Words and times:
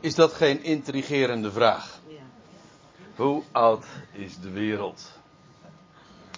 Is 0.00 0.14
dat 0.14 0.32
geen 0.32 0.62
intrigerende 0.62 1.52
vraag? 1.52 1.98
Hoe 3.16 3.42
oud 3.52 3.84
is 4.12 4.38
de 4.40 4.50
wereld? 4.50 5.10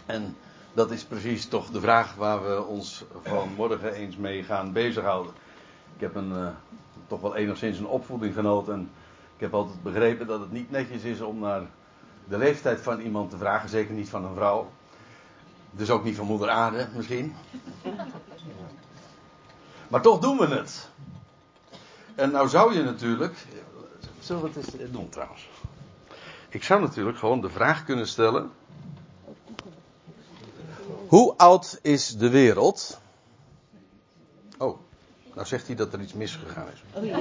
En 0.07 0.37
dat 0.73 0.91
is 0.91 1.05
precies 1.05 1.47
toch 1.47 1.71
de 1.71 1.81
vraag 1.81 2.15
waar 2.15 2.45
we 2.45 2.65
ons 2.65 3.05
vanmorgen 3.23 3.93
eens 3.93 4.17
mee 4.17 4.43
gaan 4.43 4.73
bezighouden. 4.73 5.33
Ik 5.95 6.01
heb 6.01 6.15
een, 6.15 6.31
uh, 6.31 6.49
toch 7.07 7.21
wel 7.21 7.37
enigszins 7.37 7.79
een 7.79 7.87
opvoeding 7.87 8.35
genoten. 8.35 8.75
En 8.75 8.91
ik 9.35 9.41
heb 9.41 9.55
altijd 9.55 9.83
begrepen 9.83 10.27
dat 10.27 10.41
het 10.41 10.53
niet 10.53 10.71
netjes 10.71 11.03
is 11.03 11.21
om 11.21 11.39
naar 11.39 11.63
de 12.29 12.39
leeftijd 12.39 12.81
van 12.81 13.01
iemand 13.01 13.31
te 13.31 13.39
vragen. 13.39 13.69
Zeker 13.69 13.95
niet 13.95 14.09
van 14.09 14.25
een 14.25 14.35
vrouw. 14.35 14.71
Dus 15.71 15.91
ook 15.91 16.05
niet 16.05 16.17
van 16.17 16.27
moeder 16.27 16.49
aarde 16.49 16.89
misschien. 16.95 17.35
Maar 19.89 20.03
toch 20.03 20.19
doen 20.19 20.39
we 20.39 20.47
het. 20.47 20.91
En 22.15 22.31
nou 22.31 22.49
zou 22.49 22.75
je 22.75 22.83
natuurlijk. 22.83 23.47
Zullen 24.21 24.43
we 24.43 24.49
het 24.55 24.81
eens 24.81 24.91
doen 24.93 25.09
trouwens? 25.09 25.49
Ik 26.49 26.65
zou 26.65 26.81
natuurlijk 26.81 27.19
gewoon 27.19 27.41
de 27.41 27.51
vraag 27.51 27.85
kunnen 27.85 28.09
stellen. 28.09 28.51
Hoe 31.09 31.35
oud 31.37 31.79
is 31.83 32.17
de 32.17 32.31
wereld? 32.31 33.01
Oh, 34.59 34.79
nou 35.35 35.47
zegt 35.47 35.67
hij 35.67 35.77
dat 35.77 35.93
er 35.93 36.01
iets 36.01 36.13
misgegaan 36.13 36.67
is. 36.73 36.83
Oh 36.93 37.05
jee. 37.05 37.15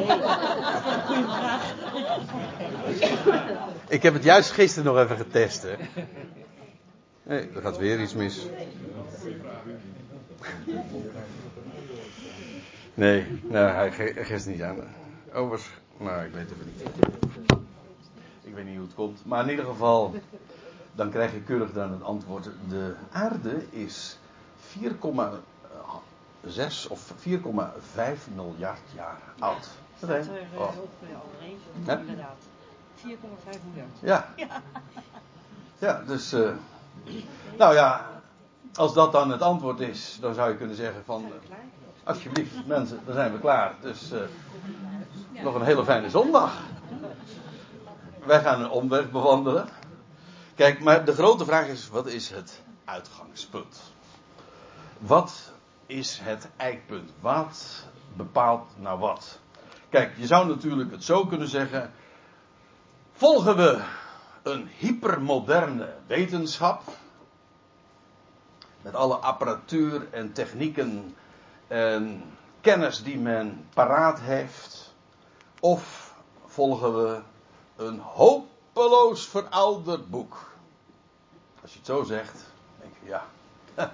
Goeie 1.05 1.23
vraag. 1.23 1.73
Ik 3.88 4.04
heb 4.04 4.13
het 4.13 4.23
juist 4.23 4.52
gisteren 4.52 4.94
nog 4.94 5.04
even 5.04 5.18
getest, 5.18 5.63
hè. 5.63 5.76
Nee, 7.23 7.49
er 7.55 7.62
gaat 7.62 7.77
weer 7.77 8.02
iets 8.02 8.13
mis. 8.13 8.46
Nee, 12.94 13.41
nou, 13.44 13.72
hij 13.72 13.91
geeft 14.26 14.45
niet 14.48 14.62
aan. 14.62 14.77
Overigens, 15.34 15.70
nou, 15.98 16.26
ik 16.26 16.34
weet 16.34 16.49
het 16.49 16.66
niet. 16.66 16.82
Ik 18.41 18.54
weet 18.54 18.66
niet 18.66 18.76
hoe 18.76 18.86
het 18.86 18.95
komt. 18.95 19.26
Maar 19.26 19.44
in 19.44 19.49
ieder 19.49 19.66
geval, 19.66 20.16
dan 20.96 21.10
krijg 21.10 21.32
je 21.32 21.41
keurig 21.41 21.74
dan 21.74 21.91
het 21.91 22.04
antwoord. 22.04 22.49
De 22.70 22.96
aarde 23.12 23.65
is 23.70 24.18
4,6 24.80 24.88
of 26.90 27.13
4,5 27.27 27.34
miljard 28.35 28.80
jaar 28.96 29.20
oud. 29.40 29.68
Dat 29.99 30.10
is 30.10 30.27
oh. 30.55 30.74
inderdaad. 31.85 32.35
4,5 32.98 33.04
miljard. 33.04 33.99
Ja. 33.99 34.34
Ja, 35.77 36.04
dus. 36.08 36.34
Uh, 36.34 36.52
nou 37.58 37.74
ja, 37.74 38.10
als 38.76 38.93
dat 38.93 39.12
dan 39.12 39.32
het 39.32 39.41
antwoord 39.41 39.80
is, 39.80 40.18
dan 40.21 40.34
zou 40.34 40.49
je 40.49 40.58
kunnen 40.58 40.76
zeggen 40.76 41.04
van. 41.05 41.32
Alsjeblieft, 42.04 42.66
mensen, 42.66 42.99
dan 43.05 43.13
zijn 43.13 43.32
we 43.32 43.40
klaar. 43.40 43.76
Dus 43.82 44.12
uh, 44.12 44.21
nog 45.44 45.55
een 45.55 45.63
hele 45.63 45.84
fijne 45.84 46.10
zondag. 46.10 46.60
Wij 48.26 48.41
gaan 48.41 48.62
een 48.62 48.70
omweg 48.70 49.12
bewandelen. 49.12 49.68
Kijk, 50.55 50.80
maar 50.84 51.05
de 51.05 51.13
grote 51.13 51.46
vraag 51.46 51.68
is: 51.68 51.90
wat 51.90 52.08
is 52.08 52.30
het 52.30 52.62
uitgangspunt? 52.85 53.82
Wat 54.98 55.52
is 55.85 56.20
het 56.24 56.49
eikpunt? 56.58 57.12
Wat 57.20 57.85
bepaalt 58.15 58.70
nou 58.76 58.99
wat? 58.99 59.40
Kijk, 59.90 60.18
je 60.18 60.27
zou 60.27 60.48
natuurlijk 60.48 60.91
het 60.91 61.04
zo 61.04 61.26
kunnen 61.26 61.48
zeggen: 61.48 61.91
volgen 63.13 63.55
we 63.55 63.84
een 64.44 64.69
hypermoderne 64.78 65.94
wetenschap 66.08 66.81
met 68.81 68.96
alle 68.96 69.16
apparatuur 69.16 70.08
en 70.12 70.34
technieken 70.34 71.16
en 71.72 72.24
kennis 72.62 73.03
die 73.03 73.18
men 73.18 73.68
paraat 73.74 74.19
heeft, 74.19 74.94
of 75.59 76.14
volgen 76.46 77.03
we 77.03 77.22
een 77.75 78.00
hopeloos 78.00 79.28
verouderd 79.28 80.09
boek? 80.09 80.52
Als 81.62 81.72
je 81.72 81.78
het 81.78 81.88
zo 81.88 82.03
zegt, 82.03 82.44
denk 82.80 82.94
je 83.03 83.09
ja. 83.09 83.25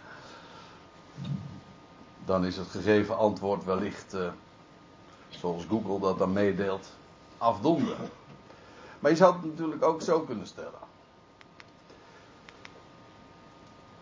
Dan 2.26 2.46
is 2.46 2.58
het 2.58 2.68
gegeven 2.68 3.18
antwoord 3.18 3.64
wellicht, 3.64 4.14
uh, 4.14 4.30
zoals 5.30 5.66
Google 5.70 6.00
dat 6.00 6.18
dan 6.18 6.34
meedeelt, 6.34 6.88
afdoende. 7.38 7.96
Maar 9.00 9.12
je 9.12 9.18
zou 9.18 9.34
het 9.34 9.46
natuurlijk 9.46 9.84
ook 9.84 10.02
zo 10.02 10.20
kunnen 10.20 10.48
stellen. 10.48 10.86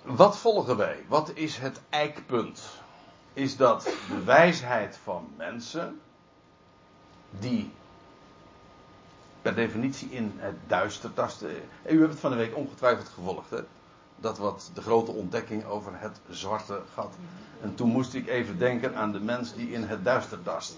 Wat 0.02 0.38
volgen 0.38 0.78
wij? 0.78 1.06
Wat 1.08 1.31
is 1.34 1.58
het 1.58 1.81
eikpunt? 1.90 2.84
Is 3.35 3.57
dat 3.57 3.84
de 3.84 4.23
wijsheid 4.23 5.00
van 5.03 5.28
mensen 5.38 6.00
die 7.40 7.72
per 9.41 9.56
definitie 9.56 10.09
in 10.09 10.34
het 10.35 10.56
duister 10.68 11.13
tasten. 11.13 11.50
En 11.84 11.96
u 11.96 12.00
hebt 12.00 12.12
het 12.12 12.19
van 12.19 12.31
de 12.31 12.38
week 12.38 12.56
ongetwijfeld 12.56 13.09
gevolgd, 13.09 13.50
hè? 13.50 13.59
Dat 14.16 14.38
wat 14.38 14.72
de 14.73 14.81
grote 14.81 15.12
ontdekking 15.12 15.66
over 15.66 15.91
het 15.96 16.19
zwarte 16.29 16.81
gat. 16.94 17.13
En 17.62 17.75
toen 17.75 17.90
moest 17.90 18.13
ik 18.13 18.28
even 18.28 18.57
denken 18.57 18.96
aan 18.96 19.12
de 19.12 19.19
mens 19.19 19.53
die 19.53 19.72
in 19.72 19.84
het 19.84 20.03
duister 20.03 20.44
tast. 20.44 20.78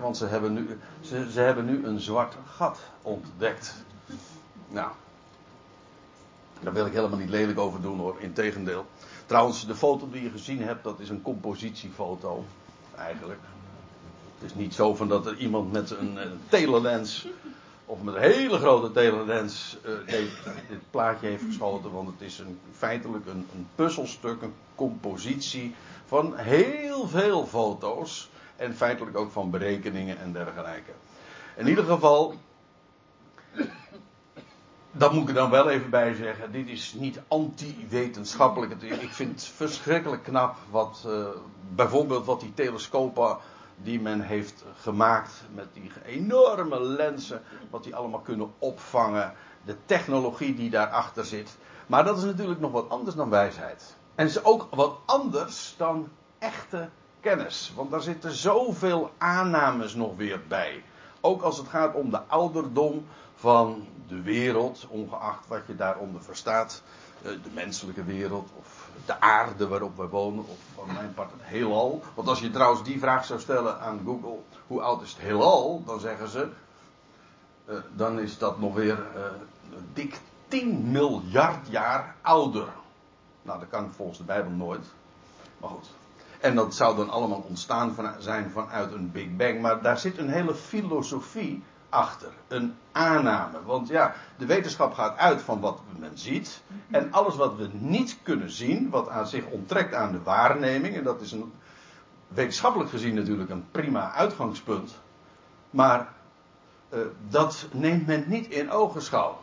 Want 0.00 0.16
ze 0.16 0.26
hebben, 0.26 0.52
nu, 0.52 0.78
ze, 1.00 1.30
ze 1.30 1.40
hebben 1.40 1.64
nu 1.64 1.86
een 1.86 2.00
zwart 2.00 2.36
gat 2.46 2.78
ontdekt. 3.02 3.74
Nou, 4.68 4.90
daar 6.60 6.72
wil 6.72 6.86
ik 6.86 6.92
helemaal 6.92 7.18
niet 7.18 7.28
lelijk 7.28 7.58
over 7.58 7.80
doen 7.80 7.98
hoor, 7.98 8.16
integendeel. 8.18 8.86
Trouwens, 9.26 9.66
de 9.66 9.74
foto 9.74 10.10
die 10.10 10.22
je 10.22 10.30
gezien 10.30 10.62
hebt, 10.62 10.84
dat 10.84 11.00
is 11.00 11.08
een 11.08 11.22
compositiefoto. 11.22 12.44
Eigenlijk. 12.96 13.40
Het 14.38 14.50
is 14.50 14.54
niet 14.54 14.74
zo 14.74 14.94
van 14.94 15.08
dat 15.08 15.26
er 15.26 15.36
iemand 15.36 15.72
met 15.72 15.90
een, 15.90 16.16
een 16.16 16.38
telelens 16.48 17.26
of 17.86 18.02
met 18.02 18.14
een 18.14 18.20
hele 18.20 18.58
grote 18.58 18.92
telelens 18.92 19.76
uh, 19.86 20.18
dit 20.68 20.90
plaatje 20.90 21.26
heeft 21.26 21.44
geschoten. 21.44 21.92
Want 21.92 22.08
het 22.08 22.20
is 22.20 22.38
een, 22.38 22.58
feitelijk 22.76 23.26
een, 23.26 23.46
een 23.54 23.66
puzzelstuk, 23.74 24.42
een 24.42 24.54
compositie 24.74 25.74
van 26.06 26.36
heel 26.36 27.08
veel 27.08 27.46
foto's. 27.46 28.28
En 28.56 28.74
feitelijk 28.74 29.16
ook 29.16 29.30
van 29.30 29.50
berekeningen 29.50 30.18
en 30.18 30.32
dergelijke. 30.32 30.92
In 31.56 31.68
ieder 31.68 31.84
geval, 31.84 32.34
dat 34.96 35.12
moet 35.12 35.28
ik 35.28 35.34
dan 35.34 35.50
wel 35.50 35.68
even 35.68 35.90
bij 35.90 36.14
zeggen. 36.14 36.52
Dit 36.52 36.68
is 36.68 36.94
niet 36.98 37.20
anti-wetenschappelijk. 37.28 38.82
Ik 38.82 39.12
vind 39.12 39.30
het 39.30 39.44
verschrikkelijk 39.44 40.22
knap 40.22 40.56
wat 40.70 41.04
uh, 41.06 41.26
bijvoorbeeld 41.74 42.26
wat 42.26 42.40
die 42.40 42.54
telescopen 42.54 43.36
die 43.76 44.00
men 44.00 44.20
heeft 44.20 44.64
gemaakt 44.80 45.32
met 45.54 45.66
die 45.72 45.90
enorme 46.04 46.80
lenzen, 46.80 47.42
wat 47.70 47.84
die 47.84 47.96
allemaal 47.96 48.20
kunnen 48.20 48.52
opvangen, 48.58 49.32
de 49.64 49.76
technologie 49.86 50.54
die 50.54 50.70
daarachter 50.70 51.24
zit. 51.24 51.56
Maar 51.86 52.04
dat 52.04 52.18
is 52.18 52.24
natuurlijk 52.24 52.60
nog 52.60 52.72
wat 52.72 52.88
anders 52.88 53.16
dan 53.16 53.30
wijsheid. 53.30 53.96
En 54.14 54.26
is 54.26 54.44
ook 54.44 54.66
wat 54.70 54.96
anders 55.04 55.74
dan 55.76 56.08
echte 56.38 56.88
kennis, 57.20 57.72
want 57.76 57.90
daar 57.90 58.02
zitten 58.02 58.32
zoveel 58.32 59.10
aannames 59.18 59.94
nog 59.94 60.16
weer 60.16 60.40
bij. 60.48 60.82
Ook 61.20 61.42
als 61.42 61.58
het 61.58 61.68
gaat 61.68 61.94
om 61.94 62.10
de 62.10 62.20
ouderdom 62.26 63.06
van 63.34 63.86
de 64.08 64.22
wereld, 64.22 64.86
ongeacht 64.88 65.46
wat 65.48 65.62
je 65.66 65.76
daaronder 65.76 66.22
verstaat, 66.22 66.82
eh, 67.22 67.30
de 67.30 67.50
menselijke 67.54 68.04
wereld 68.04 68.50
of 68.58 68.88
de 69.06 69.20
aarde 69.20 69.68
waarop 69.68 69.96
we 69.96 70.08
wonen, 70.08 70.48
of 70.48 70.58
van 70.74 70.92
mijn 70.92 71.14
part 71.14 71.30
het 71.30 71.40
heelal. 71.42 72.02
Want 72.14 72.28
als 72.28 72.40
je 72.40 72.50
trouwens 72.50 72.84
die 72.84 72.98
vraag 72.98 73.24
zou 73.24 73.40
stellen 73.40 73.80
aan 73.80 74.00
Google, 74.04 74.38
hoe 74.66 74.80
oud 74.80 75.02
is 75.02 75.10
het 75.10 75.20
heelal? 75.20 75.82
Dan 75.86 76.00
zeggen 76.00 76.28
ze, 76.28 76.48
uh, 77.68 77.76
dan 77.92 78.18
is 78.18 78.38
dat 78.38 78.58
nog 78.58 78.74
weer 78.74 78.98
uh, 79.16 79.22
dik 79.92 80.20
10 80.48 80.90
miljard 80.90 81.68
jaar 81.68 82.14
ouder. 82.20 82.68
Nou, 83.42 83.58
dat 83.58 83.68
kan 83.68 83.92
volgens 83.92 84.18
de 84.18 84.24
Bijbel 84.24 84.50
nooit. 84.50 84.86
Maar 85.58 85.70
goed. 85.70 85.90
En 86.40 86.54
dat 86.54 86.74
zou 86.74 86.96
dan 86.96 87.10
allemaal 87.10 87.44
ontstaan 87.48 87.94
van, 87.94 88.14
zijn 88.18 88.50
vanuit 88.50 88.92
een 88.92 89.12
Big 89.12 89.36
Bang. 89.36 89.60
Maar 89.60 89.82
daar 89.82 89.98
zit 89.98 90.18
een 90.18 90.28
hele 90.28 90.54
filosofie 90.54 91.62
achter. 91.94 92.28
Een 92.48 92.74
aanname. 92.92 93.62
Want 93.64 93.88
ja, 93.88 94.14
de 94.36 94.46
wetenschap 94.46 94.94
gaat 94.94 95.18
uit 95.18 95.42
van 95.42 95.60
wat 95.60 95.80
men 95.98 96.18
ziet. 96.18 96.62
En 96.90 97.12
alles 97.12 97.36
wat 97.36 97.56
we 97.56 97.68
niet 97.72 98.18
kunnen 98.22 98.50
zien, 98.50 98.90
wat 98.90 99.08
aan 99.08 99.26
zich 99.26 99.46
onttrekt 99.46 99.94
aan 99.94 100.12
de 100.12 100.22
waarneming. 100.22 100.96
En 100.96 101.04
dat 101.04 101.20
is 101.20 101.32
een, 101.32 101.52
wetenschappelijk 102.28 102.90
gezien 102.90 103.14
natuurlijk 103.14 103.50
een 103.50 103.70
prima 103.70 104.12
uitgangspunt. 104.12 104.94
Maar 105.70 106.12
uh, 106.94 107.00
dat 107.28 107.68
neemt 107.72 108.06
men 108.06 108.24
niet 108.26 108.46
in 108.46 108.70
ogenschouw. 108.70 109.38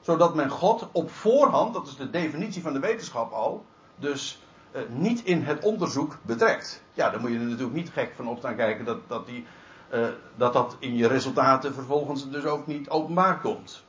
Zodat 0.00 0.34
men 0.34 0.50
God 0.50 0.88
op 0.92 1.10
voorhand, 1.10 1.74
dat 1.74 1.86
is 1.86 1.96
de 1.96 2.10
definitie 2.10 2.62
van 2.62 2.72
de 2.72 2.78
wetenschap 2.78 3.32
al, 3.32 3.64
dus 3.96 4.42
uh, 4.72 4.82
niet 4.88 5.24
in 5.24 5.42
het 5.42 5.64
onderzoek 5.64 6.18
betrekt. 6.22 6.82
Ja, 6.92 7.10
dan 7.10 7.20
moet 7.20 7.30
je 7.30 7.36
er 7.36 7.42
natuurlijk 7.44 7.76
niet 7.76 7.90
gek 7.90 8.12
van 8.16 8.28
op 8.28 8.38
staan 8.38 8.56
kijken 8.56 8.84
dat, 8.84 8.98
dat 9.06 9.26
die 9.26 9.46
uh, 9.94 10.06
dat 10.36 10.52
dat 10.52 10.76
in 10.78 10.96
je 10.96 11.08
resultaten 11.08 11.74
vervolgens 11.74 12.30
dus 12.30 12.44
ook 12.44 12.66
niet 12.66 12.88
openbaar 12.88 13.40
komt. 13.40 13.86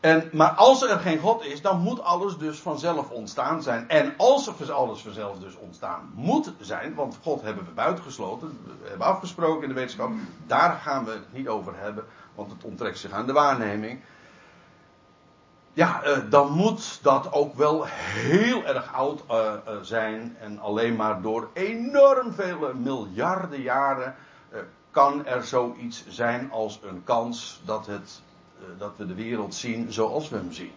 En, 0.00 0.30
maar 0.32 0.50
als 0.50 0.82
er 0.82 0.98
geen 0.98 1.18
God 1.18 1.44
is, 1.44 1.62
dan 1.62 1.80
moet 1.80 2.02
alles 2.02 2.36
dus 2.36 2.58
vanzelf 2.58 3.10
ontstaan 3.10 3.62
zijn. 3.62 3.88
En 3.88 4.14
als 4.16 4.70
alles 4.70 5.00
vanzelf 5.00 5.38
dus 5.38 5.56
ontstaan 5.56 6.12
moet 6.14 6.52
zijn, 6.60 6.94
want 6.94 7.18
God 7.22 7.42
hebben 7.42 7.64
we 7.64 7.70
buitengesloten, 7.70 8.58
we 8.82 8.88
hebben 8.88 9.06
afgesproken 9.06 9.62
in 9.62 9.68
de 9.68 9.74
wetenschap, 9.74 10.10
daar 10.46 10.80
gaan 10.82 11.04
we 11.04 11.10
het 11.10 11.32
niet 11.32 11.48
over 11.48 11.72
hebben, 11.76 12.04
want 12.34 12.50
het 12.50 12.64
onttrekt 12.64 12.98
zich 12.98 13.10
aan 13.10 13.26
de 13.26 13.32
waarneming. 13.32 14.00
Ja, 15.72 16.02
eh, 16.02 16.18
dan 16.30 16.52
moet 16.52 16.98
dat 17.02 17.32
ook 17.32 17.54
wel 17.54 17.84
heel 17.86 18.64
erg 18.64 18.92
oud 18.92 19.22
eh, 19.28 19.52
eh, 19.52 19.58
zijn 19.82 20.36
en 20.40 20.58
alleen 20.58 20.96
maar 20.96 21.22
door 21.22 21.48
enorm 21.52 22.32
vele 22.32 22.74
miljarden 22.74 23.60
jaren 23.60 24.14
kan 24.98 25.26
er 25.26 25.44
zoiets 25.44 26.04
zijn 26.08 26.50
als 26.50 26.80
een 26.82 27.04
kans 27.04 27.60
dat 27.64 27.86
het 27.86 28.20
eh, 28.58 28.64
dat 28.78 28.92
we 28.96 29.06
de 29.06 29.14
wereld 29.14 29.54
zien 29.54 29.92
zoals 29.92 30.28
we 30.28 30.36
hem 30.36 30.52
zien. 30.52 30.72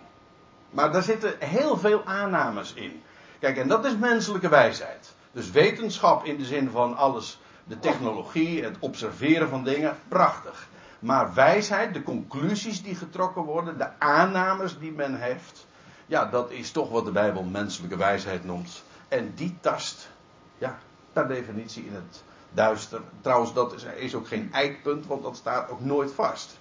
Maar 0.69 0.91
daar 0.91 1.03
zitten 1.03 1.35
heel 1.39 1.77
veel 1.77 2.05
aannames 2.05 2.73
in. 2.73 3.01
Kijk, 3.39 3.57
en 3.57 3.67
dat 3.67 3.85
is 3.85 3.95
menselijke 3.95 4.49
wijsheid. 4.49 5.13
Dus 5.31 5.51
wetenschap 5.51 6.25
in 6.25 6.37
de 6.37 6.45
zin 6.45 6.69
van 6.69 6.97
alles, 6.97 7.39
de 7.63 7.79
technologie, 7.79 8.63
het 8.63 8.75
observeren 8.79 9.49
van 9.49 9.63
dingen, 9.63 9.97
prachtig. 10.07 10.67
Maar 10.99 11.33
wijsheid, 11.33 11.93
de 11.93 12.03
conclusies 12.03 12.83
die 12.83 12.95
getrokken 12.95 13.43
worden, 13.43 13.77
de 13.77 13.99
aannames 13.99 14.79
die 14.79 14.91
men 14.91 15.19
heeft, 15.19 15.65
ja, 16.05 16.25
dat 16.25 16.51
is 16.51 16.71
toch 16.71 16.89
wat 16.89 17.05
de 17.05 17.11
Bijbel 17.11 17.43
menselijke 17.43 17.97
wijsheid 17.97 18.43
noemt. 18.43 18.83
En 19.07 19.33
die 19.35 19.57
tast, 19.61 20.09
ja, 20.57 20.79
per 21.13 21.27
definitie 21.27 21.85
in 21.85 21.93
het 21.93 22.23
duister. 22.53 23.01
Trouwens, 23.21 23.53
dat 23.53 23.73
is, 23.73 23.83
is 23.83 24.15
ook 24.15 24.27
geen 24.27 24.53
eikpunt, 24.53 25.07
want 25.07 25.23
dat 25.23 25.35
staat 25.35 25.69
ook 25.69 25.81
nooit 25.81 26.11
vast. 26.11 26.59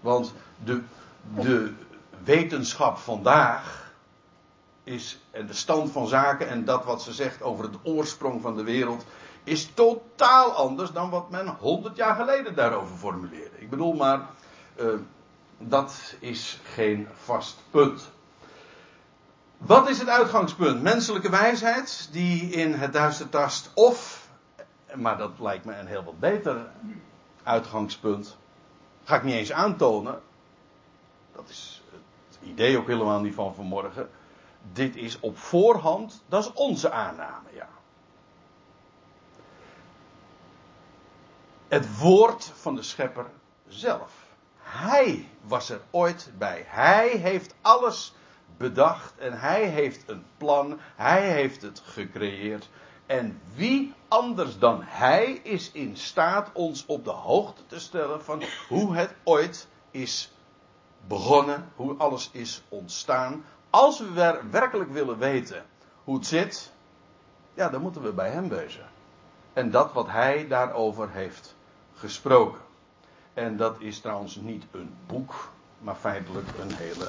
Want 0.00 0.32
de, 0.64 0.82
de 1.34 1.72
wetenschap 2.24 2.98
vandaag 2.98 3.92
is, 4.84 5.20
en 5.30 5.46
de 5.46 5.52
stand 5.52 5.92
van 5.92 6.06
zaken 6.06 6.48
en 6.48 6.64
dat 6.64 6.84
wat 6.84 7.02
ze 7.02 7.12
zegt 7.12 7.42
over 7.42 7.64
het 7.64 7.76
oorsprong 7.82 8.42
van 8.42 8.56
de 8.56 8.62
wereld, 8.62 9.04
is 9.44 9.70
totaal 9.74 10.52
anders 10.52 10.92
dan 10.92 11.10
wat 11.10 11.30
men 11.30 11.46
honderd 11.46 11.96
jaar 11.96 12.14
geleden 12.14 12.54
daarover 12.54 12.96
formuleerde. 12.96 13.58
Ik 13.58 13.70
bedoel 13.70 13.92
maar, 13.92 14.20
uh, 14.80 14.86
dat 15.58 16.14
is 16.18 16.60
geen 16.74 17.08
vast 17.24 17.56
punt. 17.70 18.10
Wat 19.58 19.88
is 19.88 19.98
het 19.98 20.08
uitgangspunt? 20.08 20.82
Menselijke 20.82 21.30
wijsheid 21.30 22.08
die 22.12 22.50
in 22.50 22.74
het 22.74 22.92
duister 22.92 23.28
tast 23.28 23.70
of, 23.74 24.27
maar 24.94 25.18
dat 25.18 25.38
lijkt 25.38 25.64
me 25.64 25.76
een 25.76 25.86
heel 25.86 26.04
wat 26.04 26.20
beter 26.20 26.70
uitgangspunt, 27.42 28.38
Ga 29.08 29.16
ik 29.16 29.22
niet 29.22 29.34
eens 29.34 29.52
aantonen. 29.52 30.20
Dat 31.32 31.48
is 31.48 31.82
het 32.28 32.38
idee 32.48 32.78
ook 32.78 32.86
helemaal 32.86 33.20
niet 33.20 33.34
van 33.34 33.54
vanmorgen. 33.54 34.10
Dit 34.72 34.96
is 34.96 35.20
op 35.20 35.38
voorhand, 35.38 36.22
dat 36.26 36.44
is 36.44 36.52
onze 36.52 36.90
aanname, 36.90 37.48
ja. 37.52 37.68
Het 41.68 41.98
woord 41.98 42.44
van 42.44 42.74
de 42.74 42.82
schepper 42.82 43.26
zelf. 43.68 44.12
Hij 44.58 45.28
was 45.40 45.70
er 45.70 45.80
ooit 45.90 46.30
bij. 46.38 46.64
Hij 46.66 47.08
heeft 47.08 47.54
alles 47.60 48.14
bedacht 48.56 49.18
en 49.18 49.40
hij 49.40 49.64
heeft 49.64 50.08
een 50.08 50.24
plan. 50.36 50.78
Hij 50.96 51.30
heeft 51.30 51.62
het 51.62 51.82
gecreëerd. 51.84 52.68
En 53.08 53.40
wie 53.54 53.94
anders 54.08 54.58
dan 54.58 54.82
Hij 54.82 55.32
is 55.42 55.72
in 55.72 55.96
staat 55.96 56.50
ons 56.52 56.86
op 56.86 57.04
de 57.04 57.10
hoogte 57.10 57.66
te 57.66 57.80
stellen 57.80 58.24
van 58.24 58.42
hoe 58.68 58.96
het 58.96 59.14
ooit 59.24 59.68
is 59.90 60.32
begonnen, 61.06 61.72
hoe 61.76 61.94
alles 61.96 62.30
is 62.32 62.62
ontstaan. 62.68 63.44
Als 63.70 63.98
we 63.98 64.40
werkelijk 64.50 64.90
willen 64.90 65.18
weten 65.18 65.64
hoe 66.04 66.16
het 66.16 66.26
zit, 66.26 66.72
ja, 67.54 67.68
dan 67.68 67.80
moeten 67.80 68.02
we 68.02 68.12
bij 68.12 68.30
Hem 68.30 68.48
wezen. 68.48 68.88
En 69.52 69.70
dat 69.70 69.92
wat 69.92 70.06
Hij 70.06 70.48
daarover 70.48 71.10
heeft 71.10 71.56
gesproken. 71.94 72.60
En 73.34 73.56
dat 73.56 73.80
is 73.80 74.00
trouwens 74.00 74.36
niet 74.36 74.64
een 74.70 74.94
boek, 75.06 75.50
maar 75.80 75.96
feitelijk 75.96 76.48
een 76.60 76.74
hele 76.74 77.08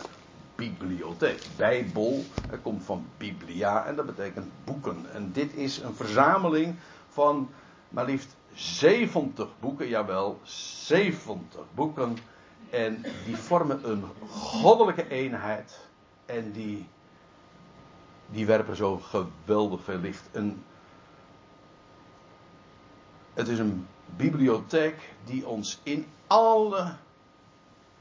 bibliotheek. 0.59 1.41
Bijbel 1.57 2.23
het 2.49 2.61
komt 2.61 2.83
van 2.83 3.05
biblia 3.17 3.85
en 3.85 3.95
dat 3.95 4.05
betekent 4.05 4.51
boeken. 4.63 5.05
En 5.13 5.31
dit 5.31 5.53
is 5.53 5.77
een 5.77 5.95
verzameling 5.95 6.75
van 7.09 7.49
maar 7.89 8.05
liefst 8.05 8.35
70 8.53 9.47
boeken, 9.59 9.87
jawel, 9.87 10.39
70 10.43 11.61
boeken. 11.73 12.17
En 12.69 13.05
die 13.25 13.35
vormen 13.35 13.89
een 13.89 14.03
goddelijke 14.29 15.07
eenheid. 15.07 15.79
En 16.25 16.51
die, 16.51 16.87
die 18.27 18.45
werpen 18.45 18.75
zo 18.75 18.97
geweldig 18.97 19.83
veel 19.83 19.97
licht. 19.97 20.29
Een, 20.31 20.63
het 23.33 23.47
is 23.47 23.59
een 23.59 23.87
bibliotheek 24.05 25.13
die 25.25 25.47
ons 25.47 25.79
in 25.83 26.05
alle 26.27 26.95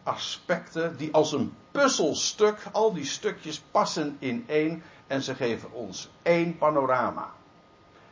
aspecten, 0.09 0.97
die 0.97 1.15
als 1.15 1.33
een 1.33 1.55
puzzelstuk, 1.71 2.59
al 2.73 2.93
die 2.93 3.05
stukjes 3.05 3.63
passen 3.71 4.17
in 4.19 4.45
één 4.49 4.83
en 5.07 5.23
ze 5.23 5.35
geven 5.35 5.73
ons 5.73 6.09
één 6.23 6.59
panorama. 6.59 7.33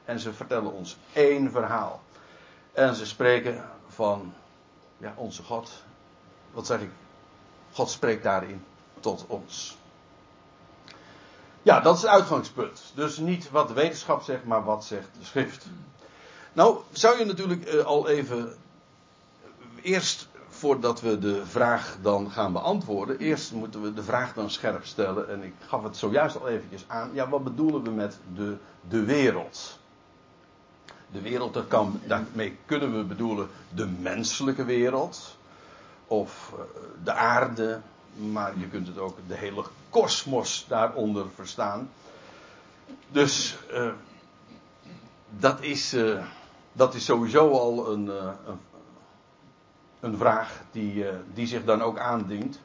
En 0.04 0.20
ze 0.20 0.32
vertellen 0.32 0.72
ons 0.72 0.96
één 1.12 1.50
verhaal. 1.50 2.02
En 2.72 2.94
ze 2.94 3.06
spreken 3.06 3.64
van 3.88 4.34
ja, 4.98 5.14
onze 5.16 5.42
God. 5.42 5.70
Wat 6.52 6.66
zeg 6.66 6.80
ik? 6.80 6.90
God 7.72 7.90
spreekt 7.90 8.22
daarin 8.22 8.64
tot 9.00 9.24
ons. 9.26 9.76
Ja, 11.62 11.80
dat 11.80 11.96
is 11.96 12.02
het 12.02 12.10
uitgangspunt. 12.10 12.92
Dus 12.94 13.16
niet 13.16 13.50
wat 13.50 13.68
de 13.68 13.74
wetenschap 13.74 14.22
zegt, 14.22 14.44
maar 14.44 14.64
wat 14.64 14.84
zegt 14.84 15.08
de 15.18 15.24
schrift. 15.24 15.66
Nou, 16.52 16.78
zou 16.92 17.18
je 17.18 17.24
natuurlijk 17.24 17.64
eh, 17.64 17.84
al 17.84 18.08
even 18.08 18.56
eerst 19.82 20.28
voordat 20.56 21.00
we 21.00 21.18
de 21.18 21.46
vraag 21.46 21.96
dan 22.02 22.30
gaan 22.30 22.52
beantwoorden, 22.52 23.18
eerst 23.18 23.52
moeten 23.52 23.82
we 23.82 23.94
de 23.94 24.02
vraag 24.02 24.34
dan 24.34 24.50
scherp 24.50 24.84
stellen. 24.84 25.28
En 25.28 25.42
ik 25.42 25.54
gaf 25.66 25.82
het 25.82 25.96
zojuist 25.96 26.40
al 26.40 26.48
eventjes 26.48 26.84
aan. 26.86 27.10
Ja, 27.12 27.28
wat 27.28 27.44
bedoelen 27.44 27.82
we 27.82 27.90
met 27.90 28.18
de, 28.34 28.56
de 28.88 29.04
wereld? 29.04 29.78
De 31.10 31.20
wereld, 31.20 31.68
kan, 31.68 32.00
daarmee 32.06 32.56
kunnen 32.66 32.96
we 32.96 33.04
bedoelen 33.04 33.48
de 33.74 33.86
menselijke 33.86 34.64
wereld. 34.64 35.36
Of 36.06 36.52
eh, 36.54 36.60
de 37.04 37.12
aarde. 37.12 37.80
Maar 38.30 38.58
je 38.58 38.68
kunt 38.68 38.86
het 38.86 38.98
ook 38.98 39.18
de 39.26 39.34
hele 39.34 39.64
kosmos 39.90 40.64
daaronder 40.68 41.26
verstaan. 41.34 41.90
Dus 43.08 43.56
uh, 43.72 43.90
dat, 45.30 45.62
is, 45.62 45.94
uh, 45.94 46.24
dat 46.72 46.94
is 46.94 47.04
sowieso 47.04 47.50
al 47.50 47.92
een, 47.92 48.06
een, 48.06 48.58
een 50.00 50.16
vraag 50.16 50.62
die, 50.70 51.04
die 51.34 51.46
zich 51.46 51.64
dan 51.64 51.82
ook 51.82 51.98
aandient. 51.98 52.60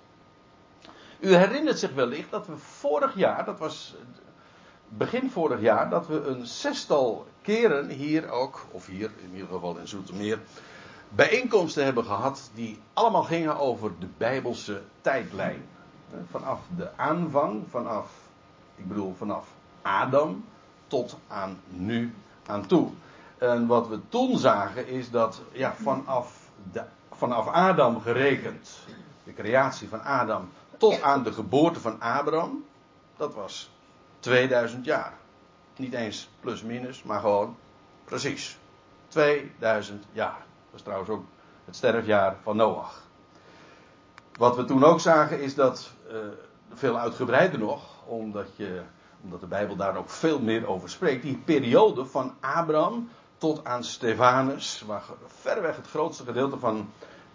U 1.20 1.36
herinnert 1.36 1.80
zich 1.80 1.94
wellicht 1.94 2.32
dat 2.32 2.48
we 2.48 2.58
vorig 2.58 3.16
jaar, 3.16 3.46
dat 3.46 3.60
was 3.60 3.96
begin 4.98 5.30
vorig 5.30 5.62
jaar, 5.62 5.90
dat 5.90 6.08
we 6.08 6.24
een 6.24 6.46
zestal 6.46 7.28
keren 7.42 7.90
hier 7.90 8.30
ook, 8.30 8.66
of 8.72 8.86
hier 8.86 9.12
in 9.24 9.32
ieder 9.34 9.48
geval 9.48 9.78
in 9.78 9.88
Zoetermeer, 9.88 10.40
bijeenkomsten 11.10 11.84
hebben 11.84 12.04
gehad 12.04 12.52
die 12.54 12.80
allemaal 12.94 13.24
gingen 13.24 13.60
over 13.60 13.92
de 14.00 14.08
Bijbelse 14.18 14.82
tijdlijn. 15.02 15.66
Vanaf 16.30 16.60
de 16.78 16.98
aanvang, 16.98 17.64
vanaf, 17.70 18.12
ik 18.76 18.88
bedoel 18.88 19.16
vanaf 19.18 19.48
Adam 19.82 20.46
tot 20.88 21.18
aan 21.28 21.60
nu 21.68 22.14
aan 22.46 22.66
toe. 22.66 22.90
En 23.38 23.68
wat 23.68 23.88
we 23.88 24.00
toen 24.10 24.38
zagen 24.38 24.88
is 24.88 25.10
dat 25.10 25.42
ja, 25.52 25.74
vanaf, 25.74 26.50
de, 26.72 26.84
vanaf 27.22 27.48
Adam 27.48 28.02
gerekend, 28.02 28.80
de 29.24 29.34
creatie 29.34 29.90
van 29.90 30.02
Adam, 30.02 30.50
tot 30.78 31.02
aan 31.02 31.24
de 31.24 31.34
geboorte 31.34 31.80
van 31.80 32.00
Abraham, 32.00 32.66
dat 33.18 33.34
was 33.34 33.72
2000 34.20 34.86
jaar. 34.86 35.14
Niet 35.76 35.94
eens 35.94 36.30
plus 36.40 36.62
minus, 36.62 37.04
maar 37.04 37.20
gewoon 37.20 37.58
precies. 38.06 38.58
2000 39.08 40.06
jaar. 40.12 40.46
Dat 40.66 40.80
is 40.80 40.82
trouwens 40.82 41.10
ook 41.10 41.24
het 41.66 41.76
sterfjaar 41.76 42.36
van 42.42 42.56
Noach. 42.56 43.02
Wat 44.34 44.56
we 44.56 44.66
toen 44.66 44.84
ook 44.84 45.00
zagen 45.00 45.42
is 45.42 45.56
dat, 45.56 45.92
uh, 46.12 46.18
veel 46.74 47.00
uitgebreider 47.00 47.60
nog, 47.60 47.82
omdat, 48.06 48.48
je, 48.56 48.82
omdat 49.24 49.40
de 49.40 49.48
Bijbel 49.48 49.76
daar 49.76 49.98
ook 49.98 50.10
veel 50.10 50.40
meer 50.40 50.68
over 50.68 50.90
spreekt, 50.90 51.22
die 51.22 51.42
periode 51.46 52.06
van 52.06 52.34
Abraham 52.40 53.10
tot 53.38 53.66
aan 53.66 53.84
Stefanus, 53.84 54.84
waar 54.88 55.04
verreweg 55.26 55.76
het 55.76 55.88
grootste 55.88 56.24
gedeelte 56.24 56.58
van 56.58 56.90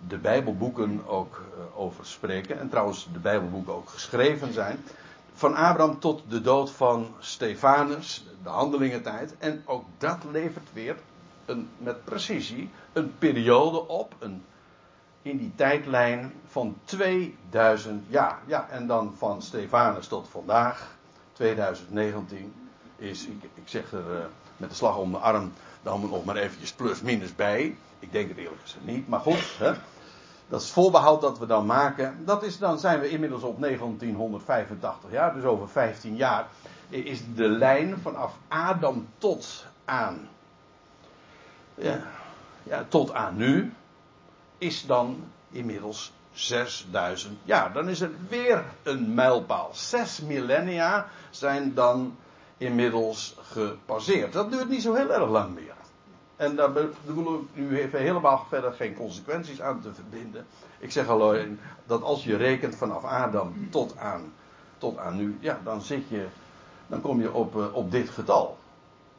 de 0.09 0.19
Bijbelboeken 0.19 1.07
ook 1.07 1.43
uh, 1.59 1.81
over 1.81 2.07
spreken, 2.07 2.59
en 2.59 2.69
trouwens 2.69 3.09
de 3.13 3.19
Bijbelboeken 3.19 3.75
ook 3.75 3.89
geschreven 3.89 4.53
zijn, 4.53 4.79
van 5.35 5.55
Abraham 5.55 5.99
tot 5.99 6.23
de 6.29 6.41
dood 6.41 6.71
van 6.71 7.15
Stefanus, 7.19 8.27
de 8.43 8.49
handelingentijd. 8.49 9.35
En 9.39 9.63
ook 9.65 9.85
dat 9.99 10.19
levert 10.31 10.73
weer 10.73 10.97
een, 11.45 11.69
met 11.79 12.05
precisie 12.05 12.71
een 12.93 13.19
periode 13.19 13.89
op, 13.89 14.15
een, 14.19 14.45
in 15.23 15.37
die 15.37 15.53
tijdlijn 15.55 16.33
van 16.47 16.77
2000 16.85 18.05
jaar. 18.09 18.39
Ja, 18.47 18.69
en 18.69 18.87
dan 18.87 19.15
van 19.17 19.43
Stefanus 19.43 20.07
tot 20.07 20.29
vandaag, 20.29 20.97
2019, 21.33 22.55
is, 22.97 23.27
ik, 23.27 23.51
zeg 23.65 23.93
er 23.93 24.13
uh, 24.13 24.25
met 24.57 24.69
de 24.69 24.75
slag 24.75 24.97
om 24.97 25.13
de 25.13 25.19
arm 25.19 25.53
dan 25.83 26.01
nog 26.01 26.25
maar 26.25 26.37
eventjes 26.37 26.73
plus 26.73 27.01
minus 27.01 27.35
bij. 27.35 27.77
Ik 27.99 28.13
denk 28.13 28.29
het 28.29 28.39
eerlijk 28.39 28.61
gezegd 28.63 28.85
niet, 28.85 29.09
maar 29.09 29.21
goed. 29.21 29.55
Hè? 29.59 29.73
Dat 30.49 30.61
is 30.61 30.67
het 30.67 30.75
voorbehoud 30.75 31.21
dat 31.21 31.39
we 31.39 31.47
dan 31.47 31.67
maken. 31.67 32.25
Dat 32.25 32.43
is, 32.43 32.59
dan 32.59 32.79
zijn 32.79 33.01
we 33.01 33.09
inmiddels 33.09 33.43
op 33.43 33.61
1985 33.61 35.11
jaar, 35.11 35.35
dus 35.35 35.45
over 35.45 35.69
15 35.69 36.17
jaar. 36.17 36.47
Is 36.89 37.21
de 37.35 37.49
lijn 37.49 37.99
vanaf 38.03 38.35
Adam 38.49 39.09
tot 39.19 39.67
aan. 39.85 40.29
Ja, 41.75 42.01
ja, 42.63 42.85
tot 42.89 43.13
aan 43.13 43.37
nu. 43.37 43.73
Is 44.59 44.87
dan 44.87 45.25
inmiddels 45.51 46.13
6000 46.33 47.39
jaar. 47.45 47.73
Dan 47.73 47.89
is 47.89 48.01
er 48.01 48.11
weer 48.29 48.65
een 48.83 49.15
mijlpaal. 49.15 49.71
Zes 49.73 50.21
millennia 50.21 51.07
zijn 51.31 51.75
dan 51.75 52.17
inmiddels 52.57 53.37
gepasseerd. 53.41 54.33
Dat 54.33 54.51
duurt 54.51 54.69
niet 54.69 54.83
zo 54.83 54.95
heel 54.95 55.13
erg 55.13 55.29
lang 55.29 55.55
meer. 55.55 55.76
En 56.37 56.57
daar 56.57 56.73
bedoel 56.73 57.35
ik 57.35 57.47
nu 57.53 57.79
even 57.79 58.01
helemaal 58.01 58.47
verder 58.49 58.73
geen 58.73 58.95
consequenties 58.95 59.61
aan 59.61 59.81
te 59.81 59.95
verbinden. 59.95 60.47
Ik 60.79 60.93
zeg 60.93 61.09
alleen 61.09 61.61
dat 61.87 62.03
als 62.03 62.25
je 62.25 62.37
rekent 62.37 62.77
vanaf 62.77 63.05
Adam 63.05 63.69
tot 63.71 63.97
aan, 63.99 64.33
tot 64.79 64.99
aan 64.99 65.17
nu, 65.17 65.37
ja, 65.41 65.61
dan 65.65 65.83
zit 65.83 66.09
je, 66.09 66.27
dan 66.87 67.01
kom 67.01 67.21
je 67.21 67.33
op, 67.33 67.57
eh, 67.57 67.75
op 67.75 67.91
dit 67.91 68.11
getal. 68.11 68.59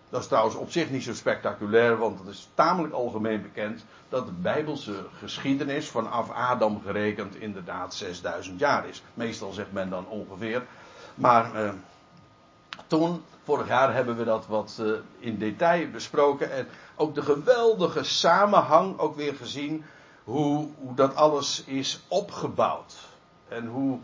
Dat 0.09 0.21
is 0.21 0.27
trouwens 0.27 0.55
op 0.55 0.71
zich 0.71 0.89
niet 0.89 1.03
zo 1.03 1.13
spectaculair, 1.13 1.97
want 1.97 2.19
het 2.19 2.27
is 2.27 2.49
tamelijk 2.53 2.93
algemeen 2.93 3.41
bekend 3.41 3.85
dat 4.09 4.25
de 4.25 4.31
Bijbelse 4.31 5.05
geschiedenis 5.19 5.89
vanaf 5.89 6.31
Adam 6.31 6.81
gerekend 6.85 7.35
inderdaad 7.35 7.93
6000 7.93 8.59
jaar 8.59 8.87
is. 8.87 9.03
Meestal 9.13 9.51
zegt 9.51 9.71
men 9.71 9.89
dan 9.89 10.07
ongeveer. 10.07 10.63
Maar 11.15 11.55
eh, 11.55 11.69
toen, 12.87 13.23
vorig 13.43 13.67
jaar, 13.67 13.93
hebben 13.93 14.17
we 14.17 14.23
dat 14.23 14.47
wat 14.47 14.77
eh, 14.81 14.87
in 15.19 15.37
detail 15.37 15.89
besproken. 15.89 16.51
En 16.51 16.67
ook 16.95 17.15
de 17.15 17.21
geweldige 17.21 18.03
samenhang 18.03 18.97
ook 18.99 19.15
weer 19.15 19.35
gezien. 19.35 19.85
Hoe, 20.23 20.69
hoe 20.79 20.93
dat 20.93 21.15
alles 21.15 21.63
is 21.63 22.03
opgebouwd. 22.07 22.95
En 23.47 23.67
hoe, 23.67 23.99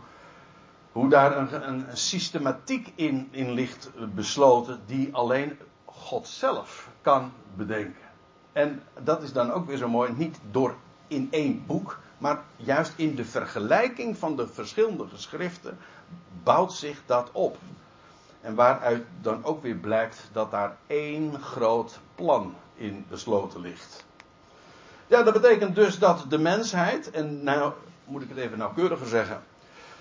hoe 0.92 1.08
daar 1.08 1.36
een, 1.36 1.68
een, 1.68 1.88
een 1.90 1.96
systematiek 1.96 2.92
in, 2.94 3.28
in 3.30 3.52
ligt 3.52 3.90
besloten. 4.14 4.80
Die 4.86 5.14
alleen 5.14 5.58
God 5.84 6.28
zelf 6.28 6.88
kan 7.00 7.32
bedenken. 7.54 8.02
En 8.52 8.82
dat 9.02 9.22
is 9.22 9.32
dan 9.32 9.52
ook 9.52 9.66
weer 9.66 9.76
zo 9.76 9.88
mooi. 9.88 10.12
Niet 10.12 10.38
door 10.50 10.74
in 11.06 11.28
één 11.30 11.66
boek. 11.66 11.98
Maar 12.18 12.42
juist 12.56 12.92
in 12.96 13.14
de 13.14 13.24
vergelijking 13.24 14.18
van 14.18 14.36
de 14.36 14.48
verschillende 14.48 15.08
geschriften 15.08 15.78
bouwt 16.42 16.72
zich 16.72 17.02
dat 17.06 17.30
op. 17.32 17.56
En 18.44 18.54
waaruit 18.54 19.06
dan 19.20 19.44
ook 19.44 19.62
weer 19.62 19.74
blijkt 19.74 20.28
dat 20.32 20.50
daar 20.50 20.76
één 20.86 21.40
groot 21.40 21.98
plan 22.14 22.54
in 22.74 23.06
besloten 23.08 23.60
ligt. 23.60 24.04
Ja, 25.06 25.22
dat 25.22 25.32
betekent 25.32 25.74
dus 25.74 25.98
dat 25.98 26.24
de 26.28 26.38
mensheid, 26.38 27.10
en 27.10 27.42
nou 27.42 27.72
moet 28.04 28.22
ik 28.22 28.28
het 28.28 28.38
even 28.38 28.58
nauwkeuriger 28.58 29.06
zeggen, 29.06 29.42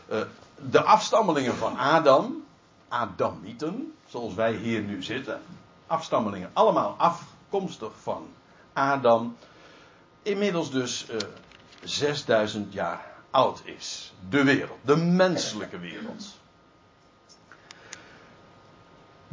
eh, 0.07 0.21
de 0.69 0.81
afstammelingen 0.81 1.55
van 1.55 1.77
Adam, 1.77 2.43
Adamieten, 2.87 3.93
zoals 4.07 4.33
wij 4.33 4.53
hier 4.53 4.81
nu 4.81 5.03
zitten, 5.03 5.41
afstammelingen, 5.87 6.49
allemaal 6.53 6.95
afkomstig 6.97 7.91
van 8.01 8.27
Adam, 8.73 9.37
inmiddels 10.21 10.71
dus 10.71 11.09
uh, 11.09 11.15
eh, 11.15 11.27
6000 11.83 12.73
jaar 12.73 13.05
oud 13.29 13.61
is. 13.65 14.13
De 14.29 14.43
wereld, 14.43 14.79
de 14.81 14.95
menselijke 14.95 15.79
wereld. 15.79 16.41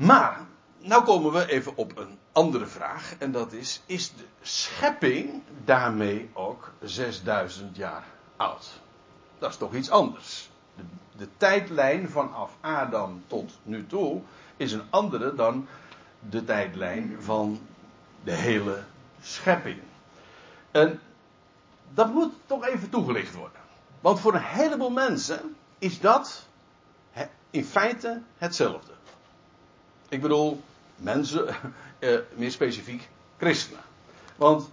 Maar, 0.00 0.46
nou 0.78 1.04
komen 1.04 1.32
we 1.32 1.50
even 1.50 1.76
op 1.76 1.98
een 1.98 2.18
andere 2.32 2.66
vraag. 2.66 3.14
En 3.18 3.32
dat 3.32 3.52
is, 3.52 3.82
is 3.86 4.14
de 4.14 4.24
schepping 4.42 5.42
daarmee 5.64 6.30
ook 6.32 6.72
6000 6.82 7.76
jaar 7.76 8.04
oud? 8.36 8.80
Dat 9.38 9.50
is 9.50 9.56
toch 9.56 9.74
iets 9.74 9.90
anders. 9.90 10.50
De, 10.76 10.82
de 11.16 11.28
tijdlijn 11.36 12.08
vanaf 12.08 12.50
Adam 12.60 13.22
tot 13.26 13.58
nu 13.62 13.86
toe 13.86 14.20
is 14.56 14.72
een 14.72 14.90
andere 14.90 15.34
dan 15.34 15.66
de 16.30 16.44
tijdlijn 16.44 17.16
van 17.20 17.60
de 18.24 18.34
hele 18.34 18.82
schepping. 19.20 19.80
En 20.70 21.00
dat 21.94 22.12
moet 22.12 22.32
toch 22.46 22.66
even 22.66 22.90
toegelicht 22.90 23.34
worden. 23.34 23.60
Want 24.00 24.20
voor 24.20 24.34
een 24.34 24.42
heleboel 24.42 24.90
mensen 24.90 25.56
is 25.78 26.00
dat 26.00 26.46
in 27.50 27.64
feite 27.64 28.22
hetzelfde. 28.38 28.92
Ik 30.10 30.20
bedoel, 30.20 30.62
mensen, 30.96 31.48
eh, 31.98 32.18
meer 32.34 32.50
specifiek 32.50 33.08
christenen. 33.36 33.82
Want 34.36 34.70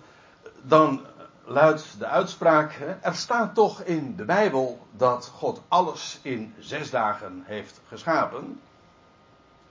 dan 0.61 1.05
luidt 1.43 1.95
de 1.99 2.05
uitspraak, 2.05 2.79
er 3.01 3.15
staat 3.15 3.55
toch 3.55 3.81
in 3.81 4.15
de 4.15 4.25
Bijbel 4.25 4.87
dat 4.91 5.31
God 5.35 5.61
alles 5.67 6.19
in 6.21 6.53
zes 6.59 6.89
dagen 6.89 7.43
heeft 7.45 7.81
geschapen. 7.87 8.59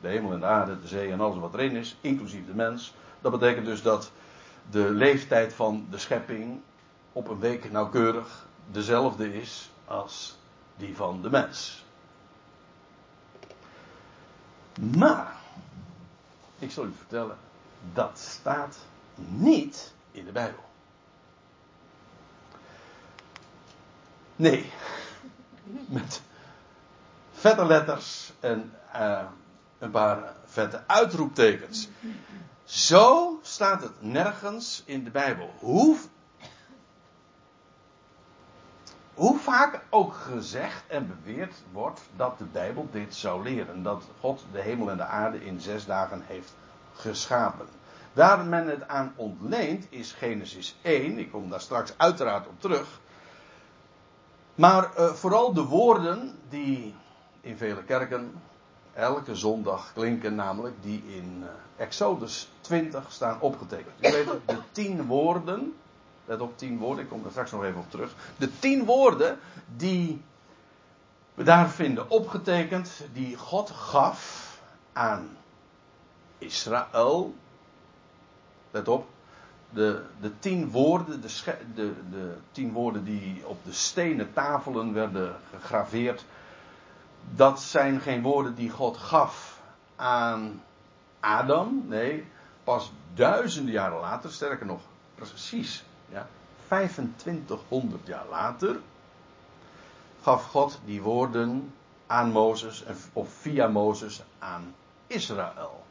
De 0.00 0.08
hemel 0.08 0.32
en 0.32 0.40
de 0.40 0.46
aarde, 0.46 0.80
de 0.80 0.88
zee 0.88 1.10
en 1.10 1.20
alles 1.20 1.38
wat 1.38 1.54
erin 1.54 1.76
is, 1.76 1.96
inclusief 2.00 2.46
de 2.46 2.54
mens. 2.54 2.94
Dat 3.20 3.32
betekent 3.32 3.66
dus 3.66 3.82
dat 3.82 4.10
de 4.70 4.90
leeftijd 4.90 5.52
van 5.52 5.86
de 5.90 5.98
schepping 5.98 6.60
op 7.12 7.28
een 7.28 7.38
week 7.38 7.70
nauwkeurig 7.70 8.46
dezelfde 8.70 9.34
is 9.34 9.70
als 9.84 10.38
die 10.76 10.96
van 10.96 11.22
de 11.22 11.30
mens. 11.30 11.84
Maar 14.96 15.35
ik 16.58 16.70
zal 16.70 16.84
u 16.84 16.92
vertellen, 16.96 17.36
dat 17.92 18.18
staat 18.18 18.76
niet 19.28 19.94
in 20.10 20.24
de 20.24 20.32
Bijbel. 20.32 20.64
Nee, 24.36 24.72
met 25.86 26.20
vette 27.32 27.66
letters 27.66 28.32
en 28.40 28.72
uh, 28.94 29.22
een 29.78 29.90
paar 29.90 30.34
vette 30.44 30.82
uitroeptekens. 30.86 31.88
Zo 32.64 33.38
staat 33.42 33.82
het 33.82 34.02
nergens 34.02 34.82
in 34.86 35.04
de 35.04 35.10
Bijbel. 35.10 35.54
Hoe 35.58 35.96
hoe 39.16 39.38
vaak 39.38 39.80
ook 39.90 40.14
gezegd 40.14 40.82
en 40.86 41.06
beweerd 41.06 41.54
wordt 41.72 42.00
dat 42.16 42.38
de 42.38 42.44
Bijbel 42.44 42.88
dit 42.90 43.14
zou 43.14 43.42
leren. 43.42 43.82
Dat 43.82 44.04
God 44.20 44.44
de 44.52 44.60
hemel 44.60 44.90
en 44.90 44.96
de 44.96 45.04
aarde 45.04 45.44
in 45.44 45.60
zes 45.60 45.86
dagen 45.86 46.22
heeft 46.26 46.54
geschapen. 46.94 47.66
Waar 48.12 48.44
men 48.44 48.68
het 48.68 48.88
aan 48.88 49.12
ontleent 49.16 49.86
is 49.90 50.12
Genesis 50.12 50.76
1. 50.82 51.18
Ik 51.18 51.30
kom 51.30 51.50
daar 51.50 51.60
straks 51.60 51.94
uiteraard 51.96 52.46
op 52.46 52.60
terug. 52.60 53.00
Maar 54.54 54.90
uh, 54.98 55.06
vooral 55.06 55.52
de 55.52 55.64
woorden 55.64 56.38
die 56.48 56.94
in 57.40 57.56
vele 57.56 57.82
kerken 57.82 58.42
elke 58.92 59.34
zondag 59.34 59.92
klinken, 59.92 60.34
namelijk 60.34 60.74
die 60.80 61.02
in 61.06 61.38
uh, 61.42 61.48
Exodus 61.76 62.52
20 62.60 63.12
staan 63.12 63.40
opgetekend. 63.40 63.94
U 63.98 64.12
weet 64.12 64.28
de 64.46 64.58
tien 64.72 65.06
woorden 65.06 65.74
Let 66.26 66.40
op, 66.40 66.58
tien 66.58 66.78
woorden. 66.78 67.04
Ik 67.04 67.10
kom 67.10 67.24
er 67.24 67.30
straks 67.30 67.50
nog 67.50 67.64
even 67.64 67.80
op 67.80 67.90
terug. 67.90 68.14
De 68.36 68.58
tien 68.58 68.84
woorden 68.84 69.38
die 69.76 70.22
we 71.34 71.42
daar 71.42 71.68
vinden 71.70 72.10
opgetekend, 72.10 73.04
die 73.12 73.36
God 73.36 73.70
gaf 73.70 74.60
aan 74.92 75.36
Israël. 76.38 77.34
Let 78.70 78.88
op. 78.88 79.08
De, 79.70 80.02
de 80.20 80.38
tien 80.38 80.70
woorden, 80.70 81.20
de, 81.20 81.58
de, 81.74 81.92
de 82.10 82.36
tien 82.52 82.72
woorden 82.72 83.04
die 83.04 83.46
op 83.46 83.64
de 83.64 83.72
stenen 83.72 84.32
tafelen 84.32 84.92
werden 84.92 85.36
gegraveerd. 85.50 86.24
Dat 87.34 87.60
zijn 87.60 88.00
geen 88.00 88.22
woorden 88.22 88.54
die 88.54 88.70
God 88.70 88.96
gaf 88.96 89.60
aan 89.96 90.62
Adam. 91.20 91.84
Nee, 91.88 92.26
pas 92.64 92.92
duizenden 93.14 93.72
jaren 93.72 94.00
later, 94.00 94.32
sterker 94.32 94.66
nog, 94.66 94.80
precies 95.14 95.84
ja, 96.08 96.26
2500 96.66 98.06
jaar 98.06 98.26
later 98.30 98.80
gaf 100.22 100.44
God 100.44 100.78
die 100.84 101.02
woorden 101.02 101.72
aan 102.06 102.30
Mozes, 102.30 102.84
of 103.12 103.28
via 103.40 103.68
Mozes 103.68 104.22
aan 104.38 104.74
Israël. 105.06 105.84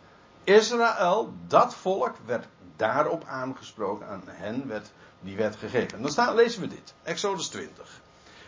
Israël, 0.44 1.34
dat 1.48 1.76
volk, 1.76 2.16
werd 2.26 2.46
daarop 2.76 3.24
aangesproken, 3.28 4.08
aan 4.08 4.22
hen 4.26 4.68
werd 4.68 4.92
die 5.20 5.36
wet 5.36 5.56
gegeven. 5.56 5.98
En 5.98 6.02
dan 6.02 6.12
staan, 6.12 6.36
lezen 6.36 6.62
we 6.62 6.68
dit, 6.68 6.94
Exodus 7.04 7.48
20. 7.48 8.02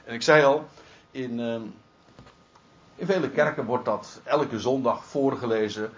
En 0.03 0.13
ik 0.13 0.21
zei 0.21 0.43
al, 0.43 0.67
in, 1.11 1.39
ehm, 1.39 1.61
in 2.95 3.05
vele 3.05 3.29
kerken 3.29 3.65
wordt 3.65 3.85
dat 3.85 4.21
elke 4.23 4.59
zondag 4.59 5.05
voorgelezen. 5.05 5.91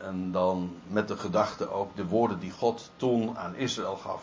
en 0.00 0.32
dan 0.32 0.76
met 0.86 1.08
de 1.08 1.16
gedachte 1.16 1.70
ook 1.70 1.96
de 1.96 2.06
woorden 2.06 2.38
die 2.38 2.50
God 2.50 2.90
toen 2.96 3.38
aan 3.38 3.54
Israël 3.54 3.96
gaf 3.96 4.22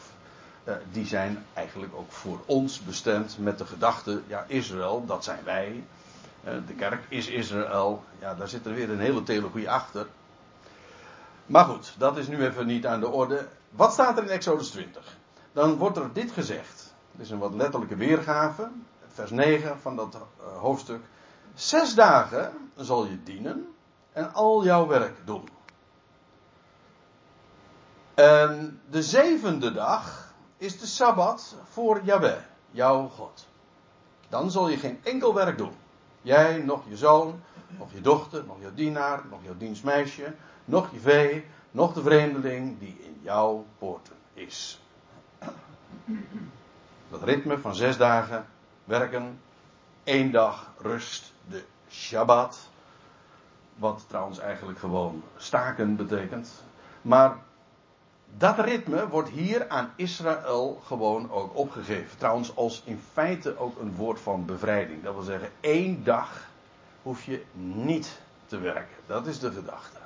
die 0.92 1.06
zijn 1.06 1.46
eigenlijk 1.54 1.94
ook 1.96 2.12
voor 2.12 2.40
ons 2.46 2.84
bestemd 2.84 3.38
met 3.40 3.58
de 3.58 3.66
gedachte, 3.66 4.22
ja, 4.28 4.46
Israël, 4.48 5.06
dat 5.06 5.24
zijn 5.24 5.44
wij. 5.44 5.84
Uh, 6.44 6.54
de 6.68 6.74
kerk 6.74 7.06
is 7.10 7.28
Israël. 7.28 8.04
Ja, 8.20 8.36
daar 8.36 8.48
zit 8.48 8.66
er 8.66 8.74
weer 8.74 8.90
een 8.90 9.00
hele 9.00 9.24
theologie 9.24 9.70
achter. 9.70 10.08
Maar 11.46 11.66
goed, 11.66 11.96
dat 11.98 12.18
is 12.18 12.28
nu 12.28 12.46
even 12.46 12.66
niet 12.66 12.86
aan 12.86 13.00
de 13.00 13.08
orde. 13.08 13.48
Wat 13.70 13.94
staat 13.94 14.18
er 14.18 14.24
in 14.24 14.30
Exodus 14.30 14.70
20? 14.70 15.18
Dan 15.54 15.78
wordt 15.78 15.98
er 15.98 16.14
dit 16.14 16.32
gezegd. 16.32 16.94
Dit 17.12 17.26
is 17.26 17.32
een 17.32 17.40
wat 17.40 17.54
letterlijke 17.54 17.96
weergave. 17.96 18.70
Vers 19.14 19.32
9 19.32 19.80
van 19.82 19.96
dat 19.96 20.16
uh, 20.16 20.58
hoofdstuk. 20.58 21.02
Zes 21.54 21.96
dagen 21.96 22.54
zal 22.76 23.06
je 23.06 23.24
dienen 23.24 23.68
en 24.14 24.34
al 24.34 24.64
jouw 24.64 24.88
werk 24.88 25.18
doen. 25.26 25.50
En 28.14 28.82
de 28.90 29.04
zevende 29.04 29.74
dag 29.74 30.21
is 30.62 30.80
de 30.80 30.86
Sabbat 30.86 31.56
voor 31.70 32.02
Yahweh, 32.04 32.38
jouw 32.72 33.08
God. 33.08 33.48
Dan 34.30 34.52
zul 34.52 34.70
je 34.70 34.78
geen 34.78 35.00
enkel 35.04 35.34
werk 35.34 35.58
doen. 35.58 35.74
Jij, 36.22 36.58
nog 36.58 36.84
je 36.88 36.98
zoon, 36.98 37.42
nog 37.78 37.92
je 37.94 38.02
dochter, 38.02 38.44
nog 38.46 38.58
je 38.62 38.74
dienaar, 38.74 39.22
nog 39.30 39.40
je 39.44 39.58
dienstmeisje, 39.58 40.34
nog 40.66 40.92
je 40.92 41.00
vee, 41.00 41.46
nog 41.72 41.94
de 41.94 42.02
vreemdeling 42.02 42.80
die 42.80 43.00
in 43.04 43.20
jouw 43.22 43.66
poorten 43.78 44.16
is. 44.34 44.82
Dat 47.10 47.24
ritme 47.24 47.58
van 47.58 47.76
zes 47.76 47.98
dagen 47.98 48.46
werken, 48.84 49.42
één 50.04 50.32
dag 50.32 50.72
rust, 50.78 51.34
de 51.48 51.64
Shabbat. 51.90 52.70
Wat 53.76 54.06
trouwens 54.08 54.40
eigenlijk 54.40 54.80
gewoon 54.80 55.24
staken 55.38 55.96
betekent. 55.96 56.64
Maar 57.02 57.38
dat 58.38 58.60
ritme 58.60 59.08
wordt 59.08 59.30
hier 59.30 59.70
aan 59.70 59.94
Israël 59.96 60.82
gewoon 60.86 61.32
ook 61.32 61.58
opgegeven. 61.58 62.18
Trouwens, 62.18 62.56
als 62.56 62.82
in 62.86 63.02
feite 63.14 63.58
ook 63.58 63.80
een 63.80 63.96
woord 63.96 64.20
van 64.20 64.46
bevrijding. 64.46 65.04
Dat 65.04 65.14
wil 65.14 65.24
zeggen, 65.24 65.50
één 65.60 66.04
dag 66.04 66.50
hoef 67.02 67.24
je 67.24 67.44
niet 67.54 68.20
te 68.46 68.60
werken. 68.60 68.96
Dat 69.06 69.28
is 69.28 69.40
de 69.40 69.52
gedachte. 69.52 69.98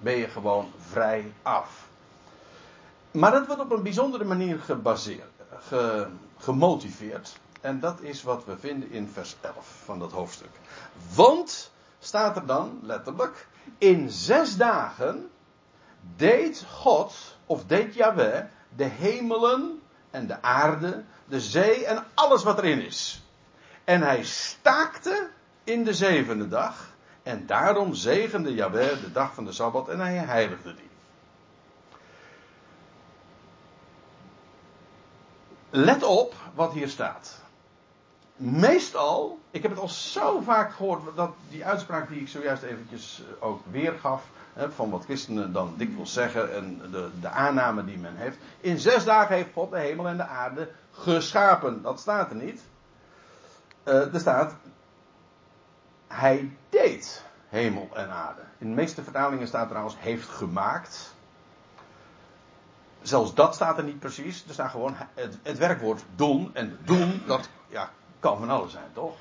Ben 0.00 0.16
je 0.16 0.28
gewoon 0.28 0.72
vrij 0.78 1.32
af. 1.42 1.88
Maar 3.10 3.30
dat 3.30 3.46
wordt 3.46 3.62
op 3.62 3.70
een 3.70 3.82
bijzondere 3.82 4.24
manier 4.24 4.58
gebaseerd, 4.58 5.30
gemotiveerd. 6.38 7.38
En 7.60 7.80
dat 7.80 8.00
is 8.00 8.22
wat 8.22 8.44
we 8.44 8.58
vinden 8.58 8.90
in 8.90 9.08
vers 9.08 9.36
11 9.40 9.80
van 9.84 9.98
dat 9.98 10.12
hoofdstuk. 10.12 10.50
Want, 11.14 11.72
staat 11.98 12.36
er 12.36 12.46
dan 12.46 12.78
letterlijk, 12.82 13.48
in 13.78 14.10
zes 14.10 14.56
dagen 14.56 15.30
deed 16.16 16.64
God, 16.70 17.35
of 17.46 17.66
deed 17.66 17.94
Yahweh, 17.94 18.44
de 18.76 18.84
hemelen 18.84 19.82
en 20.10 20.26
de 20.26 20.42
aarde, 20.42 21.04
de 21.24 21.40
zee 21.40 21.86
en 21.86 22.04
alles 22.14 22.42
wat 22.42 22.58
erin 22.58 22.84
is. 22.84 23.22
En 23.84 24.02
hij 24.02 24.24
staakte 24.24 25.30
in 25.64 25.84
de 25.84 25.94
zevende 25.94 26.48
dag. 26.48 26.94
En 27.22 27.46
daarom 27.46 27.94
zegende 27.94 28.54
Yahweh 28.54 29.00
de 29.00 29.12
dag 29.12 29.34
van 29.34 29.44
de 29.44 29.52
Sabbat 29.52 29.88
en 29.88 30.00
hij 30.00 30.16
heiligde 30.16 30.74
die. 30.74 30.88
Let 35.70 36.02
op 36.02 36.34
wat 36.54 36.72
hier 36.72 36.88
staat. 36.88 37.45
Meestal, 38.36 39.38
ik 39.50 39.62
heb 39.62 39.70
het 39.70 39.80
al 39.80 39.88
zo 39.88 40.40
vaak 40.40 40.72
gehoord, 40.72 41.16
dat 41.16 41.30
die 41.48 41.64
uitspraak 41.64 42.08
die 42.08 42.20
ik 42.20 42.28
zojuist 42.28 42.62
eventjes 42.62 43.22
eh, 43.22 43.46
ook 43.46 43.60
weergaf, 43.70 44.22
van 44.56 44.90
wat 44.90 45.04
christenen 45.04 45.52
dan 45.52 45.74
dikwijls 45.76 46.12
zeggen 46.12 46.54
en 46.54 46.80
de, 46.90 47.10
de 47.20 47.28
aanname 47.28 47.84
die 47.84 47.98
men 47.98 48.16
heeft. 48.16 48.36
In 48.60 48.78
zes 48.78 49.04
dagen 49.04 49.34
heeft 49.34 49.52
God 49.52 49.70
de 49.70 49.78
hemel 49.78 50.08
en 50.08 50.16
de 50.16 50.26
aarde 50.26 50.70
geschapen. 50.90 51.82
Dat 51.82 52.00
staat 52.00 52.30
er 52.30 52.36
niet. 52.36 52.62
Uh, 53.84 54.14
er 54.14 54.20
staat, 54.20 54.54
hij 56.06 56.56
deed 56.68 57.24
hemel 57.48 57.88
en 57.94 58.10
aarde. 58.10 58.40
In 58.58 58.68
de 58.68 58.74
meeste 58.74 59.02
vertalingen 59.02 59.46
staat 59.46 59.68
trouwens 59.68 59.96
heeft 59.98 60.28
gemaakt. 60.28 61.14
Zelfs 63.02 63.34
dat 63.34 63.54
staat 63.54 63.78
er 63.78 63.84
niet 63.84 63.98
precies. 63.98 64.44
Er 64.46 64.52
staat 64.52 64.70
gewoon 64.70 64.94
het, 65.14 65.38
het 65.42 65.58
werkwoord 65.58 66.04
doen. 66.14 66.50
En 66.54 66.78
doen, 66.84 67.22
dat 67.26 67.48
ja, 67.68 67.90
kan 68.18 68.38
van 68.38 68.50
alles 68.50 68.72
zijn, 68.72 68.90
toch? 68.92 69.18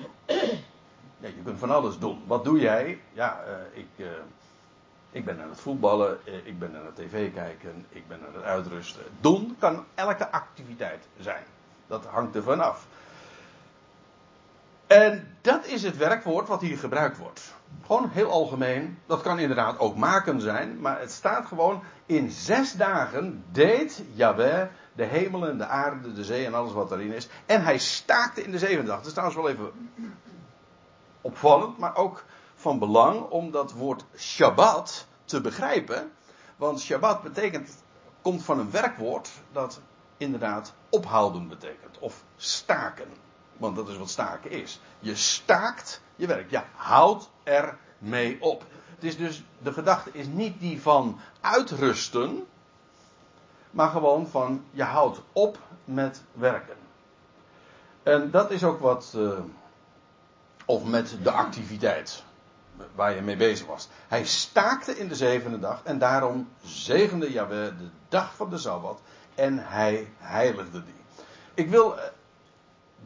Je 1.19 1.41
kunt 1.43 1.59
van 1.59 1.71
alles 1.71 1.99
doen. 1.99 2.23
Wat 2.27 2.43
doe 2.43 2.59
jij? 2.59 3.01
Ja, 3.13 3.43
uh, 3.47 3.79
ik, 3.79 3.87
uh, 3.95 4.07
ik 5.11 5.25
ben 5.25 5.41
aan 5.41 5.49
het 5.49 5.59
voetballen, 5.59 6.19
uh, 6.25 6.45
ik 6.45 6.59
ben 6.59 6.75
aan 6.75 6.85
het 6.85 6.95
tv 6.95 7.33
kijken, 7.33 7.85
ik 7.89 8.07
ben 8.07 8.19
aan 8.27 8.33
het 8.33 8.43
uitrusten. 8.43 9.03
Doen 9.19 9.55
kan 9.59 9.85
elke 9.95 10.31
activiteit 10.31 11.07
zijn. 11.19 11.43
Dat 11.87 12.05
hangt 12.05 12.35
er 12.35 12.43
vanaf. 12.43 12.87
En 14.87 15.37
dat 15.41 15.65
is 15.65 15.83
het 15.83 15.97
werkwoord 15.97 16.47
wat 16.47 16.61
hier 16.61 16.77
gebruikt 16.77 17.17
wordt. 17.17 17.53
Gewoon 17.85 18.09
heel 18.09 18.29
algemeen. 18.29 18.99
Dat 19.05 19.21
kan 19.21 19.39
inderdaad 19.39 19.79
ook 19.79 19.95
maken 19.95 20.41
zijn. 20.41 20.81
Maar 20.81 20.99
het 20.99 21.11
staat 21.11 21.45
gewoon 21.45 21.83
in 22.05 22.29
zes 22.29 22.73
dagen 22.73 23.43
deed 23.51 24.03
Yahweh 24.13 24.67
de 24.93 25.03
hemelen, 25.03 25.57
de 25.57 25.65
aarde, 25.65 26.13
de 26.13 26.23
zee 26.23 26.45
en 26.45 26.53
alles 26.53 26.73
wat 26.73 26.91
erin 26.91 27.11
is. 27.11 27.27
En 27.45 27.63
hij 27.63 27.77
staakte 27.77 28.43
in 28.43 28.51
de 28.51 28.59
zevende 28.59 28.85
dag. 28.85 28.97
Dat 28.97 29.05
is 29.05 29.13
trouwens 29.13 29.39
wel 29.39 29.49
even 29.49 29.71
opvallend, 31.21 31.77
maar 31.77 31.95
ook 31.95 32.23
van 32.55 32.79
belang 32.79 33.29
om 33.29 33.51
dat 33.51 33.71
woord 33.71 34.05
Shabbat 34.17 35.07
te 35.25 35.41
begrijpen. 35.41 36.11
Want 36.55 36.79
Shabbat 36.79 37.21
betekent, 37.21 37.83
komt 38.21 38.43
van 38.43 38.59
een 38.59 38.71
werkwoord 38.71 39.29
dat 39.51 39.81
inderdaad 40.17 40.73
ophouden 40.89 41.47
betekent. 41.47 41.99
Of 41.99 42.23
staken. 42.35 43.24
Want 43.57 43.75
dat 43.75 43.89
is 43.89 43.97
wat 43.97 44.09
staken 44.09 44.51
is. 44.51 44.79
Je 44.99 45.15
staakt 45.15 46.01
je 46.15 46.27
werk. 46.27 46.49
Ja, 46.49 46.65
houd 46.75 47.29
er 47.43 47.77
mee 47.97 48.37
op. 48.41 48.65
Het 48.95 49.03
is 49.03 49.17
dus, 49.17 49.43
de 49.57 49.73
gedachte 49.73 50.09
is 50.13 50.27
niet 50.27 50.59
die 50.59 50.81
van 50.81 51.19
uitrusten. 51.41 52.45
Maar 53.71 53.89
gewoon 53.89 54.27
van 54.27 54.65
je 54.71 54.83
houdt 54.83 55.21
op 55.31 55.57
met 55.83 56.23
werken. 56.33 56.77
En 58.03 58.31
dat 58.31 58.51
is 58.51 58.63
ook 58.63 58.79
wat. 58.79 59.13
Uh, 59.15 59.31
of 60.65 60.83
met 60.83 61.17
de 61.23 61.31
activiteit 61.31 62.23
waar 62.95 63.15
je 63.15 63.21
mee 63.21 63.37
bezig 63.37 63.67
was. 63.67 63.87
Hij 64.07 64.25
staakte 64.25 64.97
in 64.97 65.07
de 65.07 65.15
zevende 65.15 65.59
dag 65.59 65.81
en 65.83 65.97
daarom 65.97 66.49
zegende 66.63 67.31
Yahweh 67.31 67.77
de 67.77 67.89
dag 68.09 68.35
van 68.35 68.49
de 68.49 68.57
Sabbat 68.57 69.01
en 69.35 69.67
hij 69.67 70.07
heiligde 70.17 70.83
die. 70.83 70.93
Ik 71.53 71.69
wil 71.69 71.97
eh, 71.97 72.03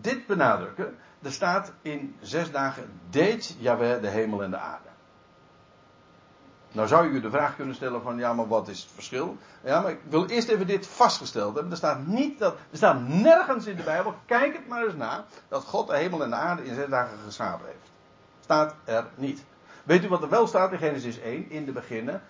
dit 0.02 0.28
benadrukken. 0.28 0.98
Er 1.22 1.32
staat 1.32 1.72
in 1.82 2.16
zes 2.22 2.52
dagen 2.52 3.00
deed 3.10 3.56
Yahweh 3.60 4.02
de 4.02 4.08
hemel 4.08 4.44
en 4.44 4.52
de 4.52 4.58
aarde. 4.58 4.88
Nou 6.72 6.88
zou 6.88 7.14
je 7.14 7.20
de 7.20 7.30
vraag 7.30 7.56
kunnen 7.56 7.76
stellen 7.76 8.02
van 8.02 8.18
ja, 8.18 8.34
maar 8.34 8.48
wat 8.48 8.68
is 8.68 8.82
het 8.82 8.92
verschil? 8.94 9.38
Ja, 9.64 9.82
maar 9.82 9.92
ik 9.92 10.00
wil 10.10 10.26
eerst 10.26 10.48
even 10.48 10.68
dit 10.68 10.88
vastgesteld 10.88 11.54
hebben. 11.54 11.72
Er 11.72 11.78
staat 11.78 12.08
niet 12.08 12.40
dat, 12.40 12.54
er 12.54 12.78
staat 12.78 13.08
nergens 13.08 13.66
in 13.66 13.76
de 13.76 13.84
Bijbel, 13.84 14.16
kijk 14.26 14.54
het 14.54 14.68
maar 14.68 14.84
eens 14.84 14.96
na, 14.96 15.26
dat 15.48 15.64
God 15.64 15.88
de 15.88 15.96
hemel 15.96 16.24
en 16.24 16.30
de 16.30 16.36
aarde 16.36 16.64
in 16.64 16.76
zes 16.76 16.90
dagen 16.90 17.18
geschapen 17.26 17.66
heeft. 17.66 17.92
Staat 18.44 18.76
er 18.84 19.06
niet. 19.16 19.44
Weet 19.84 20.04
u 20.04 20.08
wat 20.08 20.22
er 20.22 20.30
wel 20.30 20.48
staat 20.48 20.72
in 20.72 20.78
Genesis 20.78 21.20
1? 21.20 21.50
In 21.50 21.66
de 21.66 21.72
beginnen, 21.72 22.22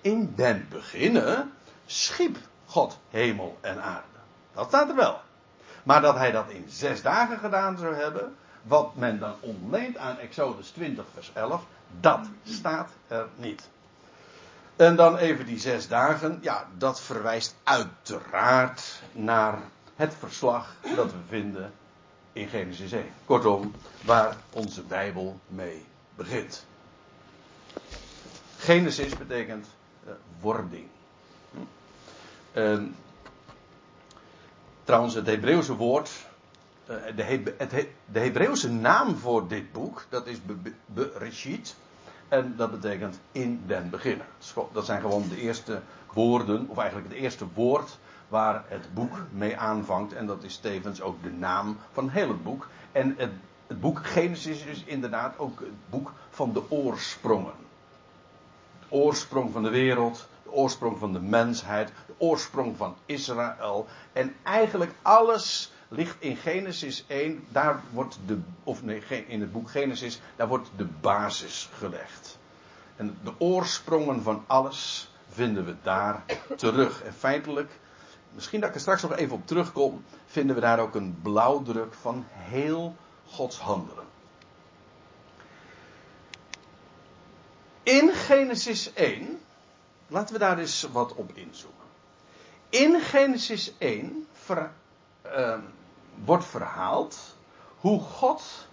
in 0.00 0.32
den 0.36 0.66
beginnen 0.70 1.52
schiep 1.86 2.36
God 2.66 2.98
hemel 3.10 3.58
en 3.60 3.82
aarde. 3.82 4.06
Dat 4.54 4.68
staat 4.68 4.88
er 4.88 4.96
wel. 4.96 5.20
Maar 5.84 6.00
dat 6.00 6.16
hij 6.16 6.30
dat 6.30 6.48
in 6.48 6.64
zes 6.68 7.02
dagen 7.02 7.38
gedaan 7.38 7.78
zou 7.78 7.94
hebben, 7.94 8.36
wat 8.62 8.94
men 8.94 9.18
dan 9.18 9.34
ontleent 9.40 9.96
aan 9.96 10.18
Exodus 10.18 10.70
20, 10.70 11.04
vers 11.14 11.30
11, 11.34 11.64
dat 12.00 12.26
staat 12.44 12.90
er 13.08 13.26
niet. 13.36 13.68
En 14.76 14.96
dan 14.96 15.16
even 15.16 15.46
die 15.46 15.58
zes 15.58 15.88
dagen, 15.88 16.38
ja, 16.42 16.66
dat 16.78 17.00
verwijst 17.00 17.54
uiteraard 17.62 19.02
naar 19.12 19.58
het 19.96 20.14
verslag 20.18 20.74
dat 20.96 21.12
we 21.12 21.18
vinden 21.28 21.72
in 22.32 22.48
Genesis 22.48 22.92
1. 22.92 23.04
Kortom, 23.24 23.74
waar 24.04 24.36
onze 24.50 24.82
Bijbel 24.82 25.40
mee 25.46 25.84
begint. 26.14 26.66
Genesis 28.58 29.16
betekent 29.16 29.66
uh, 30.06 30.12
wording. 30.40 30.86
Hm? 32.52 32.86
Trouwens, 34.84 35.14
het 35.14 35.26
Hebreeuwse 35.26 35.76
woord, 35.76 36.10
eh, 36.86 36.96
de, 38.06 38.20
Hebreeuwse 38.20 38.70
naam 38.70 39.16
voor 39.16 39.48
dit 39.48 39.72
boek, 39.72 40.06
dat 40.08 40.26
is 40.26 40.38
Bereshit. 40.86 41.76
En 42.28 42.54
dat 42.56 42.70
betekent 42.70 43.20
in 43.32 43.62
den 43.66 43.90
beginnen. 43.90 44.26
Dat 44.72 44.84
zijn 44.84 45.00
gewoon 45.00 45.28
de 45.28 45.40
eerste 45.40 45.80
woorden, 46.12 46.68
of 46.68 46.78
eigenlijk 46.78 47.08
het 47.08 47.18
eerste 47.18 47.46
woord 47.54 47.98
waar 48.28 48.64
het 48.68 48.94
boek 48.94 49.20
mee 49.30 49.56
aanvangt. 49.56 50.12
En 50.12 50.26
dat 50.26 50.42
is 50.42 50.56
tevens 50.56 51.00
ook 51.00 51.22
de 51.22 51.32
naam 51.32 51.76
van 51.92 52.08
heel 52.08 52.28
het 52.28 52.42
boek. 52.42 52.68
En 52.92 53.14
het, 53.16 53.30
het 53.66 53.80
boek 53.80 54.06
Genesis 54.06 54.64
is 54.64 54.84
inderdaad 54.84 55.38
ook 55.38 55.60
het 55.60 55.90
boek 55.90 56.12
van 56.30 56.52
de 56.52 56.70
oorsprongen. 56.70 57.54
De 58.80 58.96
oorsprong 58.96 59.52
van 59.52 59.62
de 59.62 59.70
wereld, 59.70 60.28
de 60.42 60.52
oorsprong 60.52 60.98
van 60.98 61.12
de 61.12 61.20
mensheid, 61.20 61.92
oorsprong 62.18 62.76
van 62.76 62.96
Israël. 63.06 63.86
En 64.12 64.36
eigenlijk 64.42 64.92
alles 65.02 65.72
ligt 65.88 66.16
in 66.18 66.36
Genesis 66.36 67.04
1. 67.06 67.44
Daar 67.48 67.82
wordt 67.90 68.18
de, 68.26 68.38
of 68.64 68.82
nee, 68.82 69.02
in 69.26 69.40
het 69.40 69.52
boek 69.52 69.70
Genesis, 69.70 70.20
daar 70.36 70.48
wordt 70.48 70.68
de 70.76 70.84
basis 71.00 71.68
gelegd. 71.78 72.38
En 72.96 73.18
de 73.22 73.32
oorsprongen 73.38 74.22
van 74.22 74.44
alles 74.46 75.10
vinden 75.28 75.64
we 75.64 75.74
daar 75.82 76.24
terug. 76.56 77.02
En 77.02 77.14
feitelijk, 77.14 77.70
misschien 78.32 78.60
dat 78.60 78.68
ik 78.68 78.74
er 78.74 78.80
straks 78.80 79.02
nog 79.02 79.16
even 79.16 79.36
op 79.36 79.46
terugkom, 79.46 80.04
vinden 80.26 80.54
we 80.54 80.60
daar 80.60 80.78
ook 80.78 80.94
een 80.94 81.18
blauwdruk 81.22 81.94
van 81.94 82.26
heel 82.30 82.96
Gods 83.26 83.58
handelen. 83.58 84.04
In 87.82 88.12
Genesis 88.12 88.92
1, 88.92 89.40
laten 90.06 90.32
we 90.32 90.40
daar 90.40 90.58
eens 90.58 90.88
wat 90.92 91.14
op 91.14 91.30
inzoomen. 91.34 91.83
In 92.74 93.00
Genesis 93.00 93.72
1 93.78 94.26
ver, 94.32 94.70
uh, 95.26 95.58
wordt 96.24 96.44
verhaald 96.44 97.36
hoe 97.78 98.00
God 98.00 98.68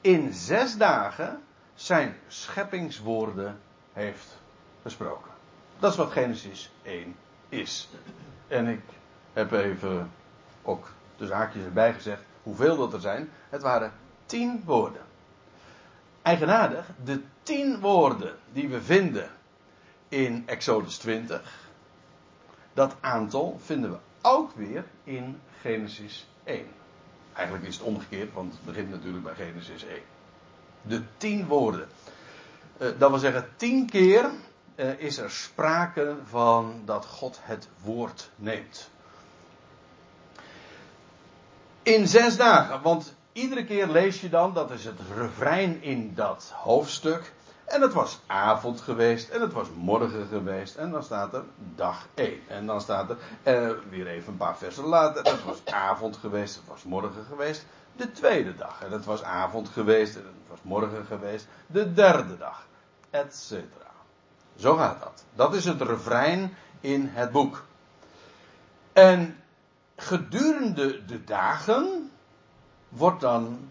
in 0.00 0.32
zes 0.32 0.76
dagen 0.76 1.42
zijn 1.74 2.16
scheppingswoorden 2.28 3.60
heeft 3.92 4.38
gesproken. 4.82 5.30
Dat 5.78 5.90
is 5.90 5.96
wat 5.96 6.10
Genesis 6.10 6.70
1 6.82 7.16
is. 7.48 7.88
En 8.48 8.66
ik 8.66 8.82
heb 9.32 9.52
even 9.52 10.10
ook 10.62 10.88
de 11.16 11.26
zaakjes 11.26 11.64
erbij 11.64 11.92
gezegd 11.92 12.22
hoeveel 12.42 12.76
dat 12.76 12.92
er 12.92 13.00
zijn. 13.00 13.30
Het 13.48 13.62
waren 13.62 13.92
tien 14.26 14.62
woorden. 14.64 15.02
Eigenaardig, 16.22 16.86
de 17.04 17.22
tien 17.42 17.80
woorden 17.80 18.36
die 18.52 18.68
we 18.68 18.82
vinden 18.82 19.30
in 20.08 20.42
Exodus 20.46 20.98
20, 20.98 21.69
dat 22.80 22.96
aantal 23.00 23.60
vinden 23.64 23.90
we 23.90 23.96
ook 24.20 24.52
weer 24.54 24.84
in 25.04 25.40
Genesis 25.60 26.26
1. 26.44 26.66
Eigenlijk 27.32 27.66
is 27.66 27.74
het 27.74 27.84
omgekeerd, 27.84 28.32
want 28.32 28.52
het 28.52 28.64
begint 28.64 28.90
natuurlijk 28.90 29.24
bij 29.24 29.34
Genesis 29.34 29.84
1. 29.84 30.00
De 30.82 31.02
tien 31.16 31.46
woorden. 31.46 31.88
Uh, 32.78 32.88
dat 32.98 33.10
wil 33.10 33.18
zeggen, 33.18 33.48
tien 33.56 33.86
keer 33.86 34.30
uh, 34.76 35.00
is 35.00 35.18
er 35.18 35.30
sprake 35.30 36.16
van 36.24 36.82
dat 36.84 37.06
God 37.06 37.38
het 37.42 37.68
woord 37.82 38.30
neemt. 38.36 38.90
In 41.82 42.08
zes 42.08 42.36
dagen, 42.36 42.82
want 42.82 43.14
iedere 43.32 43.64
keer 43.64 43.86
lees 43.86 44.20
je 44.20 44.28
dan, 44.28 44.54
dat 44.54 44.70
is 44.70 44.84
het 44.84 44.98
refrein 45.16 45.82
in 45.82 46.14
dat 46.14 46.52
hoofdstuk. 46.54 47.32
En 47.70 47.80
het 47.80 47.92
was 47.92 48.20
avond 48.26 48.80
geweest 48.80 49.28
en 49.28 49.40
het 49.40 49.52
was 49.52 49.68
morgen 49.76 50.26
geweest. 50.26 50.76
En 50.76 50.90
dan 50.90 51.02
staat 51.02 51.34
er 51.34 51.44
dag 51.74 52.06
1. 52.14 52.40
En 52.48 52.66
dan 52.66 52.80
staat 52.80 53.10
er 53.10 53.16
eh, 53.42 53.70
weer 53.88 54.06
even 54.06 54.32
een 54.32 54.38
paar 54.38 54.56
versen 54.56 54.84
later. 54.84 55.24
Het 55.24 55.44
was 55.44 55.64
avond 55.64 56.16
geweest, 56.16 56.54
het 56.54 56.66
was 56.66 56.82
morgen 56.82 57.24
geweest. 57.28 57.66
De 57.96 58.12
tweede 58.12 58.54
dag. 58.54 58.82
En 58.82 58.90
het 58.90 59.04
was 59.04 59.22
avond 59.22 59.68
geweest 59.68 60.16
en 60.16 60.22
het 60.22 60.48
was 60.48 60.58
morgen 60.62 61.04
geweest. 61.06 61.46
De 61.66 61.92
derde 61.92 62.36
dag. 62.36 62.66
Etcetera. 63.10 63.90
Zo 64.56 64.76
gaat 64.76 65.00
dat. 65.00 65.24
Dat 65.34 65.54
is 65.54 65.64
het 65.64 65.80
refrein 65.80 66.54
in 66.80 67.06
het 67.06 67.32
boek. 67.32 67.64
En 68.92 69.42
gedurende 69.96 71.04
de 71.04 71.24
dagen 71.24 72.10
wordt 72.88 73.20
dan 73.20 73.68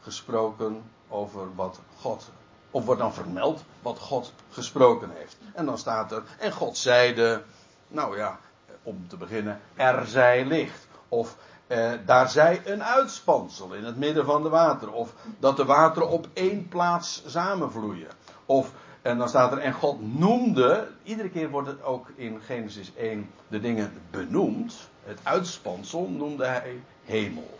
gesproken 0.00 0.82
over 1.08 1.54
wat 1.54 1.80
God, 2.00 2.30
of 2.72 2.84
wordt 2.84 3.00
dan 3.00 3.14
vermeld 3.14 3.64
wat 3.82 3.98
God 3.98 4.32
gesproken 4.50 5.10
heeft. 5.14 5.36
En 5.54 5.66
dan 5.66 5.78
staat 5.78 6.12
er, 6.12 6.22
en 6.38 6.52
God 6.52 6.76
zeide, 6.76 7.42
nou 7.88 8.16
ja, 8.16 8.38
om 8.82 9.08
te 9.08 9.16
beginnen, 9.16 9.60
er 9.74 10.06
zij 10.06 10.44
licht. 10.44 10.86
Of 11.08 11.36
eh, 11.66 11.92
daar 12.06 12.30
zij 12.30 12.62
een 12.64 12.84
uitspansel 12.84 13.72
in 13.72 13.84
het 13.84 13.96
midden 13.96 14.24
van 14.24 14.42
de 14.42 14.48
water. 14.48 14.92
Of 14.92 15.14
dat 15.38 15.56
de 15.56 15.64
wateren 15.64 16.08
op 16.08 16.28
één 16.32 16.68
plaats 16.68 17.22
samenvloeien. 17.26 18.08
Of 18.46 18.72
en 19.02 19.18
dan 19.18 19.28
staat 19.28 19.52
er, 19.52 19.58
en 19.58 19.72
God 19.72 20.18
noemde, 20.18 20.88
iedere 21.02 21.28
keer 21.30 21.50
wordt 21.50 21.68
het 21.68 21.82
ook 21.82 22.06
in 22.14 22.40
Genesis 22.40 22.94
1 22.94 23.30
de 23.48 23.60
dingen 23.60 23.92
benoemd. 24.10 24.88
Het 25.04 25.18
uitspansel 25.22 26.08
noemde 26.08 26.46
hij 26.46 26.82
hemel. 27.04 27.58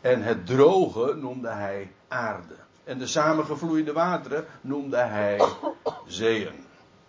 En 0.00 0.22
het 0.22 0.46
droge 0.46 1.14
noemde 1.14 1.48
hij 1.48 1.92
aarde. 2.08 2.54
En 2.88 2.98
de 2.98 3.06
samengevloeide 3.06 3.92
wateren 3.92 4.46
noemde 4.60 4.96
hij 4.96 5.42
zeeën. 6.06 6.64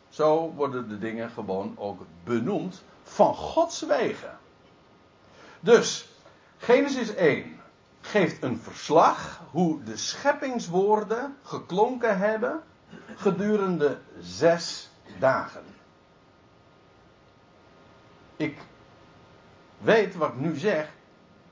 Zo 0.10 0.54
worden 0.56 0.90
de 0.90 0.98
dingen 0.98 1.30
gewoon 1.30 1.74
ook 1.78 2.06
benoemd 2.24 2.84
van 3.04 3.36
Gods 3.36 3.82
wegen. 3.82 4.38
Dus, 5.60 6.10
Genesis 6.58 7.16
1 7.16 7.62
geeft 8.02 8.44
een 8.44 8.60
verslag 8.60 9.42
hoe 9.52 9.84
de 9.84 9.98
scheppingswoorden 9.98 11.38
geklonken 11.44 12.18
hebben 12.18 12.62
gedurende 13.16 13.98
zes 14.20 14.90
dagen. 15.20 15.64
Ik 18.36 18.58
weet 19.78 20.16
wat 20.16 20.30
ik 20.30 20.40
nu 20.40 20.56
zeg, 20.56 20.92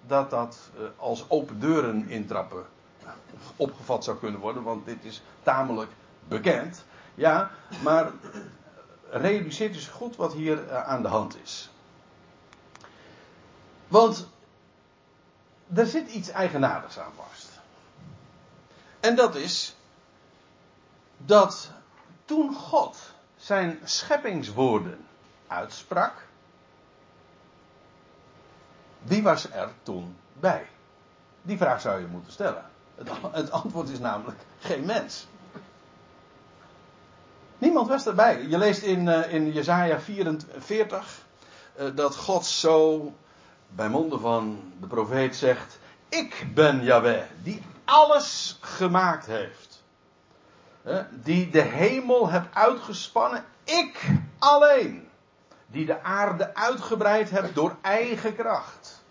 dat 0.08 0.30
dat 0.30 0.70
eh, 0.78 0.84
als 0.98 1.30
open 1.30 1.60
deuren 1.60 2.10
intrappen 2.10 2.66
opgevat 3.56 4.04
zou 4.04 4.18
kunnen 4.18 4.40
worden, 4.40 4.64
want 4.64 4.86
dit 4.86 5.04
is 5.04 5.22
tamelijk 5.44 5.92
bekend. 6.28 6.86
Ja, 7.16 7.52
maar 7.84 8.12
realiseert 9.10 9.74
dus 9.74 9.88
goed 9.88 10.16
wat 10.16 10.34
hier 10.34 10.68
eh, 10.68 10.84
aan 10.84 11.02
de 11.02 11.08
hand 11.08 11.38
is. 11.44 11.70
Want 13.88 14.28
er 15.74 15.86
zit 15.86 16.10
iets 16.10 16.30
eigenaardigs 16.30 17.00
aan 17.00 17.12
vast. 17.16 17.50
En 19.00 19.16
dat 19.16 19.36
is 19.36 19.76
dat 21.18 21.72
toen 22.26 22.56
God 22.56 22.98
zijn 23.36 23.80
scheppingswoorden 23.84 25.06
uitsprak, 25.48 26.28
wie 29.02 29.24
was 29.24 29.52
er 29.52 29.70
toen 29.84 30.18
bij? 30.34 30.68
Die 31.42 31.58
vraag 31.58 31.82
zou 31.82 32.02
je 32.02 32.08
moeten 32.08 32.32
stellen. 32.32 32.66
Het, 33.32 33.52
antwoord 33.52 33.90
is 33.90 34.00
namelijk 34.00 34.38
geen 34.60 34.86
mens. 34.86 35.28
Niemand 37.58 37.88
was 37.88 38.06
erbij. 38.06 38.46
Je 38.48 38.58
leest 38.58 38.82
in, 38.82 39.08
uh, 39.08 39.34
in 39.34 39.52
Jezaja 39.52 40.00
44 40.00 41.26
uh, 41.80 41.86
dat 41.96 42.16
God 42.16 42.46
zo 42.46 43.14
bij 43.70 43.90
monden 43.90 44.20
van 44.20 44.74
de 44.80 44.88
profeet 44.88 45.36
zegt: 45.36 45.80
Ik 46.10 46.48
ben 46.54 46.84
Yahweh, 46.84 47.24
die 47.44 47.62
alles 47.86 48.58
gemaakt 48.62 49.26
heeft. 49.26 49.84
Die 51.12 51.50
de 51.50 51.62
hemel 51.62 52.30
heb 52.30 52.48
uitgespannen. 52.54 53.46
Ik 53.64 54.10
alleen. 54.40 55.08
Die 55.68 55.86
de 55.86 56.04
aarde 56.04 56.56
uitgebreid 56.56 57.30
heb 57.30 57.56
door 57.56 57.76
eigen 57.82 58.36
kracht. 58.36 59.04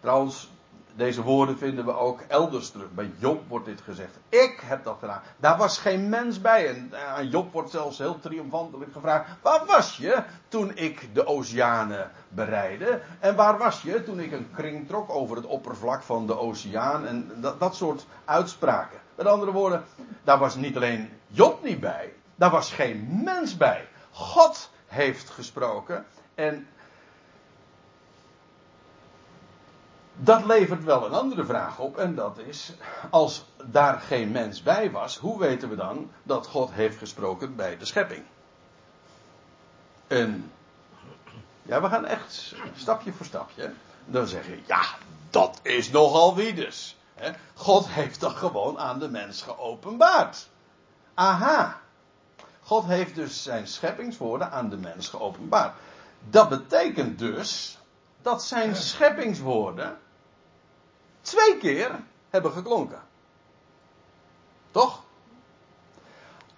Trouwens, 0.00 0.51
deze 0.96 1.22
woorden 1.22 1.58
vinden 1.58 1.84
we 1.84 1.96
ook 1.96 2.20
elders 2.28 2.70
terug. 2.70 2.90
Bij 2.90 3.10
Job 3.18 3.48
wordt 3.48 3.66
dit 3.66 3.80
gezegd. 3.80 4.18
Ik 4.28 4.60
heb 4.64 4.84
dat 4.84 4.96
gedaan. 5.00 5.22
Daar 5.36 5.56
was 5.56 5.78
geen 5.78 6.08
mens 6.08 6.40
bij. 6.40 6.68
En 6.68 6.88
eh, 6.92 7.14
aan 7.14 7.28
Job 7.28 7.52
wordt 7.52 7.70
zelfs 7.70 7.98
heel 7.98 8.20
triomfantelijk 8.20 8.92
gevraagd: 8.92 9.30
Waar 9.42 9.66
was 9.66 9.96
je 9.96 10.22
toen 10.48 10.76
ik 10.76 11.14
de 11.14 11.26
oceanen 11.26 12.10
bereidde? 12.28 13.00
En 13.20 13.36
waar 13.36 13.58
was 13.58 13.82
je 13.82 14.04
toen 14.04 14.20
ik 14.20 14.32
een 14.32 14.50
kring 14.54 14.88
trok 14.88 15.10
over 15.10 15.36
het 15.36 15.46
oppervlak 15.46 16.02
van 16.02 16.26
de 16.26 16.38
oceaan? 16.38 17.06
En 17.06 17.32
dat, 17.40 17.60
dat 17.60 17.76
soort 17.76 18.06
uitspraken. 18.24 18.98
Met 19.14 19.26
andere 19.26 19.52
woorden, 19.52 19.84
daar 20.24 20.38
was 20.38 20.56
niet 20.56 20.76
alleen 20.76 21.10
Job 21.26 21.62
niet 21.62 21.80
bij. 21.80 22.12
Daar 22.34 22.50
was 22.50 22.72
geen 22.72 23.20
mens 23.24 23.56
bij. 23.56 23.88
God 24.10 24.70
heeft 24.86 25.30
gesproken. 25.30 26.04
En 26.34 26.66
Dat 30.16 30.44
levert 30.44 30.84
wel 30.84 31.06
een 31.06 31.12
andere 31.12 31.44
vraag 31.44 31.78
op 31.78 31.96
en 31.96 32.14
dat 32.14 32.38
is, 32.38 32.72
als 33.10 33.44
daar 33.64 34.00
geen 34.00 34.30
mens 34.30 34.62
bij 34.62 34.90
was, 34.90 35.16
hoe 35.16 35.38
weten 35.38 35.68
we 35.68 35.76
dan 35.76 36.10
dat 36.22 36.46
God 36.46 36.70
heeft 36.72 36.98
gesproken 36.98 37.56
bij 37.56 37.78
de 37.78 37.84
schepping? 37.84 38.22
En 40.06 40.52
ja, 41.62 41.80
we 41.80 41.88
gaan 41.88 42.04
echt 42.04 42.54
stapje 42.76 43.12
voor 43.12 43.26
stapje. 43.26 43.72
Dan 44.04 44.26
zeg 44.26 44.46
je, 44.46 44.58
ja, 44.66 44.82
dat 45.30 45.60
is 45.62 45.90
nogal 45.90 46.34
wie 46.34 46.54
dus. 46.54 46.96
God 47.54 47.88
heeft 47.88 48.20
toch 48.20 48.38
gewoon 48.38 48.78
aan 48.78 48.98
de 48.98 49.08
mens 49.08 49.42
geopenbaard. 49.42 50.48
Aha. 51.14 51.80
God 52.62 52.84
heeft 52.84 53.14
dus 53.14 53.42
zijn 53.42 53.66
scheppingswoorden 53.66 54.50
aan 54.50 54.68
de 54.68 54.76
mens 54.76 55.08
geopenbaard. 55.08 55.74
Dat 56.30 56.48
betekent 56.48 57.18
dus 57.18 57.78
dat 58.22 58.44
zijn 58.44 58.76
scheppingswoorden 58.76 59.98
twee 61.22 61.56
keer 61.56 62.00
hebben 62.30 62.52
geklonken. 62.52 63.02
Toch? 64.70 65.04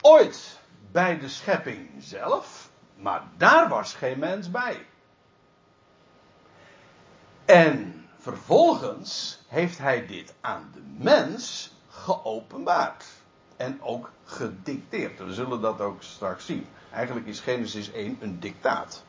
Ooit 0.00 0.59
bij 0.92 1.18
de 1.18 1.29
schepping 1.29 1.88
zelf, 1.98 2.70
maar 2.96 3.22
daar 3.37 3.68
was 3.68 3.94
geen 3.94 4.18
mens 4.18 4.50
bij. 4.50 4.87
En 7.44 8.07
vervolgens 8.18 9.42
heeft 9.48 9.79
hij 9.79 10.07
dit 10.07 10.35
aan 10.40 10.70
de 10.74 10.83
mens 10.98 11.72
geopenbaard. 11.88 13.05
En 13.57 13.83
ook 13.83 14.11
gedicteerd. 14.24 15.18
We 15.18 15.33
zullen 15.33 15.61
dat 15.61 15.81
ook 15.81 16.03
straks 16.03 16.46
zien. 16.46 16.66
Eigenlijk 16.92 17.27
is 17.27 17.40
Genesis 17.40 17.92
1 17.92 18.16
een 18.20 18.40
dictaat. 18.40 19.05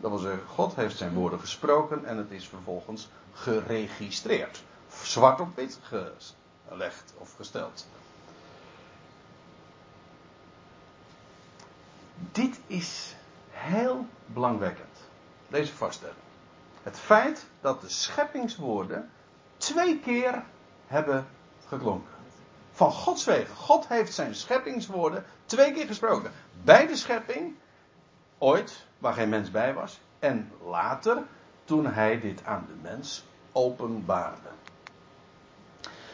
Dat 0.00 0.10
wil 0.10 0.20
zeggen, 0.20 0.46
God 0.46 0.74
heeft 0.74 0.96
zijn 0.96 1.14
woorden 1.14 1.40
gesproken 1.40 2.04
en 2.04 2.16
het 2.16 2.30
is 2.30 2.48
vervolgens 2.48 3.08
geregistreerd. 3.32 4.62
Zwart 5.02 5.40
op 5.40 5.56
wit 5.56 5.78
gelegd 6.68 7.14
of 7.18 7.34
gesteld. 7.36 7.86
Dit 12.32 12.60
is 12.66 13.14
heel 13.50 14.06
belangwekkend. 14.26 14.96
Deze 15.48 15.74
vaststelling. 15.74 16.18
Het 16.82 16.98
feit 16.98 17.46
dat 17.60 17.80
de 17.80 17.88
scheppingswoorden 17.88 19.10
twee 19.56 19.98
keer 19.98 20.44
hebben 20.86 21.26
geklonken. 21.68 22.12
Van 22.72 22.92
Gods 22.92 23.24
wegen. 23.24 23.56
God 23.56 23.88
heeft 23.88 24.14
zijn 24.14 24.34
scheppingswoorden 24.34 25.24
twee 25.46 25.72
keer 25.72 25.86
gesproken. 25.86 26.32
Bij 26.64 26.86
de 26.86 26.96
schepping, 26.96 27.54
ooit, 28.38 28.86
waar 28.98 29.12
geen 29.12 29.28
mens 29.28 29.50
bij 29.50 29.74
was. 29.74 30.00
En 30.18 30.52
later, 30.64 31.22
toen 31.64 31.86
hij 31.86 32.20
dit 32.20 32.44
aan 32.44 32.66
de 32.68 32.88
mens 32.88 33.24
openbaarde. 33.52 34.48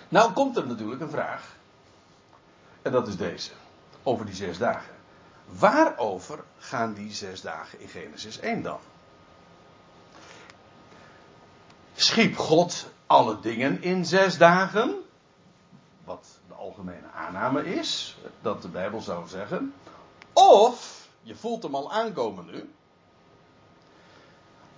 Nou 0.08 0.32
komt 0.32 0.56
er 0.56 0.66
natuurlijk 0.66 1.00
een 1.00 1.10
vraag. 1.10 1.56
En 2.82 2.92
dat 2.92 3.08
is 3.08 3.16
deze. 3.16 3.50
Over 4.02 4.26
die 4.26 4.34
zes 4.34 4.58
dagen. 4.58 4.94
Waarover 5.46 6.44
gaan 6.58 6.94
die 6.94 7.12
zes 7.12 7.40
dagen 7.40 7.80
in 7.80 7.88
Genesis 7.88 8.40
1 8.40 8.62
dan? 8.62 8.78
Schiep 11.94 12.36
God 12.36 12.90
alle 13.06 13.40
dingen 13.40 13.82
in 13.82 14.04
zes 14.04 14.38
dagen? 14.38 15.02
Wat 16.04 16.26
de 16.48 16.54
algemene 16.54 17.10
aanname 17.14 17.74
is, 17.74 18.16
dat 18.40 18.62
de 18.62 18.68
Bijbel 18.68 19.00
zou 19.00 19.28
zeggen. 19.28 19.74
Of, 20.32 20.93
je 21.24 21.34
voelt 21.34 21.62
hem 21.62 21.74
al 21.74 21.92
aankomen 21.92 22.46
nu. 22.46 22.72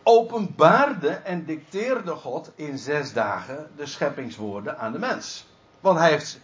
Openbaarde 0.02 1.10
en 1.10 1.44
dicteerde 1.44 2.14
God 2.14 2.50
in 2.54 2.78
zes 2.78 3.12
dagen 3.12 3.70
de 3.76 3.86
scheppingswoorden 3.86 4.78
aan 4.78 4.92
de 4.92 4.98
mens. 4.98 5.46
Want 5.80 5.98
hij 5.98 6.10
heeft, 6.10 6.40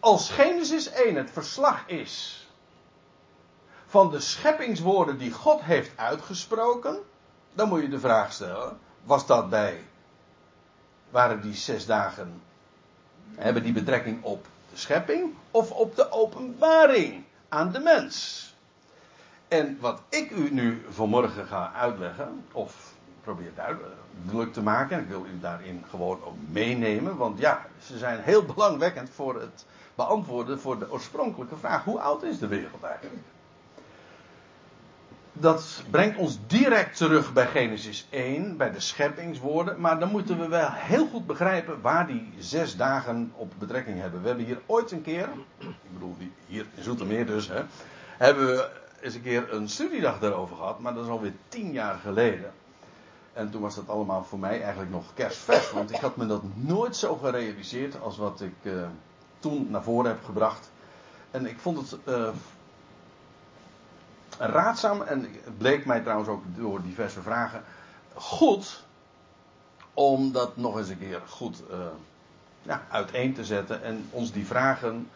als 0.00 0.30
Genesis 0.30 0.90
1 0.90 1.14
het 1.14 1.30
verslag 1.30 1.86
is 1.86 2.46
van 3.86 4.10
de 4.10 4.20
scheppingswoorden 4.20 5.18
die 5.18 5.32
God 5.32 5.60
heeft 5.60 5.90
uitgesproken, 5.96 6.98
dan 7.52 7.68
moet 7.68 7.80
je 7.80 7.88
de 7.88 8.00
vraag 8.00 8.32
stellen: 8.32 8.78
was 9.04 9.26
dat 9.26 9.50
bij, 9.50 9.84
waren 11.10 11.40
die 11.40 11.54
zes 11.54 11.86
dagen, 11.86 12.42
hebben 13.34 13.62
die 13.62 13.72
betrekking 13.72 14.22
op 14.22 14.46
de 14.70 14.76
schepping 14.76 15.34
of 15.50 15.70
op 15.70 15.96
de 15.96 16.10
openbaring 16.10 17.24
aan 17.48 17.72
de 17.72 17.78
mens? 17.78 18.48
En 19.50 19.78
wat 19.80 20.02
ik 20.08 20.30
u 20.30 20.50
nu 20.50 20.82
vanmorgen 20.88 21.46
ga 21.46 21.72
uitleggen, 21.74 22.44
of 22.52 22.94
probeer 23.22 23.50
duidelijk 23.54 24.52
te 24.52 24.62
maken, 24.62 24.96
en 24.96 25.02
ik 25.02 25.08
wil 25.08 25.26
u 25.26 25.40
daarin 25.40 25.84
gewoon 25.90 26.22
ook 26.24 26.36
meenemen, 26.48 27.16
want 27.16 27.38
ja, 27.38 27.66
ze 27.82 27.98
zijn 27.98 28.20
heel 28.20 28.44
belangwekkend 28.44 29.10
voor 29.10 29.40
het 29.40 29.66
beantwoorden 29.94 30.60
voor 30.60 30.78
de 30.78 30.92
oorspronkelijke 30.92 31.56
vraag: 31.56 31.84
hoe 31.84 32.00
oud 32.00 32.22
is 32.22 32.38
de 32.38 32.46
wereld 32.46 32.82
eigenlijk? 32.82 33.22
dat 35.40 35.82
brengt 35.90 36.16
ons 36.16 36.38
direct 36.46 36.96
terug 36.96 37.32
bij 37.32 37.46
Genesis 37.46 38.06
1, 38.10 38.56
bij 38.56 38.70
de 38.70 38.80
scheppingswoorden. 38.80 39.80
Maar 39.80 39.98
dan 39.98 40.10
moeten 40.10 40.38
we 40.38 40.48
wel 40.48 40.68
heel 40.70 41.06
goed 41.06 41.26
begrijpen 41.26 41.80
waar 41.80 42.06
die 42.06 42.32
zes 42.38 42.76
dagen 42.76 43.32
op 43.34 43.52
betrekking 43.58 44.00
hebben. 44.00 44.20
We 44.20 44.26
hebben 44.26 44.46
hier 44.46 44.60
ooit 44.66 44.90
een 44.90 45.02
keer, 45.02 45.28
ik 45.58 45.92
bedoel 45.92 46.16
hier 46.46 46.66
in 46.74 46.82
Zoetermeer 46.82 47.26
dus, 47.26 47.48
hè, 47.48 47.62
hebben 48.18 48.46
we 48.46 48.70
eens 49.00 49.14
een 49.14 49.22
keer 49.22 49.52
een 49.52 49.68
studiedag 49.68 50.18
daarover 50.18 50.56
gehad. 50.56 50.78
Maar 50.78 50.94
dat 50.94 51.04
is 51.04 51.10
alweer 51.10 51.34
tien 51.48 51.72
jaar 51.72 51.98
geleden. 51.98 52.52
En 53.32 53.50
toen 53.50 53.60
was 53.60 53.74
dat 53.74 53.88
allemaal 53.88 54.24
voor 54.24 54.38
mij 54.38 54.62
eigenlijk 54.62 54.90
nog 54.90 55.04
kerstvers. 55.14 55.70
Want 55.72 55.90
ik 55.90 56.00
had 56.00 56.16
me 56.16 56.26
dat 56.26 56.42
nooit 56.54 56.96
zo 56.96 57.16
gerealiseerd 57.16 58.00
als 58.00 58.16
wat 58.16 58.40
ik 58.40 58.54
uh, 58.62 58.82
toen 59.38 59.70
naar 59.70 59.82
voren 59.82 60.10
heb 60.10 60.24
gebracht. 60.24 60.70
En 61.30 61.46
ik 61.46 61.58
vond 61.58 61.90
het 61.90 62.00
uh, 62.04 62.28
raadzaam, 64.38 65.02
en 65.02 65.20
het 65.20 65.58
bleek 65.58 65.86
mij 65.86 66.00
trouwens 66.00 66.28
ook 66.28 66.42
door 66.56 66.82
diverse 66.82 67.22
vragen, 67.22 67.64
goed 68.14 68.84
om 69.94 70.32
dat 70.32 70.56
nog 70.56 70.78
eens 70.78 70.88
een 70.88 70.98
keer 70.98 71.22
goed 71.28 71.62
uh, 71.70 71.76
ja, 72.62 72.82
uiteen 72.90 73.34
te 73.34 73.44
zetten 73.44 73.82
en 73.82 74.08
ons 74.10 74.32
die 74.32 74.46
vragen 74.46 75.10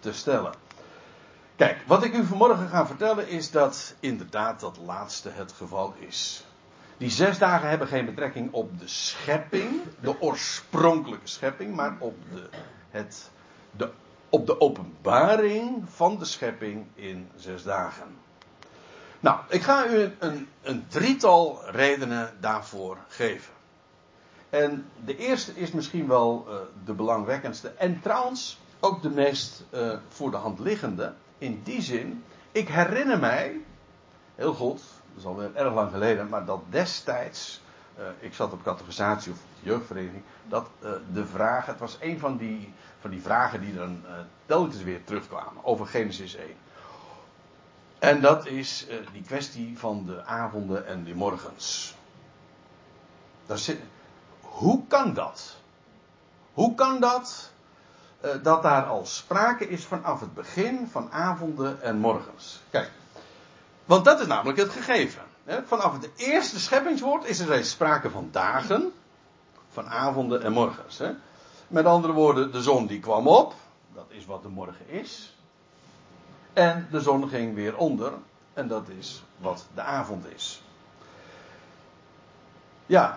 te 0.00 0.12
stellen. 0.12 0.52
Kijk, 1.58 1.78
wat 1.86 2.04
ik 2.04 2.14
u 2.14 2.24
vanmorgen 2.24 2.68
ga 2.68 2.86
vertellen 2.86 3.28
is 3.28 3.50
dat 3.50 3.94
inderdaad 4.00 4.60
dat 4.60 4.76
laatste 4.76 5.30
het 5.30 5.52
geval 5.52 5.94
is. 5.98 6.44
Die 6.96 7.10
zes 7.10 7.38
dagen 7.38 7.68
hebben 7.68 7.88
geen 7.88 8.04
betrekking 8.04 8.52
op 8.52 8.78
de 8.78 8.88
schepping, 8.88 9.80
de 10.00 10.20
oorspronkelijke 10.20 11.28
schepping, 11.28 11.74
maar 11.74 11.96
op 11.98 12.14
de, 12.32 12.48
het, 12.90 13.30
de, 13.70 13.90
op 14.28 14.46
de 14.46 14.60
openbaring 14.60 15.84
van 15.88 16.18
de 16.18 16.24
schepping 16.24 16.86
in 16.94 17.28
zes 17.36 17.62
dagen. 17.62 18.16
Nou, 19.20 19.40
ik 19.48 19.62
ga 19.62 19.86
u 19.86 20.12
een, 20.18 20.48
een 20.62 20.86
drietal 20.88 21.60
redenen 21.70 22.36
daarvoor 22.40 22.98
geven. 23.08 23.52
En 24.50 24.86
de 25.04 25.16
eerste 25.16 25.52
is 25.54 25.72
misschien 25.72 26.06
wel 26.06 26.46
uh, 26.48 26.54
de 26.84 26.92
belangwekkendste. 26.92 27.68
En 27.68 28.00
trouwens 28.00 28.60
ook 28.80 29.02
de 29.02 29.10
meest 29.10 29.64
uh, 29.74 29.96
voor 30.08 30.30
de 30.30 30.36
hand 30.36 30.58
liggende. 30.58 31.14
In 31.38 31.60
die 31.64 31.82
zin, 31.82 32.24
ik 32.52 32.68
herinner 32.68 33.18
mij, 33.18 33.60
heel 34.34 34.54
goed, 34.54 34.80
dat 35.08 35.18
is 35.18 35.24
alweer 35.24 35.54
erg 35.54 35.74
lang 35.74 35.90
geleden, 35.90 36.28
maar 36.28 36.44
dat 36.44 36.62
destijds, 36.68 37.60
uh, 37.98 38.04
ik 38.18 38.34
zat 38.34 38.52
op 38.52 38.62
categorisatie 38.62 39.32
of 39.32 39.38
de 39.38 39.68
jeugdvereniging, 39.68 40.22
dat 40.48 40.68
de 41.12 41.26
vraag, 41.26 41.66
het 41.66 41.78
was 41.78 41.96
een 42.00 42.18
van 42.18 42.36
die, 42.36 42.72
van 43.00 43.10
die 43.10 43.22
vragen 43.22 43.60
die 43.60 43.74
dan 43.74 44.02
telkens 44.46 44.82
weer 44.82 45.04
terugkwamen 45.04 45.64
over 45.64 45.86
Genesis 45.86 46.34
1. 46.34 46.48
En 47.98 48.20
dat 48.20 48.46
is 48.46 48.86
die 49.12 49.22
kwestie 49.22 49.78
van 49.78 50.06
de 50.06 50.24
avonden 50.24 50.86
en 50.86 51.04
de 51.04 51.14
morgens. 51.14 51.94
Hoe 54.40 54.86
kan 54.86 55.14
dat? 55.14 55.56
Hoe 56.52 56.74
kan 56.74 57.00
dat 57.00 57.52
dat 58.42 58.62
daar 58.62 58.84
al 58.84 59.06
sprake 59.06 59.68
is 59.68 59.84
vanaf 59.84 60.20
het 60.20 60.34
begin 60.34 60.88
van 60.90 61.12
avonden 61.12 61.82
en 61.82 61.98
morgens? 61.98 62.60
Kijk, 62.70 62.90
want 63.84 64.04
dat 64.04 64.20
is 64.20 64.26
namelijk 64.26 64.58
het 64.58 64.70
gegeven. 64.70 65.22
Vanaf 65.66 65.92
het 65.92 66.10
eerste 66.16 66.60
scheppingswoord 66.60 67.24
is 67.24 67.40
er 67.40 67.46
reeds 67.46 67.70
sprake 67.70 68.10
van 68.10 68.28
dagen, 68.32 68.92
van 69.72 69.88
avonden 69.88 70.42
en 70.42 70.52
morgens. 70.52 71.00
Met 71.68 71.84
andere 71.84 72.12
woorden, 72.12 72.52
de 72.52 72.62
zon 72.62 72.86
die 72.86 73.00
kwam 73.00 73.28
op, 73.28 73.54
dat 73.94 74.06
is 74.08 74.26
wat 74.26 74.42
de 74.42 74.48
morgen 74.48 74.88
is. 74.88 75.36
En 76.52 76.88
de 76.90 77.00
zon 77.00 77.28
ging 77.28 77.54
weer 77.54 77.76
onder. 77.76 78.12
En 78.54 78.68
dat 78.68 78.88
is 78.98 79.22
wat 79.36 79.66
de 79.74 79.82
avond 79.82 80.26
is. 80.34 80.62
Ja. 82.86 83.16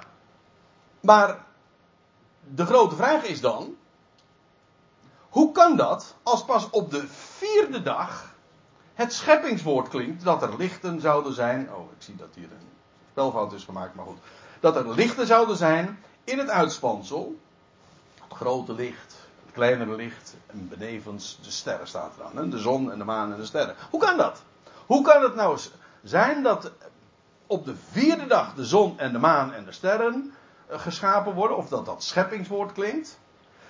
Maar 0.99 1.45
de 2.53 2.65
grote 2.65 2.95
vraag 2.95 3.23
is 3.23 3.41
dan. 3.41 3.75
Hoe 5.31 5.51
kan 5.51 5.75
dat 5.75 6.15
als 6.23 6.45
pas 6.45 6.69
op 6.69 6.91
de 6.91 7.07
vierde 7.07 7.81
dag 7.81 8.33
het 8.93 9.13
scheppingswoord 9.13 9.87
klinkt 9.87 10.23
dat 10.23 10.41
er 10.41 10.57
lichten 10.57 11.01
zouden 11.01 11.33
zijn. 11.33 11.73
Oh, 11.73 11.91
ik 11.91 12.01
zie 12.03 12.15
dat 12.15 12.27
hier 12.33 12.43
een 12.51 12.69
spelfout 13.11 13.53
is 13.53 13.63
gemaakt, 13.63 13.95
maar 13.95 14.05
goed. 14.05 14.17
Dat 14.59 14.75
er 14.75 14.93
lichten 14.93 15.27
zouden 15.27 15.57
zijn 15.57 15.99
in 16.23 16.37
het 16.37 16.49
uitspansel. 16.49 17.35
Het 18.27 18.37
grote 18.37 18.73
licht, 18.73 19.15
kleinere 19.51 19.95
licht 19.95 20.35
en 20.47 20.67
benevens 20.69 21.39
de 21.41 21.51
sterren 21.51 21.87
staat 21.87 22.13
er 22.17 22.39
aan. 22.39 22.49
De 22.49 22.59
zon 22.59 22.91
en 22.91 22.97
de 22.97 23.03
maan 23.03 23.31
en 23.31 23.37
de 23.37 23.45
sterren. 23.45 23.75
Hoe 23.89 23.99
kan 23.99 24.17
dat? 24.17 24.41
Hoe 24.85 25.03
kan 25.03 25.23
het 25.23 25.35
nou 25.35 25.59
zijn 26.03 26.43
dat 26.43 26.71
op 27.47 27.65
de 27.65 27.75
vierde 27.91 28.27
dag 28.27 28.53
de 28.53 28.65
zon 28.65 28.99
en 28.99 29.11
de 29.11 29.19
maan 29.19 29.53
en 29.53 29.65
de 29.65 29.71
sterren 29.71 30.33
eh, 30.67 30.79
geschapen 30.79 31.33
worden, 31.33 31.57
of 31.57 31.67
dat 31.67 31.85
dat 31.85 32.03
scheppingswoord 32.03 32.71
klinkt, 32.71 33.19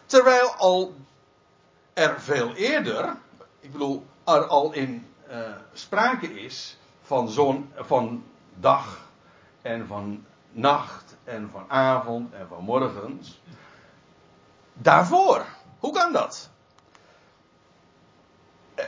terwijl 0.06 0.48
al 0.48 0.94
er 1.94 2.22
veel 2.22 2.54
eerder, 2.54 3.16
ik 3.60 3.72
bedoel, 3.72 4.06
er 4.24 4.46
al 4.46 4.74
in 4.74 5.08
uh, 5.30 5.38
sprake 5.74 6.42
is 6.42 6.78
van 7.02 7.30
zon, 7.30 7.72
van 7.76 8.24
dag 8.54 9.10
en 9.62 9.88
van 9.88 10.26
nacht 10.52 11.16
en 11.24 11.50
van 11.52 11.66
avond 11.68 12.34
en 12.34 12.48
van 12.48 12.64
morgens. 12.64 13.42
Daarvoor. 14.74 15.46
Hoe 15.80 15.94
kan 15.94 16.14
dat? 16.14 16.50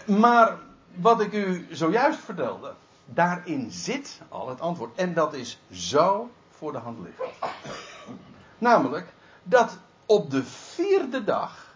Maar 0.05 0.57
wat 0.95 1.21
ik 1.21 1.33
u 1.33 1.67
zojuist 1.71 2.19
vertelde, 2.19 2.73
daarin 3.05 3.71
zit 3.71 4.21
al 4.29 4.49
het 4.49 4.61
antwoord. 4.61 4.97
En 4.97 5.13
dat 5.13 5.33
is 5.33 5.59
zo 5.71 6.31
voor 6.49 6.71
de 6.71 6.77
hand 6.77 6.99
liggend. 6.99 7.29
Namelijk 8.57 9.13
dat 9.43 9.77
op 10.05 10.31
de 10.31 10.43
vierde 10.43 11.23
dag 11.23 11.72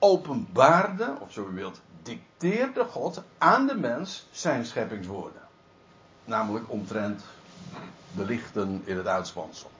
openbaarde, 0.00 1.16
of 1.20 1.32
zo 1.32 1.48
u 1.50 1.54
wilt, 1.54 1.80
dicteerde 2.02 2.84
God 2.84 3.22
aan 3.38 3.66
de 3.66 3.74
mens 3.74 4.26
zijn 4.30 4.64
scheppingswoorden. 4.64 5.42
Namelijk 6.24 6.70
omtrent 6.70 7.22
de 8.16 8.24
lichten 8.24 8.82
in 8.84 8.96
het 8.96 9.06
uitspansel. 9.06 9.70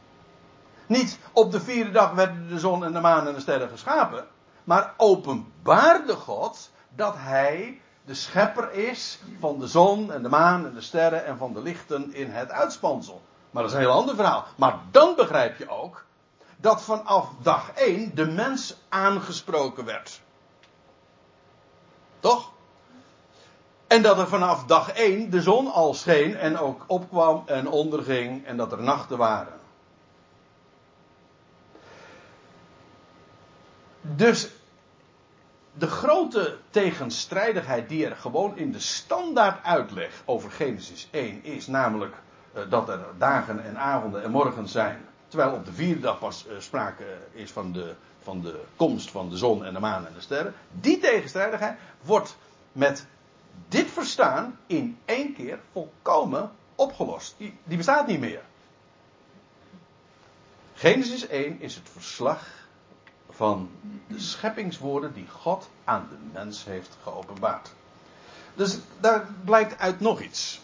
Niet 0.86 1.18
op 1.32 1.52
de 1.52 1.60
vierde 1.60 1.90
dag 1.90 2.12
werden 2.12 2.48
de 2.48 2.58
zon 2.58 2.84
en 2.84 2.92
de 2.92 3.00
maan 3.00 3.26
en 3.26 3.34
de 3.34 3.40
sterren 3.40 3.68
geschapen. 3.68 4.26
Maar 4.64 4.94
openbaarde 4.96 6.14
God 6.14 6.70
dat 6.94 7.14
hij 7.16 7.80
de 8.04 8.14
schepper 8.14 8.72
is 8.72 9.20
van 9.38 9.58
de 9.58 9.66
zon 9.66 10.12
en 10.12 10.22
de 10.22 10.28
maan 10.28 10.66
en 10.66 10.74
de 10.74 10.80
sterren 10.80 11.24
en 11.24 11.36
van 11.36 11.52
de 11.52 11.62
lichten 11.62 12.14
in 12.14 12.30
het 12.30 12.50
uitspansel. 12.50 13.22
Maar 13.50 13.62
dat 13.62 13.72
is 13.72 13.78
een 13.78 13.84
heel 13.84 13.98
ander 13.98 14.14
verhaal. 14.14 14.44
Maar 14.56 14.78
dan 14.90 15.14
begrijp 15.16 15.58
je 15.58 15.68
ook 15.68 16.04
dat 16.60 16.82
vanaf 16.82 17.28
dag 17.42 17.72
1 17.72 18.14
de 18.14 18.26
mens 18.26 18.76
aangesproken 18.88 19.84
werd. 19.84 20.20
Toch? 22.20 22.52
En 23.86 24.02
dat 24.02 24.18
er 24.18 24.28
vanaf 24.28 24.64
dag 24.64 24.92
1 24.92 25.30
de 25.30 25.42
zon 25.42 25.72
al 25.72 25.94
scheen 25.94 26.36
en 26.36 26.58
ook 26.58 26.84
opkwam 26.86 27.42
en 27.46 27.68
onderging 27.68 28.46
en 28.46 28.56
dat 28.56 28.72
er 28.72 28.82
nachten 28.82 29.18
waren. 29.18 29.58
Dus 34.00 34.50
de 35.72 35.86
grote 35.86 36.58
tegenstrijdigheid 36.70 37.88
die 37.88 38.06
er 38.06 38.16
gewoon 38.16 38.56
in 38.56 38.72
de 38.72 38.80
standaard 38.80 39.64
uitleg 39.64 40.22
over 40.24 40.50
Genesis 40.50 41.08
1 41.10 41.44
is, 41.44 41.66
namelijk 41.66 42.14
uh, 42.54 42.62
dat 42.70 42.88
er 42.88 43.00
dagen 43.18 43.64
en 43.64 43.78
avonden 43.78 44.22
en 44.22 44.30
morgen 44.30 44.68
zijn, 44.68 45.08
terwijl 45.30 45.54
op 45.54 45.64
de 45.64 45.72
vierde 45.72 46.00
dag 46.00 46.18
pas 46.18 46.46
uh, 46.46 46.52
sprake 46.58 47.04
is 47.32 47.50
van 47.50 47.72
de, 47.72 47.94
van 48.22 48.40
de 48.40 48.60
komst 48.76 49.10
van 49.10 49.30
de 49.30 49.36
zon 49.36 49.64
en 49.64 49.74
de 49.74 49.80
maan 49.80 50.06
en 50.06 50.14
de 50.14 50.20
sterren, 50.20 50.54
die 50.80 50.98
tegenstrijdigheid 50.98 51.78
wordt 52.02 52.36
met 52.72 53.06
dit 53.68 53.90
verstaan 53.90 54.58
in 54.66 54.98
één 55.04 55.34
keer 55.34 55.58
volkomen 55.72 56.50
opgelost. 56.74 57.34
Die, 57.38 57.58
die 57.64 57.76
bestaat 57.76 58.06
niet 58.06 58.20
meer. 58.20 58.42
Genesis 60.74 61.26
1 61.26 61.60
is 61.60 61.74
het 61.74 61.88
verslag 61.92 62.46
van 63.30 63.70
de 64.06 64.18
scheppingswoorden 64.20 65.12
die 65.12 65.28
God 65.28 65.68
aan 65.84 66.06
de 66.10 66.16
mens 66.32 66.64
heeft 66.64 66.96
geopenbaard. 67.02 67.72
Dus 68.54 68.78
daar 69.00 69.26
blijkt 69.44 69.78
uit 69.78 70.00
nog 70.00 70.20
iets. 70.20 70.60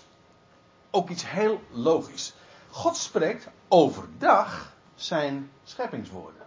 Ook 0.91 1.09
iets 1.11 1.31
heel 1.31 1.63
logisch. 1.71 2.35
God 2.77 2.97
spreekt 2.97 3.49
overdag 3.69 4.73
zijn 4.95 5.51
scheppingswoorden. 5.65 6.47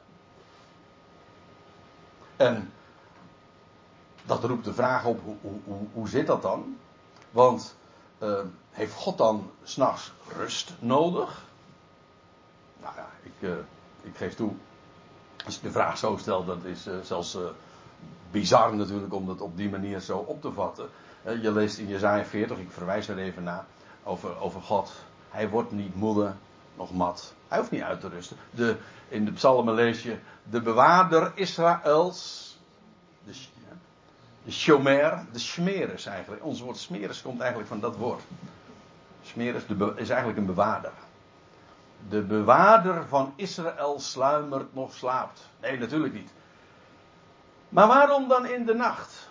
En 2.36 2.74
dat 4.26 4.44
roept 4.44 4.66
de 4.66 4.74
vraag 4.74 5.06
op, 5.06 5.20
hoe, 5.24 5.60
hoe, 5.64 5.88
hoe 5.94 6.10
zit 6.10 6.28
dat 6.28 6.42
dan? 6.42 6.78
Want 7.32 7.76
uh, 8.20 8.40
heeft 8.70 8.94
God 8.94 9.18
dan 9.18 9.52
s'nachts 9.64 10.12
rust 10.38 10.74
nodig? 10.80 11.46
Nou 12.82 12.96
ja, 12.96 13.10
ik, 13.24 13.34
uh, 13.40 13.56
ik 14.02 14.18
geef 14.18 14.36
toe, 14.36 14.52
als 15.46 15.56
ik 15.56 15.62
de 15.62 15.72
vraag 15.72 15.98
zo 15.98 16.18
stel, 16.18 16.46
dat 16.46 16.64
is 16.64 16.88
uh, 16.88 16.94
zelfs 17.04 17.38
bizar 18.32 18.76
natuurlijk 18.76 19.14
om 19.14 19.26
dat 19.26 19.42
op 19.42 19.58
die 19.58 19.70
manier 19.70 20.00
zo 20.00 20.18
op 20.18 20.42
te 20.42 20.52
vatten. 20.52 20.90
je 21.24 21.52
leest 21.52 21.78
in 21.78 21.88
Jezaja 21.88 22.26
40, 22.26 22.58
ik 22.58 22.72
verwijs 22.72 23.08
er 23.08 23.18
even 23.18 23.44
naar, 23.44 23.66
over, 24.04 24.40
over 24.40 24.62
God. 24.62 24.92
Hij 25.30 25.50
wordt 25.50 25.72
niet 25.72 25.96
moede, 25.96 26.34
nog 26.76 26.94
mat. 26.94 27.34
Hij 27.48 27.58
hoeft 27.58 27.72
niet 27.72 27.82
uit 27.82 28.00
te 28.00 28.10
rusten. 28.10 28.38
De, 28.52 28.78
in 29.08 29.26
de 29.26 29.32
psalmen 29.32 29.74
lees 29.74 30.04
je, 30.04 30.18
de 30.44 30.62
bewaarder 30.62 31.32
Israëls, 31.36 32.58
de, 33.24 33.32
de 34.44 34.52
shomer, 34.52 35.26
de 35.32 35.40
smeres 35.40 36.06
eigenlijk. 36.06 36.44
Ons 36.44 36.62
woord 36.62 36.78
smeres 36.78 37.22
komt 37.22 37.40
eigenlijk 37.40 37.70
van 37.70 37.80
dat 37.80 37.96
woord. 37.96 38.22
Smeres 39.22 39.64
is 39.96 40.10
eigenlijk 40.10 40.38
een 40.38 40.46
bewaarder. 40.46 40.92
De 42.10 42.22
bewaarder 42.22 43.08
van 43.08 43.34
Israël 43.36 44.00
sluimert 44.00 44.74
nog 44.74 44.94
slaapt. 44.94 45.50
Nee, 45.62 45.78
natuurlijk 45.78 46.14
niet. 46.14 46.32
Maar 47.70 47.88
waarom 47.88 48.28
dan 48.28 48.46
in 48.46 48.66
de 48.66 48.74
nacht? 48.74 49.30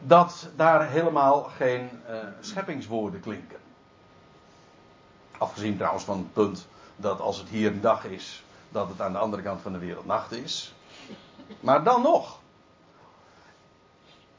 Dat 0.00 0.48
daar 0.56 0.88
helemaal 0.88 1.42
geen 1.42 1.90
uh, 2.08 2.16
scheppingswoorden 2.40 3.20
klinken. 3.20 3.58
Afgezien 5.38 5.76
trouwens 5.76 6.04
van 6.04 6.18
het 6.18 6.32
punt 6.32 6.66
dat 6.96 7.20
als 7.20 7.38
het 7.38 7.48
hier 7.48 7.72
een 7.72 7.80
dag 7.80 8.04
is, 8.04 8.44
dat 8.68 8.88
het 8.88 9.00
aan 9.00 9.12
de 9.12 9.18
andere 9.18 9.42
kant 9.42 9.60
van 9.60 9.72
de 9.72 9.78
wereld 9.78 10.06
nacht 10.06 10.32
is. 10.32 10.74
Maar 11.60 11.84
dan 11.84 12.02
nog. 12.02 12.38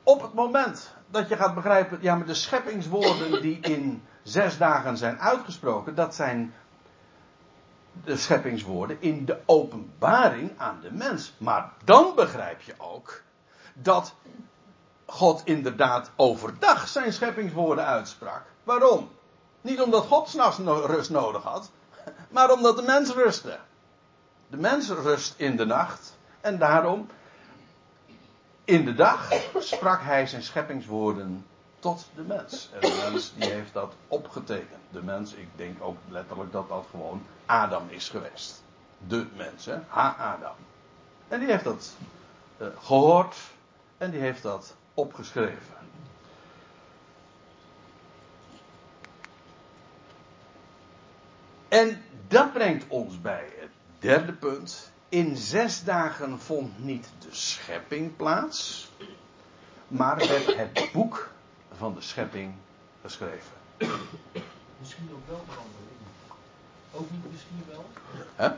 Op 0.03 0.21
het 0.21 0.33
moment 0.33 0.93
dat 1.09 1.29
je 1.29 1.35
gaat 1.35 1.55
begrijpen, 1.55 1.97
ja, 2.01 2.15
maar 2.15 2.25
de 2.25 2.33
scheppingswoorden 2.33 3.41
die 3.41 3.59
in 3.59 4.03
zes 4.23 4.57
dagen 4.57 4.97
zijn 4.97 5.19
uitgesproken, 5.19 5.95
dat 5.95 6.15
zijn 6.15 6.53
de 8.03 8.17
scheppingswoorden 8.17 9.01
in 9.01 9.25
de 9.25 9.39
openbaring 9.45 10.51
aan 10.57 10.79
de 10.81 10.91
mens. 10.91 11.33
Maar 11.37 11.71
dan 11.83 12.15
begrijp 12.15 12.61
je 12.61 12.73
ook 12.77 13.21
dat 13.73 14.15
God 15.05 15.41
inderdaad 15.45 16.11
overdag 16.15 16.87
zijn 16.87 17.13
scheppingswoorden 17.13 17.85
uitsprak. 17.85 18.43
Waarom? 18.63 19.09
Niet 19.67 19.81
omdat 19.81 20.05
God 20.05 20.29
s'nachts 20.29 20.59
rust 20.59 21.09
nodig 21.09 21.43
had, 21.43 21.71
maar 22.35 22.51
omdat 22.51 22.75
de 22.75 22.81
mens 22.81 23.13
rustte. 23.13 23.57
De 24.47 24.57
mens 24.57 24.89
rust 24.89 25.33
in 25.37 25.55
de 25.55 25.65
nacht 25.65 26.17
en 26.41 26.57
daarom 26.57 27.09
in 28.63 28.85
de 28.85 28.93
dag 28.93 29.29
sprak 29.57 30.01
hij 30.01 30.27
zijn 30.27 30.43
scheppingswoorden 30.43 31.45
tot 31.79 32.05
de 32.15 32.21
mens. 32.21 32.69
En 32.73 32.79
de 32.79 33.09
mens 33.09 33.33
die 33.35 33.49
heeft 33.49 33.73
dat 33.73 33.93
opgetekend. 34.07 34.81
De 34.91 35.03
mens, 35.03 35.33
ik 35.33 35.47
denk 35.55 35.83
ook 35.83 35.97
letterlijk 36.09 36.51
dat 36.51 36.69
dat 36.69 36.85
gewoon 36.89 37.25
Adam 37.45 37.89
is 37.89 38.09
geweest. 38.09 38.63
De 39.07 39.27
mens, 39.35 39.65
hè? 39.65 39.77
Ha-Adam. 39.87 40.55
En 41.27 41.39
die 41.39 41.49
heeft 41.49 41.63
dat 41.63 41.93
uh, 42.57 42.67
gehoord 42.79 43.35
en 43.97 44.11
die 44.11 44.19
heeft 44.19 44.43
dat 44.43 44.75
opgeschreven. 44.93 45.75
En 51.77 52.01
dat 52.27 52.53
brengt 52.53 52.85
ons 52.87 53.21
bij 53.21 53.45
het 53.59 53.69
derde 53.99 54.33
punt. 54.33 54.91
In 55.09 55.37
zes 55.37 55.83
dagen 55.83 56.39
vond 56.39 56.83
niet 56.83 57.09
de 57.19 57.27
schepping 57.31 58.15
plaats, 58.15 58.89
maar 59.87 60.17
werd 60.17 60.55
het 60.55 60.89
boek 60.93 61.29
van 61.77 61.93
de 61.93 62.01
schepping 62.01 62.53
geschreven. 63.01 63.51
Misschien 64.79 65.09
ook 65.13 65.27
wel 65.27 65.43
verandering. 65.47 65.97
Ook 66.91 67.11
niet 67.11 67.31
misschien 67.31 67.63
wel. 67.69 67.85
Hè? 68.35 68.49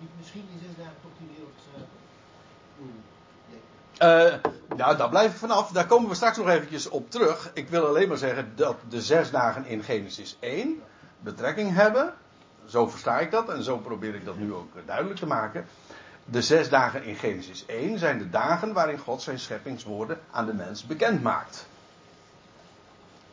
Niet 0.00 0.10
misschien 0.18 0.48
in 0.52 0.60
zes 0.66 0.76
dagen 0.76 0.96
toch 1.02 1.12
die 1.18 1.28
wereld 1.36 1.52
geschreven? 1.56 1.98
Uh, 4.02 4.76
nou, 4.76 4.96
daar 4.96 5.08
blijf 5.08 5.32
ik 5.32 5.38
vanaf. 5.38 5.70
Daar 5.70 5.86
komen 5.86 6.08
we 6.08 6.14
straks 6.14 6.36
nog 6.36 6.48
eventjes 6.48 6.88
op 6.88 7.10
terug. 7.10 7.50
Ik 7.54 7.68
wil 7.68 7.86
alleen 7.86 8.08
maar 8.08 8.16
zeggen 8.16 8.52
dat 8.56 8.76
de 8.88 9.02
zes 9.02 9.30
dagen 9.30 9.66
in 9.66 9.82
Genesis 9.82 10.36
1 10.40 10.82
betrekking 11.20 11.74
hebben 11.74 12.14
zo 12.70 12.88
versta 12.88 13.18
ik 13.18 13.30
dat 13.30 13.48
en 13.48 13.62
zo 13.62 13.76
probeer 13.78 14.14
ik 14.14 14.24
dat 14.24 14.36
nu 14.36 14.54
ook 14.54 14.72
duidelijk 14.86 15.18
te 15.18 15.26
maken. 15.26 15.66
De 16.24 16.42
zes 16.42 16.68
dagen 16.68 17.04
in 17.04 17.14
Genesis 17.14 17.66
1 17.66 17.98
zijn 17.98 18.18
de 18.18 18.30
dagen 18.30 18.72
waarin 18.72 18.98
God 18.98 19.22
zijn 19.22 19.38
scheppingswoorden 19.38 20.20
aan 20.30 20.46
de 20.46 20.54
mens 20.54 20.86
bekend 20.86 21.22
maakt. 21.22 21.66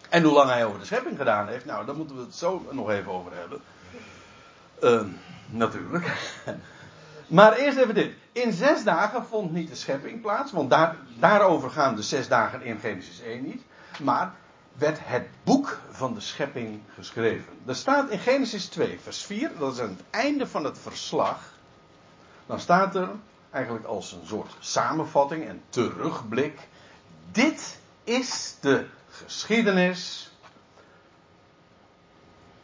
En 0.10 0.24
hoe 0.24 0.34
lang 0.34 0.50
hij 0.50 0.66
over 0.66 0.80
de 0.80 0.86
schepping 0.86 1.18
gedaan 1.18 1.48
heeft, 1.48 1.66
nou, 1.66 1.86
daar 1.86 1.96
moeten 1.96 2.16
we 2.16 2.22
het 2.22 2.36
zo 2.36 2.66
nog 2.72 2.90
even 2.90 3.12
over 3.12 3.32
hebben. 3.36 3.62
Uh, 4.84 5.14
natuurlijk. 5.50 6.06
Maar 7.28 7.54
eerst 7.54 7.78
even 7.78 7.94
dit. 7.96 8.14
In 8.32 8.54
zes 8.54 8.84
dagen 8.84 9.26
vond 9.26 9.52
niet 9.52 9.70
de 9.70 9.76
schepping 9.76 10.22
plaats, 10.22 10.52
want 10.52 10.70
daar, 10.70 10.96
daarover 11.20 11.70
gaan 11.70 11.96
de 11.96 12.02
zes 12.02 12.28
dagen 12.28 12.62
in 12.62 12.80
Genesis 12.80 13.22
1 13.22 13.44
niet. 13.44 13.62
Maar 14.00 14.34
werd 14.78 14.98
het 15.02 15.28
boek 15.44 15.80
van 15.90 16.14
de 16.14 16.20
schepping 16.20 16.80
geschreven. 16.94 17.54
Er 17.66 17.76
staat 17.76 18.10
in 18.10 18.20
Genesis 18.20 18.66
2, 18.66 19.00
vers 19.00 19.26
4, 19.26 19.52
dat 19.60 19.74
is 19.74 19.80
aan 19.80 19.90
het 19.90 20.04
einde 20.10 20.48
van 20.48 20.64
het 20.64 20.80
verslag. 20.80 21.40
Dan 22.46 22.60
staat 22.60 22.96
er 22.96 23.10
eigenlijk 23.52 23.86
als 23.86 24.12
een 24.12 24.26
soort 24.26 24.56
samenvatting 24.60 25.48
en 25.48 25.62
terugblik. 25.70 26.68
Dit 27.32 27.80
is 28.04 28.56
de 28.62 28.86
geschiedenis. 29.10 30.32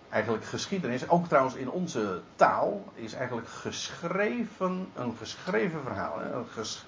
Eigenlijk 0.09 0.45
geschiedenis, 0.45 1.09
ook 1.09 1.27
trouwens 1.27 1.55
in 1.55 1.69
onze 1.69 2.21
taal, 2.35 2.91
is 2.95 3.13
eigenlijk 3.13 3.49
geschreven, 3.49 4.91
een 4.95 5.15
geschreven 5.17 5.81
verhaal. 5.83 6.21
Een 6.21 6.45
ges, 6.53 6.85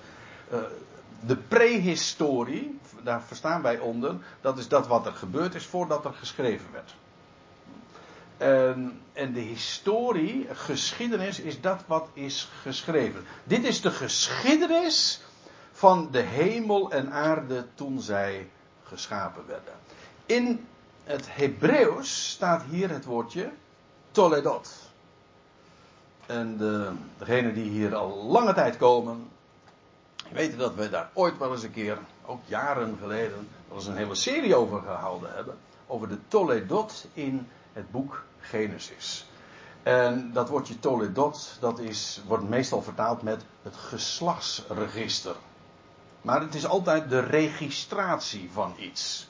uh, 0.53 0.59
de 1.19 1.37
prehistorie, 1.37 2.79
daar 3.03 3.21
verstaan 3.21 3.61
wij 3.61 3.79
onder, 3.79 4.15
dat 4.41 4.57
is 4.57 4.67
dat 4.67 4.87
wat 4.87 5.05
er 5.05 5.11
gebeurd 5.11 5.55
is 5.55 5.65
voordat 5.65 6.05
er 6.05 6.13
geschreven 6.13 6.71
werd. 6.71 6.95
En, 8.37 9.01
en 9.13 9.33
de 9.33 9.39
historie, 9.39 10.47
geschiedenis, 10.53 11.39
is 11.39 11.61
dat 11.61 11.83
wat 11.87 12.09
is 12.13 12.49
geschreven. 12.61 13.25
Dit 13.43 13.63
is 13.63 13.81
de 13.81 13.91
geschiedenis 13.91 15.21
van 15.71 16.07
de 16.11 16.19
hemel 16.19 16.91
en 16.91 17.11
aarde 17.11 17.65
toen 17.75 18.01
zij 18.01 18.49
geschapen 18.83 19.43
werden. 19.47 19.73
In 20.25 20.67
het 21.03 21.25
Hebreeuws 21.29 22.29
staat 22.29 22.63
hier 22.69 22.89
het 22.89 23.05
woordje 23.05 23.51
Toledot. 24.11 24.69
En 26.25 26.57
de, 26.57 26.91
degenen 27.17 27.53
die 27.53 27.69
hier 27.69 27.95
al 27.95 28.23
lange 28.23 28.53
tijd 28.53 28.77
komen, 28.77 29.29
weten 30.31 30.57
dat 30.57 30.75
we 30.75 30.89
daar 30.89 31.09
ooit 31.13 31.37
wel 31.37 31.51
eens 31.51 31.63
een 31.63 31.71
keer, 31.71 31.97
ook 32.25 32.41
jaren 32.45 32.97
geleden, 33.01 33.47
wel 33.67 33.77
eens 33.77 33.87
een 33.87 33.97
hele 33.97 34.15
serie 34.15 34.55
over 34.55 34.81
gehouden 34.81 35.33
hebben. 35.33 35.57
Over 35.87 36.07
de 36.07 36.17
Toledot 36.27 37.07
in 37.13 37.47
het 37.73 37.91
boek 37.91 38.23
Genesis. 38.39 39.25
En 39.83 40.33
dat 40.33 40.49
woordje 40.49 40.79
Toledot, 40.79 41.57
dat 41.59 41.79
is, 41.79 42.21
wordt 42.27 42.49
meestal 42.49 42.81
vertaald 42.81 43.21
met 43.21 43.45
het 43.61 43.75
geslachtsregister. 43.75 45.35
Maar 46.21 46.41
het 46.41 46.55
is 46.55 46.67
altijd 46.67 47.09
de 47.09 47.19
registratie 47.19 48.49
van 48.53 48.73
iets. 48.77 49.27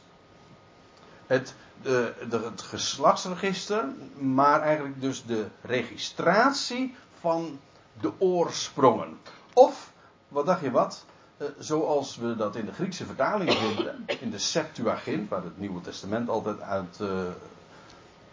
Het, 1.28 1.54
de, 1.82 2.14
de, 2.30 2.40
het 2.40 2.62
geslachtsregister, 2.62 3.86
maar 4.18 4.62
eigenlijk 4.62 5.02
dus 5.02 5.26
de 5.26 5.48
registratie 5.62 6.96
van 7.20 7.60
de 8.02 8.12
oorsprongen. 8.18 9.20
Of, 9.54 9.92
wat 10.28 10.46
dacht 10.46 10.62
je 10.62 10.72
wat? 10.72 11.06
Uh, 11.38 11.48
zoals 11.58 12.16
we 12.16 12.36
dat 12.36 12.56
in 12.56 12.66
de 12.66 12.74
Griekse 12.74 13.06
vertaling 13.06 13.54
vinden, 13.54 14.06
in 14.20 14.30
de 14.30 14.38
Septuagint, 14.38 15.30
waar 15.30 15.44
het 15.44 15.60
Nieuwe 15.60 15.82
Testament 15.82 16.30
altijd 16.30 16.62
uit, 16.62 16.98
uh, 17.02 17.10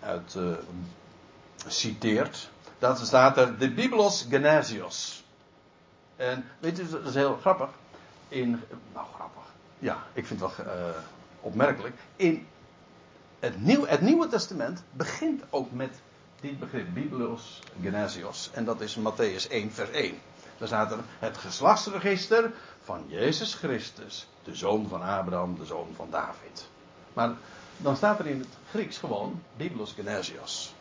uit 0.01 0.34
uh, 0.34 0.53
citeert. 1.66 2.51
Dat 2.78 2.99
staat 2.99 3.36
er 3.36 3.59
de 3.59 3.70
Biblos 3.70 4.26
Genesios. 4.28 5.24
En 6.16 6.45
weet 6.59 6.76
je, 6.76 6.88
dat 6.88 7.07
is 7.07 7.14
heel 7.14 7.36
grappig. 7.36 7.68
In, 8.28 8.61
nou 8.93 9.07
grappig. 9.14 9.43
Ja, 9.78 10.03
ik 10.12 10.26
vind 10.26 10.40
het 10.40 10.57
wel 10.57 10.95
opmerkelijk. 11.40 11.95
In 12.16 12.47
het, 13.40 13.61
Nieuw, 13.61 13.86
het 13.86 14.01
Nieuwe 14.01 14.28
Testament 14.28 14.82
begint 14.90 15.43
ook 15.51 15.72
met 15.72 16.01
dit 16.40 16.59
begrip, 16.59 16.95
Biblos 16.95 17.62
Genesios. 17.82 18.51
En 18.53 18.64
dat 18.64 18.80
is 18.80 18.99
Matthäus 18.99 19.49
1, 19.49 19.72
vers 19.72 19.90
1. 19.90 20.14
Daar 20.62 20.70
staat 20.70 20.92
er 20.92 20.98
het 21.18 21.38
geslachtsregister 21.38 22.52
van 22.82 23.04
Jezus 23.06 23.54
Christus, 23.54 24.28
de 24.44 24.54
zoon 24.54 24.88
van 24.88 25.02
Abraham, 25.02 25.58
de 25.58 25.64
zoon 25.64 25.88
van 25.96 26.10
David. 26.10 26.68
Maar 27.12 27.34
dan 27.76 27.96
staat 27.96 28.18
er 28.18 28.26
in 28.26 28.38
het 28.38 28.48
Grieks 28.70 28.98
gewoon 28.98 29.42
Biblos 29.56 29.92
Genesios. 29.92 30.74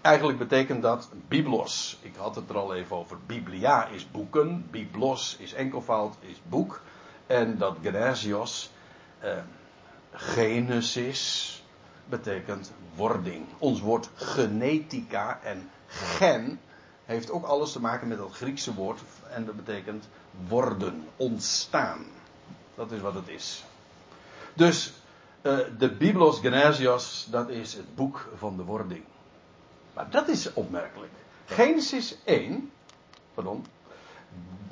Eigenlijk 0.00 0.38
betekent 0.38 0.82
dat 0.82 1.08
Biblos. 1.28 1.98
Ik 2.02 2.14
had 2.16 2.34
het 2.34 2.48
er 2.48 2.56
al 2.56 2.74
even 2.74 2.96
over. 2.96 3.16
Biblia 3.26 3.86
is 3.86 4.10
boeken. 4.10 4.66
Biblos 4.70 5.36
is 5.38 5.52
enkelvoud, 5.52 6.16
is 6.20 6.40
boek. 6.48 6.80
En 7.26 7.58
dat 7.58 7.76
Genesios. 7.82 8.70
Eh, 9.18 9.38
Genesis 10.12 11.62
betekent 12.04 12.72
wording. 12.94 13.46
Ons 13.58 13.80
woord 13.80 14.10
genetica 14.14 15.40
en 15.42 15.70
gen 15.86 16.60
heeft 17.08 17.30
ook 17.30 17.44
alles 17.44 17.72
te 17.72 17.80
maken 17.80 18.08
met 18.08 18.18
dat 18.18 18.32
Griekse 18.32 18.74
woord 18.74 19.00
en 19.30 19.44
dat 19.44 19.56
betekent 19.56 20.08
worden, 20.48 21.08
ontstaan. 21.16 22.04
Dat 22.74 22.92
is 22.92 23.00
wat 23.00 23.14
het 23.14 23.28
is. 23.28 23.64
Dus 24.54 24.92
uh, 25.42 25.58
de 25.78 25.90
Biblos 25.90 26.38
Genesios, 26.38 27.26
dat 27.30 27.48
is 27.48 27.74
het 27.74 27.94
boek 27.94 28.28
van 28.36 28.56
de 28.56 28.62
wording. 28.62 29.04
Maar 29.94 30.10
dat 30.10 30.28
is 30.28 30.52
opmerkelijk. 30.52 31.12
Genesis 31.44 32.16
1, 32.24 32.70
pardon. 33.34 33.66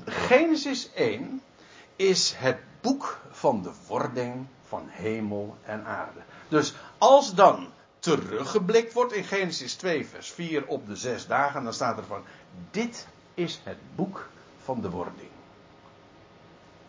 Genesis 0.04 0.92
1 0.92 1.42
is 1.96 2.34
het 2.36 2.58
boek 2.80 3.20
van 3.30 3.62
de 3.62 3.72
wording 3.86 4.46
van 4.64 4.86
hemel 4.88 5.56
en 5.62 5.84
aarde. 5.84 6.20
Dus 6.48 6.74
als 6.98 7.34
dan 7.34 7.68
teruggeblikt 8.06 8.92
wordt 8.92 9.12
in 9.12 9.24
Genesis 9.24 9.74
2, 9.74 10.06
vers 10.06 10.30
4 10.30 10.66
op 10.66 10.86
de 10.86 10.96
zes 10.96 11.26
dagen, 11.26 11.64
dan 11.64 11.72
staat 11.72 11.98
er 11.98 12.04
van: 12.04 12.24
Dit 12.70 13.06
is 13.34 13.60
het 13.62 13.78
boek 13.94 14.28
van 14.62 14.80
de 14.80 14.90
wording. 14.90 15.30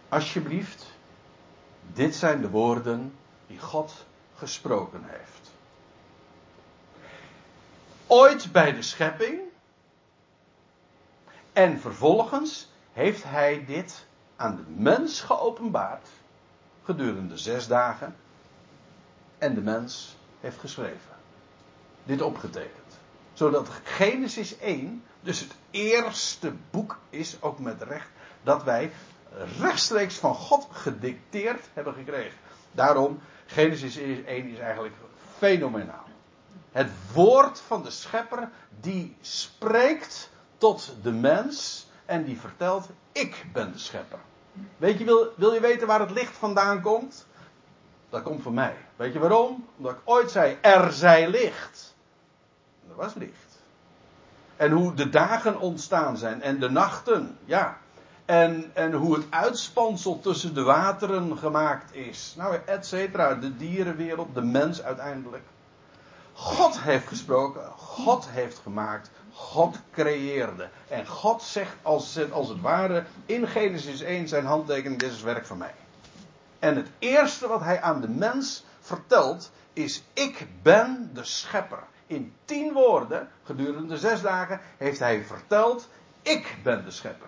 Alsjeblieft, 0.10 0.86
dit 1.94 2.16
zijn 2.16 2.42
de 2.42 2.50
woorden 2.50 3.14
die 3.48 3.60
God 3.60 4.06
gesproken 4.36 5.04
heeft. 5.06 5.52
Ooit 8.08 8.52
bij 8.52 8.74
de 8.74 8.82
schepping 8.82 9.40
en 11.54 11.80
vervolgens 11.80 12.70
heeft 12.94 13.24
hij 13.24 13.66
dit 13.66 14.06
aan 14.36 14.56
de 14.56 14.82
mens 14.82 15.22
geopenbaard 15.22 16.08
gedurende 16.84 17.38
zes 17.38 17.68
dagen. 17.68 18.16
En 19.38 19.54
de 19.54 19.62
mens 19.62 20.17
heeft 20.48 20.60
geschreven. 20.60 21.16
Dit 22.04 22.22
opgetekend. 22.22 23.00
Zodat 23.34 23.70
Genesis 23.84 24.58
1 24.58 25.04
dus 25.22 25.40
het 25.40 25.56
eerste 25.72 26.54
boek 26.72 26.98
is, 27.10 27.38
ook 27.42 27.60
met 27.60 27.82
recht, 27.82 28.08
dat 28.44 28.64
wij 28.64 28.92
rechtstreeks 29.60 30.16
van 30.16 30.36
God 30.36 30.68
gedicteerd 30.72 31.70
hebben 31.74 31.94
gekregen. 31.94 32.38
Daarom, 32.72 33.20
Genesis 33.46 33.98
1 33.98 34.26
is 34.26 34.60
eigenlijk 34.60 34.96
fenomenaal. 35.38 36.06
Het 36.72 36.90
woord 37.14 37.60
van 37.60 37.84
de 37.84 37.92
schepper 37.92 38.50
die 38.80 39.16
spreekt 39.22 40.30
tot 40.58 40.94
de 41.02 41.12
mens 41.12 41.88
en 42.06 42.24
die 42.24 42.40
vertelt, 42.40 42.90
ik 43.12 43.46
ben 43.54 43.72
de 43.72 43.80
schepper. 43.80 44.20
Weet 44.78 44.98
je, 44.98 45.06
wil, 45.06 45.34
wil 45.36 45.54
je 45.54 45.60
weten 45.60 45.88
waar 45.88 46.00
het 46.00 46.12
licht 46.12 46.38
vandaan 46.38 46.82
komt? 46.82 47.26
Dat 48.10 48.24
komt 48.24 48.44
van 48.44 48.54
mij. 48.54 48.76
Weet 48.96 49.14
je 49.14 49.20
waarom? 49.20 49.68
Omdat 49.78 49.92
ik 49.92 50.00
ooit 50.04 50.32
zei, 50.32 50.58
er 50.62 50.92
zij 50.92 51.30
licht. 51.30 51.96
er 52.90 52.96
was 52.96 53.14
licht. 53.14 53.62
En 54.56 54.72
hoe 54.72 54.94
de 54.94 55.10
dagen 55.10 55.60
ontstaan 55.60 56.18
zijn 56.18 56.42
en 56.42 56.60
de 56.60 56.70
nachten, 56.70 57.38
ja. 57.46 57.78
En, 58.26 58.72
en 58.74 58.94
hoe 58.94 59.16
het 59.16 59.26
uitspansel 59.30 60.20
tussen 60.20 60.54
de 60.54 60.64
wateren 60.64 61.38
gemaakt 61.38 61.96
is. 61.96 62.34
Nou, 62.38 62.58
et 62.66 62.86
cetera. 62.86 63.36
De 63.36 63.58
dierenwereld, 63.58 64.34
de 64.34 64.42
mens 64.42 64.82
uiteindelijk. 64.82 65.44
God 66.34 66.82
heeft 66.82 67.08
gesproken, 67.08 67.72
God 67.76 68.30
heeft 68.30 68.58
gemaakt, 68.58 69.10
God 69.32 69.80
creëerde. 69.92 70.70
En 70.88 71.08
God 71.08 71.42
zegt 71.42 71.76
als 71.82 72.16
het, 72.16 72.32
als 72.32 72.50
het 72.50 72.62
ware 72.62 73.04
in 73.26 73.48
Genesis 73.48 74.02
1 74.02 74.28
zijn 74.28 74.46
handtekening, 74.46 75.00
dit 75.00 75.12
is 75.12 75.22
werk 75.22 75.46
van 75.46 75.58
mij. 75.58 75.74
En 76.68 76.76
het 76.76 76.90
eerste 77.00 77.48
wat 77.48 77.62
hij 77.62 77.82
aan 77.82 78.02
de 78.02 78.10
mens 78.10 78.64
vertelt 78.80 79.52
is, 79.74 80.04
ik 80.14 80.48
ben 80.62 81.10
de 81.14 81.24
schepper. 81.24 81.84
In 82.08 82.34
tien 82.46 82.74
woorden, 82.74 83.30
gedurende 83.44 83.98
zes 83.98 84.22
dagen, 84.22 84.62
heeft 84.78 85.00
hij 85.00 85.24
verteld, 85.24 85.90
ik 86.22 86.58
ben 86.64 86.86
de 86.86 86.92
schepper. 86.92 87.28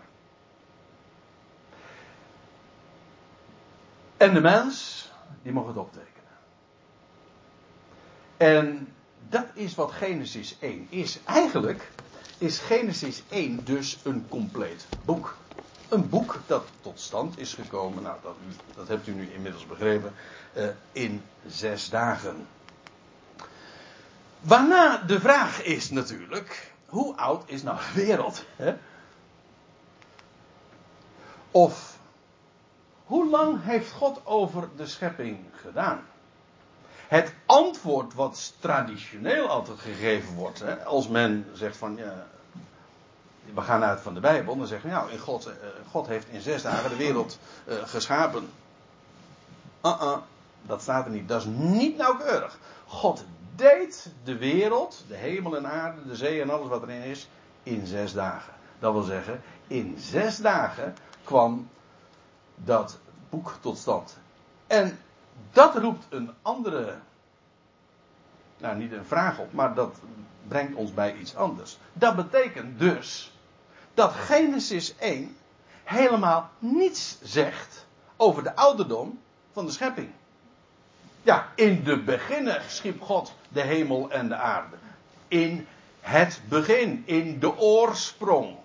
En 4.17 4.33
de 4.33 4.41
mens, 4.41 5.09
die 5.41 5.51
mag 5.51 5.67
het 5.67 5.77
optekenen. 5.77 6.37
En 8.37 8.93
dat 9.29 9.45
is 9.53 9.75
wat 9.75 9.91
Genesis 9.91 10.57
1 10.59 10.87
is. 10.89 11.19
Eigenlijk 11.23 11.91
is 12.37 12.59
Genesis 12.59 13.23
1 13.29 13.63
dus 13.63 13.99
een 14.03 14.25
compleet 14.29 14.87
boek. 15.05 15.37
Een 15.89 16.09
boek 16.09 16.39
dat 16.45 16.65
tot 16.81 16.99
stand 16.99 17.39
is 17.39 17.53
gekomen, 17.53 18.03
nou 18.03 18.17
dat, 18.21 18.35
dat 18.75 18.87
hebt 18.87 19.07
u 19.07 19.11
nu 19.11 19.31
inmiddels 19.31 19.65
begrepen, 19.65 20.13
uh, 20.53 20.67
in 20.91 21.23
zes 21.47 21.89
dagen. 21.89 22.47
Waarna 24.39 24.97
de 24.97 25.19
vraag 25.19 25.63
is 25.63 25.89
natuurlijk, 25.89 26.73
hoe 26.85 27.15
oud 27.15 27.43
is 27.45 27.63
nou 27.63 27.77
de 27.77 28.05
wereld? 28.05 28.45
Hè? 28.55 28.75
Of, 31.51 31.97
hoe 33.05 33.29
lang 33.29 33.63
heeft 33.63 33.91
God 33.91 34.25
over 34.25 34.69
de 34.75 34.85
schepping 34.85 35.39
gedaan? 35.61 36.01
Het 37.07 37.33
antwoord 37.45 38.13
wat 38.13 38.53
traditioneel 38.59 39.47
altijd 39.47 39.79
gegeven 39.79 40.35
wordt, 40.35 40.59
hè, 40.59 40.83
als 40.85 41.07
men 41.07 41.45
zegt 41.53 41.77
van 41.77 41.95
ja, 41.95 42.27
we 43.54 43.62
gaan 43.62 43.84
uit 43.84 44.02
van 44.02 44.14
de 44.14 44.20
Bijbel, 44.20 44.58
dan 44.58 44.68
zeggen 44.68 44.89
nou, 44.89 45.12
in 45.12 45.20
God, 45.20 45.47
uh, 45.47 45.54
God 45.91 46.08
heeft 46.08 46.28
in 46.28 46.41
zes 46.41 46.62
dagen 46.62 46.89
de 46.89 46.95
wereld 46.95 47.39
uh, 47.68 47.76
geschapen. 47.84 48.50
Uh-uh, 49.86 50.18
dat 50.62 50.82
staat 50.82 51.06
er 51.06 51.12
niet. 51.12 51.28
Dat 51.28 51.41
is 51.41 51.47
niet 51.58 51.97
nauwkeurig. 51.97 52.60
God 52.88 53.26
deed 53.56 54.12
de 54.24 54.38
wereld, 54.38 55.04
de 55.08 55.16
hemel 55.16 55.56
en 55.58 55.68
aarde, 55.68 56.06
de 56.08 56.16
zee 56.16 56.41
en 56.41 56.50
alles 56.50 56.68
wat 56.68 56.84
erin 56.84 57.02
is, 57.02 57.30
in 57.64 57.86
zes 57.86 58.14
dagen. 58.14 58.54
Dat 58.80 58.93
wil 58.93 59.02
zeggen, 59.02 59.41
in 59.68 59.95
zes 59.97 60.38
dagen 60.38 60.95
kwam 61.24 61.70
dat 62.56 63.00
boek 63.30 63.56
tot 63.60 63.78
stand. 63.78 64.18
En 64.68 65.00
dat 65.52 65.76
roept 65.76 66.06
een 66.10 66.32
andere 66.41 66.95
nou 68.60 68.78
niet 68.78 68.91
een 68.91 69.06
vraag 69.06 69.39
op, 69.39 69.54
maar 69.54 69.74
dat 69.74 69.95
brengt 70.47 70.76
ons 70.76 70.93
bij 70.93 71.16
iets 71.16 71.36
anders. 71.36 71.78
Dat 71.93 72.16
betekent 72.16 72.80
dus 72.80 73.38
dat 74.00 74.14
Genesis 74.14 74.95
1 74.97 75.36
helemaal 75.84 76.50
niets 76.60 77.18
zegt 77.22 77.86
over 78.16 78.43
de 78.43 78.56
ouderdom 78.56 79.20
van 79.52 79.66
de 79.66 79.72
schepping. 79.72 80.10
Ja, 81.22 81.47
in 81.56 81.84
de 81.84 82.00
beginnen 82.04 82.62
schiep 82.68 83.02
God 83.02 83.34
de 83.50 83.62
hemel 83.62 84.12
en 84.12 84.28
de 84.28 84.36
aarde. 84.36 84.76
In 85.28 85.68
het 86.00 86.41
begin, 86.50 87.04
in 87.06 87.39
de 87.39 87.58
oorsprong. 87.58 88.56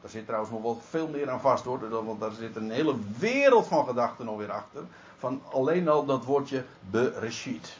Daar 0.00 0.10
zit 0.10 0.24
trouwens 0.24 0.52
nog 0.52 0.62
wel 0.62 0.80
veel 0.88 1.08
meer 1.08 1.30
aan 1.30 1.40
vast 1.40 1.64
hoor, 1.64 2.04
want 2.04 2.20
daar 2.20 2.32
zit 2.32 2.56
een 2.56 2.70
hele 2.70 2.96
wereld 3.18 3.66
van 3.66 3.86
gedachten 3.86 4.24
nog 4.24 4.36
weer 4.36 4.52
achter. 4.52 4.82
Van 5.18 5.42
alleen 5.52 5.88
al 5.88 6.04
dat 6.04 6.24
woordje 6.24 6.64
bereshit. 6.90 7.76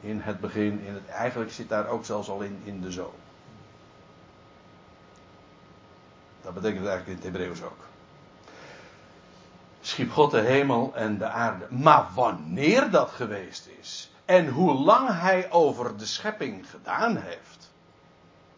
In 0.00 0.20
het 0.20 0.40
begin, 0.40 0.80
in 0.86 0.94
het, 0.94 1.08
eigenlijk 1.08 1.52
zit 1.52 1.68
daar 1.68 1.88
ook 1.88 2.04
zelfs 2.04 2.28
al 2.28 2.40
in, 2.40 2.60
in 2.64 2.80
de 2.80 2.92
zoon. 2.92 3.23
Dat 6.44 6.54
betekent 6.54 6.86
eigenlijk 6.86 7.08
in 7.08 7.14
het 7.14 7.24
Hebreeuws 7.24 7.62
ook. 7.62 7.84
Schiep 9.80 10.10
God 10.12 10.30
de 10.30 10.40
hemel 10.40 10.92
en 10.94 11.18
de 11.18 11.28
aarde. 11.28 11.66
Maar 11.70 12.06
wanneer 12.14 12.90
dat 12.90 13.10
geweest 13.10 13.68
is. 13.80 14.10
En 14.24 14.48
hoe 14.48 14.74
lang 14.74 15.08
hij 15.20 15.50
over 15.50 15.96
de 15.96 16.06
schepping 16.06 16.70
gedaan 16.70 17.16
heeft. 17.16 17.72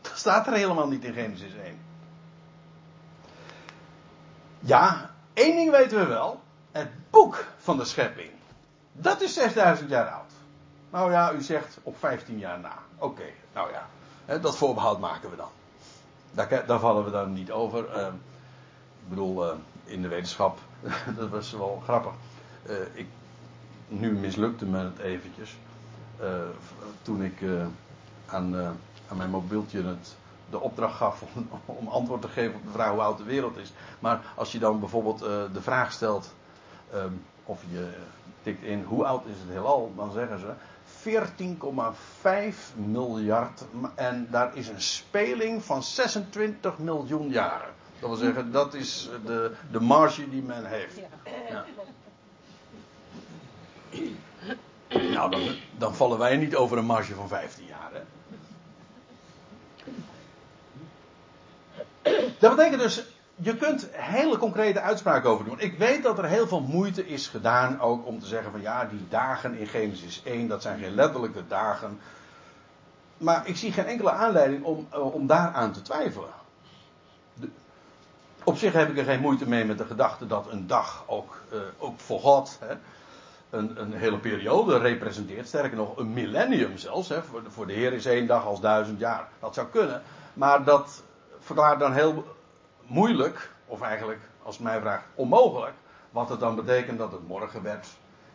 Dat 0.00 0.18
staat 0.18 0.46
er 0.46 0.52
helemaal 0.52 0.88
niet 0.88 1.04
in 1.04 1.12
Genesis 1.12 1.54
1. 1.54 1.78
Ja, 4.60 5.10
één 5.32 5.56
ding 5.56 5.70
weten 5.70 5.98
we 5.98 6.06
wel. 6.06 6.40
Het 6.72 6.88
boek 7.10 7.44
van 7.58 7.76
de 7.76 7.84
schepping. 7.84 8.30
Dat 8.92 9.20
is 9.20 9.34
6000 9.34 9.90
jaar 9.90 10.08
oud. 10.08 10.32
Nou 10.90 11.10
ja, 11.10 11.32
u 11.32 11.42
zegt 11.42 11.78
op 11.82 11.98
15 11.98 12.38
jaar 12.38 12.60
na. 12.60 12.78
Oké, 12.98 13.26
nou 13.52 13.70
ja. 13.72 14.38
Dat 14.38 14.56
voorbehoud 14.56 15.00
maken 15.00 15.30
we 15.30 15.36
dan. 15.36 15.50
Daar, 16.36 16.80
vallen 16.80 17.04
we 17.04 17.10
dan 17.10 17.32
niet 17.32 17.50
over. 17.50 17.96
Uh, 17.96 18.06
ik 19.02 19.08
bedoel, 19.08 19.46
uh, 19.46 19.52
in 19.84 20.02
de 20.02 20.08
wetenschap, 20.08 20.58
dat 21.18 21.28
was 21.28 21.52
wel 21.52 21.82
grappig. 21.84 22.12
Uh, 22.68 22.74
ik, 22.92 23.06
nu 23.88 24.12
mislukte 24.12 24.64
me 24.64 24.78
het 24.78 24.98
eventjes. 24.98 25.56
toen 27.02 27.22
ik 27.22 27.42
aan, 28.26 28.56
aan 29.08 29.16
mijn 29.16 29.30
mobieltje 29.30 29.82
het, 29.82 30.16
de 30.50 30.60
opdracht 30.60 30.96
gaf 30.96 31.22
om, 31.66 31.88
antwoord 31.88 32.22
te 32.22 32.28
geven 32.28 32.54
op 32.54 32.64
de 32.64 32.70
vraag 32.70 32.90
hoe 32.90 33.00
oud 33.00 33.18
de 33.18 33.24
wereld 33.24 33.56
is. 33.56 33.72
Maar 33.98 34.20
als 34.34 34.52
je 34.52 34.58
dan 34.58 34.80
bijvoorbeeld 34.80 35.18
de 35.52 35.60
vraag 35.60 35.92
stelt, 35.92 36.34
um, 36.94 37.22
of 37.44 37.62
je 37.70 37.90
tikt 38.42 38.62
in 38.62 38.82
hoe 38.82 39.04
oud 39.04 39.26
is 39.26 39.38
het 39.38 39.48
heelal, 39.48 39.92
dan 39.96 40.12
zeggen 40.12 40.38
ze 40.38 40.52
14,5 41.06 41.12
miljard. 42.74 43.64
En 43.94 44.28
daar 44.30 44.56
is 44.56 44.68
een 44.68 44.80
speling 44.80 45.64
van 45.64 45.82
26 45.82 46.78
miljoen 46.78 47.28
jaren. 47.28 47.74
Dat 48.00 48.08
wil 48.08 48.18
zeggen, 48.18 48.52
dat 48.52 48.74
is 48.74 49.08
de, 49.24 49.52
de 49.70 49.80
marge 49.80 50.28
die 50.28 50.42
men 50.42 50.64
heeft. 50.64 51.00
Ja. 51.50 51.64
Nou, 54.88 55.30
dan, 55.30 55.40
dan, 55.78 55.94
vallen 55.94 56.18
wij 56.18 56.36
niet 56.36 56.56
over 56.56 56.78
een 56.78 56.84
marge 56.84 57.14
van 57.14 57.28
15 57.28 57.66
jaar. 57.66 57.90
Hè? 57.92 58.00
Dat 62.38 62.56
betekent 62.56 62.82
dus 62.82 63.04
je 63.36 63.56
kunt 63.56 63.88
hele 63.92 64.38
concrete 64.38 64.80
uitspraken 64.80 65.30
over 65.30 65.44
doen. 65.44 65.60
Ik 65.60 65.78
weet 65.78 66.02
dat 66.02 66.18
er 66.18 66.24
heel 66.24 66.48
veel 66.48 66.60
moeite 66.60 67.06
is 67.06 67.28
gedaan 67.28 67.80
ook 67.80 68.06
om 68.06 68.20
te 68.20 68.26
zeggen 68.26 68.50
van 68.50 68.60
ja, 68.60 68.84
die 68.84 69.06
dagen 69.08 69.54
in 69.54 69.66
Genesis 69.66 70.22
1, 70.24 70.48
dat 70.48 70.62
zijn 70.62 70.78
geen 70.78 70.94
letterlijke 70.94 71.46
dagen. 71.46 72.00
Maar 73.16 73.48
ik 73.48 73.56
zie 73.56 73.72
geen 73.72 73.86
enkele 73.86 74.10
aanleiding 74.10 74.64
om, 74.64 74.88
uh, 74.92 75.14
om 75.14 75.26
daaraan 75.26 75.72
te 75.72 75.82
twijfelen. 75.82 76.30
Op 78.44 78.56
zich 78.56 78.72
heb 78.72 78.90
ik 78.90 78.98
er 78.98 79.04
geen 79.04 79.20
moeite 79.20 79.48
mee 79.48 79.64
met 79.64 79.78
de 79.78 79.84
gedachte 79.84 80.26
dat 80.26 80.50
een 80.50 80.66
dag 80.66 81.04
ook, 81.06 81.40
uh, 81.52 81.58
ook 81.78 82.00
voor 82.00 82.20
God 82.20 82.58
hè, 82.60 82.74
een, 83.50 83.80
een, 83.80 83.92
hele 83.92 84.18
periode 84.18 84.78
representeert. 84.78 85.46
Sterker 85.46 85.76
nog, 85.76 85.96
een 85.96 86.12
millennium 86.12 86.78
zelfs. 86.78 87.08
Hè, 87.08 87.22
voor, 87.22 87.42
voor 87.48 87.66
de 87.66 87.72
Heer 87.72 87.92
is 87.92 88.06
één 88.06 88.26
dag 88.26 88.46
als 88.46 88.60
duizend 88.60 89.00
jaar. 89.00 89.28
Dat 89.40 89.54
zou 89.54 89.66
kunnen. 89.66 90.02
Maar 90.34 90.64
dat 90.64 91.02
verklaart 91.40 91.78
dan 91.78 91.92
heel 91.92 92.36
moeilijk, 92.86 93.50
of 93.66 93.80
eigenlijk, 93.80 94.20
als 94.42 94.54
het 94.54 94.64
mij 94.64 94.80
vraagt, 94.80 95.04
onmogelijk. 95.14 95.74
Wat 96.10 96.28
het 96.28 96.40
dan 96.40 96.54
betekent 96.54 96.98
dat 96.98 97.12
het 97.12 97.28
morgen 97.28 97.62
werd. 97.62 97.88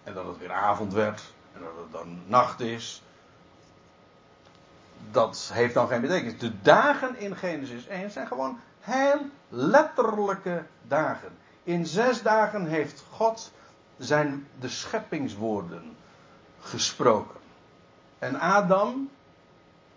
En 0.03 0.13
dat 0.13 0.25
het 0.25 0.37
weer 0.37 0.51
avond 0.51 0.93
werd. 0.93 1.33
En 1.53 1.61
dat 1.61 1.83
het 1.83 1.91
dan 1.91 2.21
nacht 2.25 2.59
is. 2.59 3.03
Dat 5.11 5.49
heeft 5.53 5.73
dan 5.73 5.87
geen 5.87 6.01
betekenis. 6.01 6.39
De 6.39 6.61
dagen 6.61 7.17
in 7.17 7.35
Genesis 7.35 7.87
1 7.87 8.11
zijn 8.11 8.27
gewoon 8.27 8.59
heel 8.79 9.19
letterlijke 9.49 10.63
dagen. 10.87 11.37
In 11.63 11.85
zes 11.85 12.21
dagen 12.21 12.65
heeft 12.65 13.03
God 13.09 13.51
zijn 13.97 14.47
de 14.59 14.69
scheppingswoorden 14.69 15.95
gesproken. 16.59 17.39
En 18.19 18.39
Adam, 18.39 19.09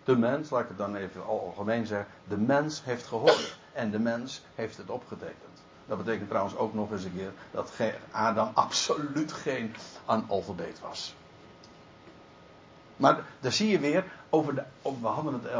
de 0.03 0.17
mens, 0.17 0.49
laat 0.49 0.61
ik 0.61 0.67
het 0.67 0.77
dan 0.77 0.95
even 0.95 1.25
algemeen 1.25 1.85
zeggen, 1.85 2.07
de 2.27 2.37
mens 2.37 2.83
heeft 2.83 3.05
gehoord 3.05 3.57
en 3.75 3.91
de 3.91 3.99
mens 3.99 4.41
heeft 4.55 4.77
het 4.77 4.89
opgetekend. 4.89 5.63
Dat 5.87 5.97
betekent 5.97 6.29
trouwens 6.29 6.55
ook 6.55 6.73
nog 6.73 6.91
eens 6.91 7.03
een 7.03 7.15
keer 7.15 7.31
dat 7.51 7.71
Adam 8.11 8.51
absoluut 8.53 9.33
geen 9.33 9.75
analfabeet 10.05 10.79
was. 10.79 11.15
Maar 12.95 13.25
daar 13.39 13.51
zie 13.51 13.69
je 13.69 13.79
weer 13.79 14.05
over 14.29 14.55
de. 14.55 14.63
we 14.81 15.07
hadden 15.07 15.33
het 15.33 15.51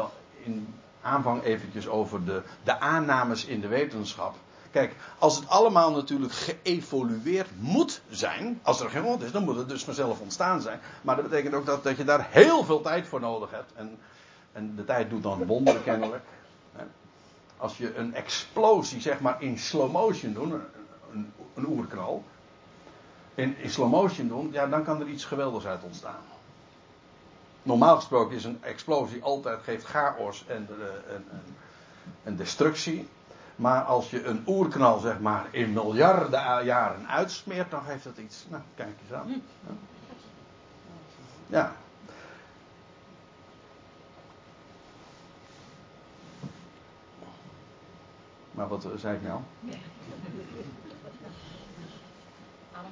in 0.43 0.75
aanvang 1.01 1.43
eventjes 1.43 1.87
over 1.87 2.25
de, 2.25 2.41
de 2.63 2.79
aannames 2.79 3.45
in 3.45 3.61
de 3.61 3.67
wetenschap. 3.67 4.35
Kijk, 4.71 4.95
als 5.19 5.35
het 5.35 5.49
allemaal 5.49 5.91
natuurlijk 5.91 6.33
geëvolueerd 6.33 7.49
moet 7.59 8.01
zijn, 8.09 8.59
als 8.63 8.79
er 8.81 8.89
geen 8.89 9.01
grond 9.01 9.23
is, 9.23 9.31
dan 9.31 9.43
moet 9.43 9.55
het 9.55 9.69
dus 9.69 9.83
vanzelf 9.83 10.19
ontstaan 10.19 10.61
zijn. 10.61 10.79
Maar 11.01 11.15
dat 11.15 11.29
betekent 11.29 11.53
ook 11.53 11.65
dat, 11.65 11.83
dat 11.83 11.97
je 11.97 12.03
daar 12.03 12.27
heel 12.29 12.63
veel 12.63 12.81
tijd 12.81 13.07
voor 13.07 13.19
nodig 13.19 13.51
hebt. 13.51 13.71
En, 13.75 13.97
en 14.51 14.75
de 14.75 14.85
tijd 14.85 15.09
doet 15.09 15.23
dan 15.23 15.45
wonderen 15.45 15.83
kennelijk 15.83 16.23
als 17.57 17.77
je 17.77 17.95
een 17.95 18.13
explosie, 18.13 19.01
zeg 19.01 19.19
maar, 19.19 19.41
in 19.41 19.57
slow 19.57 19.91
motion 19.91 20.33
doet, 20.33 20.51
een, 21.11 21.31
een, 21.55 21.67
oerknal, 21.67 22.23
in, 23.35 23.57
in 23.57 23.69
slow 23.69 23.91
motion 23.91 24.27
doen, 24.27 24.49
ja, 24.51 24.67
dan 24.67 24.83
kan 24.83 25.01
er 25.01 25.07
iets 25.07 25.25
geweldigs 25.25 25.65
uit 25.65 25.83
ontstaan. 25.83 26.21
Normaal 27.63 27.95
gesproken 27.95 28.35
is 28.35 28.43
een 28.43 28.63
explosie 28.63 29.23
altijd 29.23 29.63
geeft 29.63 29.85
chaos 29.85 30.45
en, 30.47 30.67
en, 31.09 31.25
en 32.23 32.35
destructie. 32.35 33.07
Maar 33.55 33.81
als 33.81 34.09
je 34.09 34.23
een 34.23 34.43
oerknal, 34.47 34.99
zeg 34.99 35.19
maar, 35.19 35.47
in 35.51 35.73
miljarden 35.73 36.65
jaren 36.65 37.07
uitsmeert, 37.07 37.71
dan 37.71 37.81
geeft 37.81 38.03
dat 38.03 38.17
iets. 38.17 38.45
Nou, 38.49 38.61
kijk 38.75 38.95
eens 39.03 39.13
aan. 39.13 39.41
Ja. 41.47 41.75
Maar 48.55 48.67
wat 48.67 48.87
zei 48.97 49.15
ik 49.15 49.21
nou? 49.21 49.39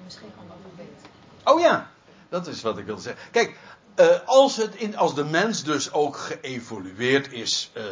misschien 0.04 0.32
analfabeet. 0.40 1.10
Oh 1.44 1.60
ja, 1.60 1.92
dat 2.30 2.48
is 2.48 2.62
wat 2.62 2.78
ik 2.78 2.86
wilde 2.86 3.02
zeggen. 3.02 3.32
Kijk, 3.32 3.58
uh, 4.00 4.06
als, 4.26 4.58
het 4.58 4.76
in, 4.76 4.98
als 4.98 5.16
de 5.16 5.26
mens 5.26 5.64
dus 5.64 5.92
ook 5.92 6.18
geëvolueerd 6.18 7.32
is 7.32 7.72
uh, 7.74 7.84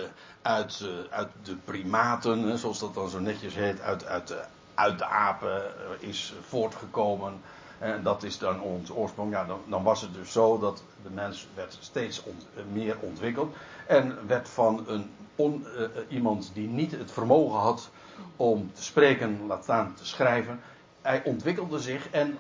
uit, 0.42 0.80
uh, 0.84 0.90
uit 1.10 1.30
de 1.44 1.56
primaten, 1.56 2.58
zoals 2.58 2.80
dat 2.80 2.94
dan 2.94 3.10
zo 3.10 3.20
netjes 3.20 3.56
heet, 3.56 3.82
uit, 3.82 4.06
uit, 4.06 4.34
uit 4.74 4.98
de 4.98 5.06
apen 5.06 5.64
is 6.00 6.34
voortgekomen. 6.48 7.42
En 7.82 8.04
dat 8.04 8.24
is 8.24 8.38
dan 8.38 8.62
ons 8.62 8.92
oorsprong. 8.92 9.32
Ja, 9.32 9.46
dan, 9.46 9.60
dan 9.68 9.84
was 9.84 10.02
het 10.02 10.14
dus 10.14 10.32
zo 10.32 10.60
dat 10.60 10.84
de 11.04 11.10
mens 11.10 11.48
werd 11.56 11.78
steeds 11.80 12.24
ont, 12.24 12.48
meer 12.72 12.98
ontwikkeld. 13.00 13.56
En 13.88 14.28
werd 14.28 14.50
van 14.50 14.84
een 14.88 15.10
on, 15.36 15.66
uh, 15.78 15.88
iemand 16.08 16.52
die 16.54 16.68
niet 16.68 16.92
het 16.92 17.12
vermogen 17.12 17.60
had 17.60 17.90
om 18.36 18.72
te 18.74 18.84
spreken, 18.84 19.46
laat 19.48 19.64
staan 19.64 19.94
te 19.94 20.06
schrijven. 20.06 20.60
Hij 21.02 21.24
ontwikkelde 21.24 21.80
zich 21.80 22.10
en, 22.10 22.38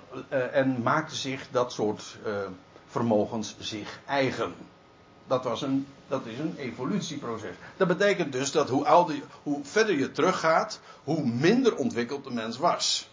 en 0.52 0.82
maakte 0.82 1.16
zich 1.16 1.48
dat 1.52 1.72
soort 1.72 2.18
vermogens 2.88 3.56
zich 3.60 4.00
eigen. 4.06 4.54
Dat, 5.28 5.44
was 5.44 5.62
een, 5.62 5.88
dat 6.08 6.26
is 6.26 6.40
een 6.40 6.56
evolutieproces. 6.58 7.56
Dat 7.78 7.88
betekent 7.88 8.32
dus 8.32 8.52
dat 8.52 8.70
hoe, 8.70 8.86
ouder, 8.86 9.16
hoe 9.44 9.60
verder 9.64 9.98
je 9.98 10.12
teruggaat, 10.12 10.80
hoe 11.04 11.26
minder 11.26 11.76
ontwikkeld 11.76 12.24
de 12.24 12.32
mens 12.32 12.58
was. 12.58 13.11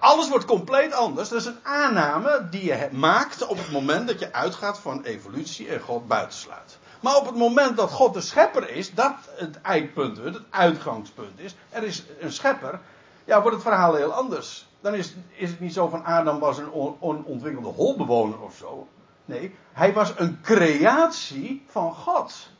Alles 0.00 0.28
wordt 0.28 0.44
compleet 0.44 0.92
anders. 0.92 1.28
Dat 1.28 1.40
is 1.40 1.46
een 1.46 1.58
aanname 1.62 2.46
die 2.50 2.64
je 2.64 2.88
maakt 2.92 3.46
op 3.46 3.56
het 3.56 3.70
moment 3.70 4.08
dat 4.08 4.18
je 4.18 4.32
uitgaat 4.32 4.78
van 4.78 5.02
evolutie 5.02 5.68
en 5.68 5.80
God 5.80 6.08
buitensluit. 6.08 6.78
Maar 7.00 7.16
op 7.16 7.26
het 7.26 7.36
moment 7.36 7.76
dat 7.76 7.90
God 7.90 8.14
de 8.14 8.20
schepper 8.20 8.70
is, 8.70 8.94
dat 8.94 9.14
het 9.36 9.60
eikpunt, 9.60 10.16
het 10.16 10.40
uitgangspunt 10.50 11.40
is, 11.40 11.54
er 11.70 11.82
is 11.82 12.04
een 12.20 12.32
schepper, 12.32 12.80
ja, 13.24 13.40
wordt 13.40 13.56
het 13.56 13.66
verhaal 13.66 13.94
heel 13.94 14.12
anders. 14.12 14.66
Dan 14.80 14.94
is, 14.94 15.14
is 15.28 15.50
het 15.50 15.60
niet 15.60 15.72
zo 15.72 15.88
van 15.88 16.04
Adam 16.04 16.38
was 16.38 16.58
een 16.58 16.72
onontwikkelde 17.00 17.68
holbewoner 17.68 18.40
of 18.40 18.56
zo. 18.56 18.88
Nee, 19.24 19.54
hij 19.72 19.92
was 19.92 20.12
een 20.16 20.38
creatie 20.42 21.64
van 21.66 21.94
God. 21.94 22.50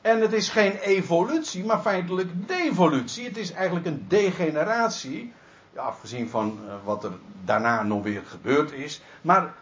En 0.00 0.20
het 0.20 0.32
is 0.32 0.48
geen 0.48 0.72
evolutie, 0.72 1.64
maar 1.64 1.80
feitelijk 1.80 2.48
devolutie. 2.48 3.24
Het 3.24 3.36
is 3.36 3.52
eigenlijk 3.52 3.86
een 3.86 4.04
degeneratie. 4.08 5.32
Afgezien 5.76 6.28
van 6.28 6.58
uh, 6.66 6.74
wat 6.84 7.04
er 7.04 7.12
daarna 7.44 7.82
nog 7.82 8.02
weer 8.02 8.22
gebeurd 8.26 8.72
is. 8.72 9.02
Maar 9.22 9.54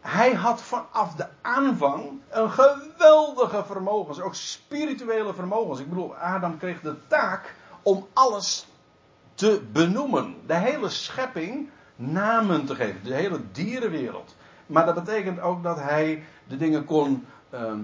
hij 0.00 0.34
had 0.34 0.62
vanaf 0.62 1.14
de 1.14 1.26
aanvang 1.42 2.20
een 2.28 2.50
geweldige 2.50 3.64
vermogens. 3.64 4.20
Ook 4.20 4.34
spirituele 4.34 5.34
vermogens. 5.34 5.80
Ik 5.80 5.88
bedoel, 5.88 6.16
Adam 6.16 6.58
kreeg 6.58 6.80
de 6.80 6.96
taak 7.06 7.54
om 7.82 8.06
alles 8.12 8.66
te 9.34 9.62
benoemen. 9.72 10.36
De 10.46 10.54
hele 10.54 10.88
schepping 10.88 11.68
namen 11.96 12.66
te 12.66 12.74
geven. 12.74 13.04
De 13.04 13.14
hele 13.14 13.40
dierenwereld. 13.52 14.36
Maar 14.66 14.86
dat 14.86 14.94
betekent 14.94 15.40
ook 15.40 15.62
dat 15.62 15.78
hij 15.80 16.24
de 16.48 16.56
dingen 16.56 16.84
kon 16.84 17.26
ehm, 17.50 17.80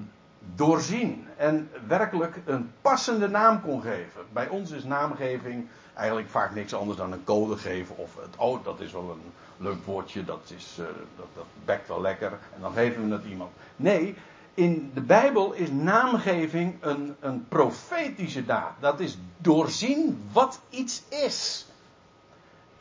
doorzien. 0.54 1.26
En 1.36 1.70
werkelijk 1.86 2.40
een 2.44 2.70
passende 2.80 3.28
naam 3.28 3.60
kon 3.62 3.82
geven. 3.82 4.22
Bij 4.32 4.48
ons 4.48 4.70
is 4.70 4.84
naamgeving 4.84 5.66
eigenlijk 5.94 6.28
vaak 6.28 6.54
niks 6.54 6.74
anders 6.74 6.98
dan 6.98 7.12
een 7.12 7.24
code 7.24 7.56
geven. 7.56 7.96
Of 7.96 8.16
het, 8.16 8.36
oh, 8.36 8.64
dat 8.64 8.80
is 8.80 8.92
wel 8.92 9.10
een 9.10 9.32
leuk 9.56 9.84
woordje, 9.84 10.24
dat, 10.24 10.52
is, 10.56 10.76
uh, 10.80 10.86
dat, 11.16 11.26
dat 11.34 11.46
bekt 11.64 11.88
wel 11.88 12.00
lekker. 12.00 12.32
En 12.54 12.60
dan 12.60 12.72
geven 12.72 13.08
we 13.08 13.14
het 13.14 13.24
iemand. 13.24 13.50
Nee, 13.76 14.14
in 14.54 14.90
de 14.94 15.00
Bijbel 15.00 15.52
is 15.52 15.70
naamgeving 15.70 16.74
een, 16.80 17.16
een 17.20 17.48
profetische 17.48 18.44
daad. 18.44 18.72
Dat 18.80 19.00
is 19.00 19.18
doorzien 19.36 20.28
wat 20.32 20.60
iets 20.70 21.02
is. 21.08 21.66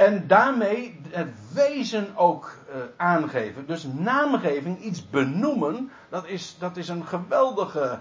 En 0.01 0.27
daarmee 0.27 1.01
het 1.09 1.33
wezen 1.53 2.15
ook 2.15 2.55
uh, 2.69 2.75
aangeven. 2.97 3.65
Dus 3.65 3.87
naamgeving, 3.93 4.79
iets 4.79 5.09
benoemen, 5.09 5.91
dat 6.09 6.27
is, 6.27 6.55
dat 6.59 6.77
is 6.77 6.87
een 6.87 7.05
geweldige, 7.05 7.99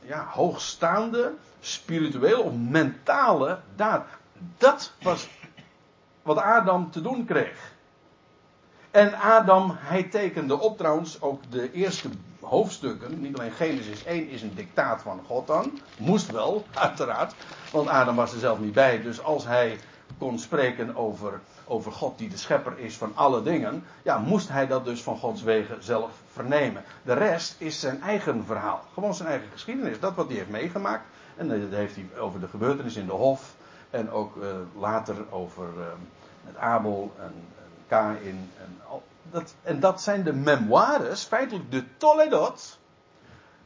ja, 0.00 0.26
hoogstaande, 0.30 1.32
spirituele 1.60 2.42
of 2.42 2.52
mentale 2.54 3.58
daad. 3.76 4.06
Dat 4.56 4.92
was 5.02 5.28
wat 6.22 6.36
Adam 6.38 6.90
te 6.90 7.02
doen 7.02 7.24
kreeg. 7.24 7.72
En 8.90 9.14
Adam, 9.14 9.76
hij 9.76 10.02
tekende 10.02 10.60
op 10.60 10.78
trouwens 10.78 11.20
ook 11.20 11.42
de 11.50 11.72
eerste 11.72 12.08
hoofdstukken. 12.40 13.20
Niet 13.20 13.38
alleen 13.38 13.52
Genesis 13.52 14.04
1 14.04 14.28
is 14.28 14.42
een 14.42 14.54
dictaat 14.54 15.02
van 15.02 15.20
God 15.26 15.46
dan. 15.46 15.80
Moest 15.98 16.30
wel, 16.30 16.64
uiteraard. 16.74 17.34
Want 17.72 17.88
Adam 17.88 18.16
was 18.16 18.32
er 18.32 18.38
zelf 18.38 18.58
niet 18.58 18.72
bij. 18.72 19.02
Dus 19.02 19.22
als 19.22 19.44
hij 19.44 19.78
kon 20.18 20.38
spreken 20.38 20.96
over, 20.96 21.40
over 21.64 21.92
God 21.92 22.18
die 22.18 22.28
de 22.28 22.36
schepper 22.36 22.78
is 22.78 22.96
van 22.96 23.12
alle 23.14 23.42
dingen. 23.42 23.84
Ja, 24.02 24.18
moest 24.18 24.48
hij 24.48 24.66
dat 24.66 24.84
dus 24.84 25.02
van 25.02 25.18
Gods 25.18 25.42
wegen 25.42 25.82
zelf 25.82 26.10
vernemen. 26.32 26.84
De 27.02 27.12
rest 27.12 27.54
is 27.58 27.80
zijn 27.80 28.02
eigen 28.02 28.44
verhaal. 28.44 28.84
Gewoon 28.94 29.14
zijn 29.14 29.28
eigen 29.28 29.48
geschiedenis. 29.52 30.00
Dat 30.00 30.14
wat 30.14 30.26
hij 30.28 30.36
heeft 30.36 30.50
meegemaakt. 30.50 31.04
En 31.36 31.48
dat 31.48 31.58
heeft 31.70 31.94
hij 31.94 32.06
over 32.18 32.40
de 32.40 32.48
gebeurtenis 32.48 32.96
in 32.96 33.06
de 33.06 33.12
hof. 33.12 33.54
En 33.90 34.10
ook 34.10 34.36
uh, 34.36 34.44
later 34.78 35.16
over 35.30 35.64
uh, 35.78 35.84
met 36.44 36.56
Abel 36.56 37.14
en, 37.18 37.24
en 37.24 37.32
Kain. 37.86 38.50
En, 38.58 38.80
al, 38.88 39.02
dat, 39.30 39.54
en 39.62 39.80
dat 39.80 40.02
zijn 40.02 40.22
de 40.22 40.32
memoires, 40.32 41.24
feitelijk 41.24 41.70
de 41.70 41.84
Toledot. 41.96 42.78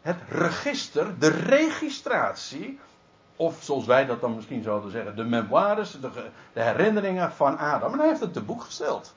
Het 0.01 0.17
register, 0.29 1.19
de 1.19 1.29
registratie. 1.29 2.79
Of 3.43 3.63
zoals 3.63 3.87
wij 3.87 4.07
dat 4.07 4.21
dan 4.21 4.35
misschien 4.35 4.63
zouden 4.63 4.91
zeggen, 4.91 5.17
de 5.17 5.25
memoires, 5.25 6.01
de, 6.01 6.11
de 6.53 6.63
herinneringen 6.63 7.33
van 7.33 7.59
Adam. 7.59 7.93
En 7.93 7.99
hij 7.99 8.09
heeft 8.09 8.21
het 8.21 8.33
te 8.33 8.43
boek 8.43 8.63
gesteld. 8.63 9.15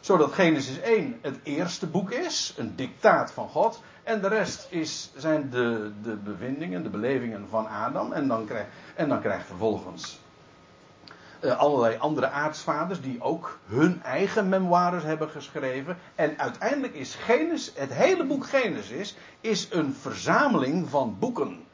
Zodat 0.00 0.32
Genesis 0.32 0.80
1 0.80 1.18
het 1.22 1.38
eerste 1.42 1.86
boek 1.86 2.10
is, 2.10 2.54
een 2.56 2.76
dictaat 2.76 3.32
van 3.32 3.48
God. 3.48 3.82
En 4.02 4.20
de 4.20 4.28
rest 4.28 4.66
is, 4.70 5.10
zijn 5.14 5.50
de, 5.50 5.90
de 6.02 6.14
bevindingen, 6.14 6.82
de 6.82 6.88
belevingen 6.88 7.48
van 7.48 7.68
Adam. 7.68 8.12
En 8.12 8.28
dan 8.28 8.46
krijg, 8.46 8.66
en 8.94 9.08
dan 9.08 9.20
krijgt 9.20 9.46
vervolgens 9.46 10.18
uh, 11.40 11.58
allerlei 11.58 11.96
andere 11.98 12.28
aartsvaders 12.28 13.00
die 13.00 13.22
ook 13.22 13.58
hun 13.66 14.02
eigen 14.02 14.48
memoires 14.48 15.02
hebben 15.02 15.30
geschreven. 15.30 15.98
En 16.14 16.38
uiteindelijk 16.38 16.94
is 16.94 17.14
Genesis, 17.14 17.72
het 17.74 17.92
hele 17.92 18.24
boek 18.24 18.46
Genesis, 18.46 19.16
is 19.40 19.68
een 19.70 19.94
verzameling 19.94 20.88
van 20.88 21.16
boeken. 21.18 21.65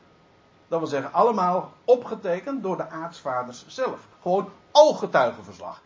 Dat 0.72 0.80
wil 0.80 0.90
zeggen, 0.90 1.12
allemaal 1.12 1.72
opgetekend 1.84 2.62
door 2.62 2.76
de 2.76 2.88
aartsvaders 2.88 3.64
zelf. 3.66 3.98
Gewoon 4.22 4.48
ooggetuigenverslag. 4.70 5.80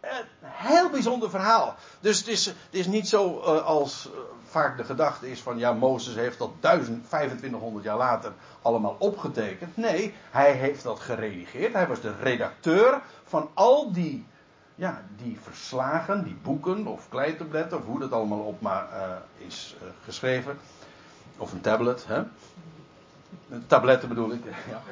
Een 0.00 0.24
heel 0.40 0.90
bijzonder 0.90 1.30
verhaal. 1.30 1.74
Dus 2.00 2.18
het 2.18 2.28
is, 2.28 2.46
het 2.46 2.56
is 2.70 2.86
niet 2.86 3.08
zo 3.08 3.38
uh, 3.38 3.64
als 3.64 4.08
uh, 4.12 4.20
vaak 4.44 4.76
de 4.76 4.84
gedachte 4.84 5.30
is 5.30 5.40
van 5.40 5.58
ja, 5.58 5.72
Mozes 5.72 6.14
heeft 6.14 6.38
dat 6.38 6.50
2500 6.58 7.84
jaar 7.84 7.96
later 7.96 8.32
allemaal 8.62 8.96
opgetekend. 8.98 9.76
Nee, 9.76 10.14
hij 10.30 10.52
heeft 10.52 10.82
dat 10.82 11.00
geredigeerd. 11.00 11.72
Hij 11.72 11.86
was 11.86 12.00
de 12.00 12.14
redacteur 12.20 13.00
van 13.24 13.50
al 13.54 13.92
die, 13.92 14.26
ja, 14.74 15.02
die 15.16 15.38
verslagen, 15.42 16.24
die 16.24 16.38
boeken 16.42 16.86
of 16.86 17.08
kleitabletten, 17.08 17.78
of 17.78 17.84
hoe 17.84 17.98
dat 17.98 18.12
allemaal 18.12 18.40
op 18.40 18.60
maar 18.60 18.88
is 19.36 19.76
geschreven. 20.04 20.58
Of 21.36 21.52
een 21.52 21.60
tablet, 21.60 22.06
hè. 22.06 22.22
Tabletten 23.66 24.08
bedoel 24.08 24.32
ik. 24.32 24.42
Ja. 24.68 24.82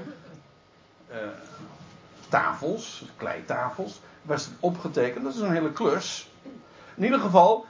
tafels, 2.29 3.05
kleitafels 3.17 4.01
was 4.23 4.51
opgetekend. 4.61 5.25
Dat 5.25 5.35
is 5.35 5.41
een 5.41 5.53
hele 5.53 5.73
klus. 5.73 6.31
In 6.95 7.05
ieder 7.05 7.21
geval, 7.21 7.67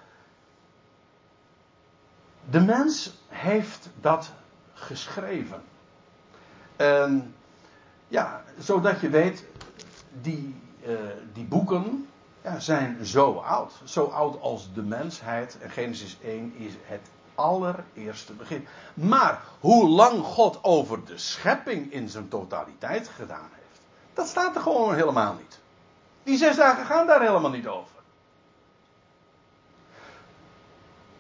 de 2.51 2.61
mens 2.61 3.13
heeft 3.29 3.89
dat 4.01 4.33
geschreven. 4.73 5.63
En 6.77 7.35
ja, 8.09 8.43
zodat 8.59 9.01
je 9.01 9.09
weet, 9.09 9.45
die, 10.21 10.55
uh, 10.87 10.99
die 11.33 11.45
boeken 11.45 12.09
ja, 12.43 12.59
zijn 12.59 13.07
zo 13.07 13.33
oud. 13.33 13.73
Zo 13.85 14.05
oud 14.05 14.41
als 14.41 14.73
de 14.73 14.83
mensheid. 14.83 15.59
En 15.61 15.71
Genesis 15.71 16.19
1 16.23 16.55
is 16.57 16.73
het 16.83 17.11
allereerste 17.39 18.33
begin. 18.33 18.67
Maar 18.95 19.43
hoe 19.61 19.89
lang 19.89 20.25
God 20.25 20.65
over 20.65 21.05
de 21.05 21.19
schepping 21.19 21.93
in 21.93 22.09
zijn 22.09 22.29
totaliteit 22.29 23.09
gedaan 23.09 23.49
heeft, 23.53 23.81
dat 24.15 24.29
staat 24.29 24.55
er 24.57 24.63
gewoon 24.63 24.95
helemaal 24.95 25.35
niet. 25.35 25.59
Die 26.23 26.37
zes 26.37 26.57
dagen 26.57 26.85
gaan 26.85 27.07
daar 27.07 27.21
helemaal 27.21 27.51
niet 27.51 27.67
over. 27.67 27.97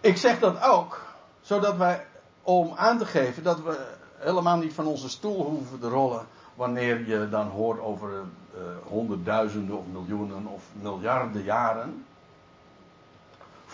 Ik 0.00 0.16
zeg 0.16 0.38
dat 0.38 0.62
ook, 0.62 1.00
zodat 1.40 1.76
wij, 1.76 2.06
om 2.42 2.72
aan 2.76 2.98
te 2.98 3.06
geven 3.06 3.42
dat 3.42 3.60
we 3.60 3.86
helemaal 4.16 4.56
niet 4.56 4.72
van 4.72 4.86
onze 4.86 5.08
stoel 5.08 5.44
hoeven 5.44 5.78
te 5.80 5.88
rollen 5.88 6.26
wanneer 6.54 7.06
je 7.06 7.28
dan 7.28 7.46
hoort 7.46 7.80
over 7.80 8.10
uh, 8.10 8.60
honderdduizenden 8.86 9.78
of 9.78 9.84
miljoenen 9.92 10.46
of 10.46 10.62
miljarden 10.72 11.42
jaren. 11.42 12.04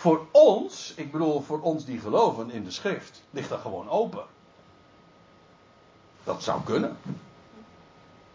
Voor 0.05 0.25
ons, 0.31 0.93
ik 0.95 1.11
bedoel 1.11 1.41
voor 1.41 1.61
ons 1.61 1.85
die 1.85 1.99
geloven 1.99 2.51
in 2.51 2.63
de 2.63 2.71
schrift, 2.71 3.21
ligt 3.29 3.49
dat 3.49 3.59
gewoon 3.59 3.89
open. 3.89 4.23
Dat 6.23 6.43
zou 6.43 6.63
kunnen. 6.63 6.97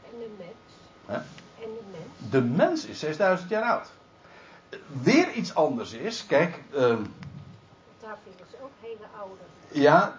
En 0.04 0.18
de 0.18 0.30
mens? 0.38 0.50
Hè? 1.06 1.14
En 1.14 1.24
de 1.58 1.80
mens? 1.90 2.30
De 2.30 2.40
mens 2.42 2.84
is 2.84 2.98
6000 2.98 3.50
jaar 3.50 3.62
oud. 3.62 3.86
Weer 5.02 5.32
iets 5.32 5.54
anders 5.54 5.92
is, 5.92 6.26
kijk. 6.26 6.62
Uh, 6.70 6.78
Daar 8.00 8.18
vinden 8.24 8.46
ze 8.50 8.56
ook 8.62 8.70
hele 8.80 9.06
oude. 9.18 9.42
Ja, 9.68 10.18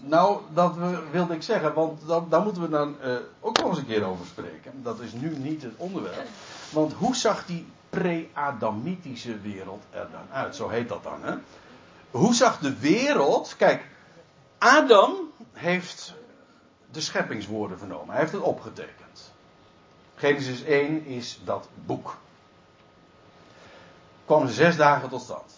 nou, 0.00 0.40
dat 0.52 0.74
wilde 1.10 1.34
ik 1.34 1.42
zeggen, 1.42 1.74
want 1.74 2.00
daar 2.30 2.42
moeten 2.42 2.62
we 2.62 2.68
dan 2.68 2.96
uh, 3.04 3.16
ook 3.40 3.58
nog 3.58 3.68
eens 3.68 3.78
een 3.78 3.86
keer 3.86 4.04
over 4.04 4.26
spreken. 4.26 4.82
Dat 4.82 5.00
is 5.00 5.12
nu 5.12 5.36
niet 5.38 5.62
het 5.62 5.74
onderwerp. 5.76 6.26
Want 6.70 6.92
hoe 6.92 7.16
zag 7.16 7.46
die 7.46 7.66
pre-Adamitische 7.90 9.40
wereld 9.40 9.84
er 9.90 10.08
dan 10.10 10.26
uit? 10.32 10.56
Zo 10.56 10.68
heet 10.68 10.88
dat 10.88 11.02
dan, 11.02 11.22
hè? 11.22 11.34
Hoe 12.10 12.34
zag 12.34 12.58
de 12.58 12.78
wereld. 12.78 13.54
Kijk, 13.56 13.86
Adam 14.58 15.30
heeft 15.52 16.14
de 16.90 17.00
scheppingswoorden 17.00 17.78
vernomen. 17.78 18.10
Hij 18.10 18.18
heeft 18.18 18.32
het 18.32 18.42
opgetekend. 18.42 19.32
Genesis 20.14 20.62
1 20.62 21.04
is 21.04 21.40
dat 21.44 21.68
boek. 21.86 22.16
Kwam 24.24 24.48
zes 24.48 24.76
dagen 24.76 25.08
tot 25.08 25.22
stand. 25.22 25.52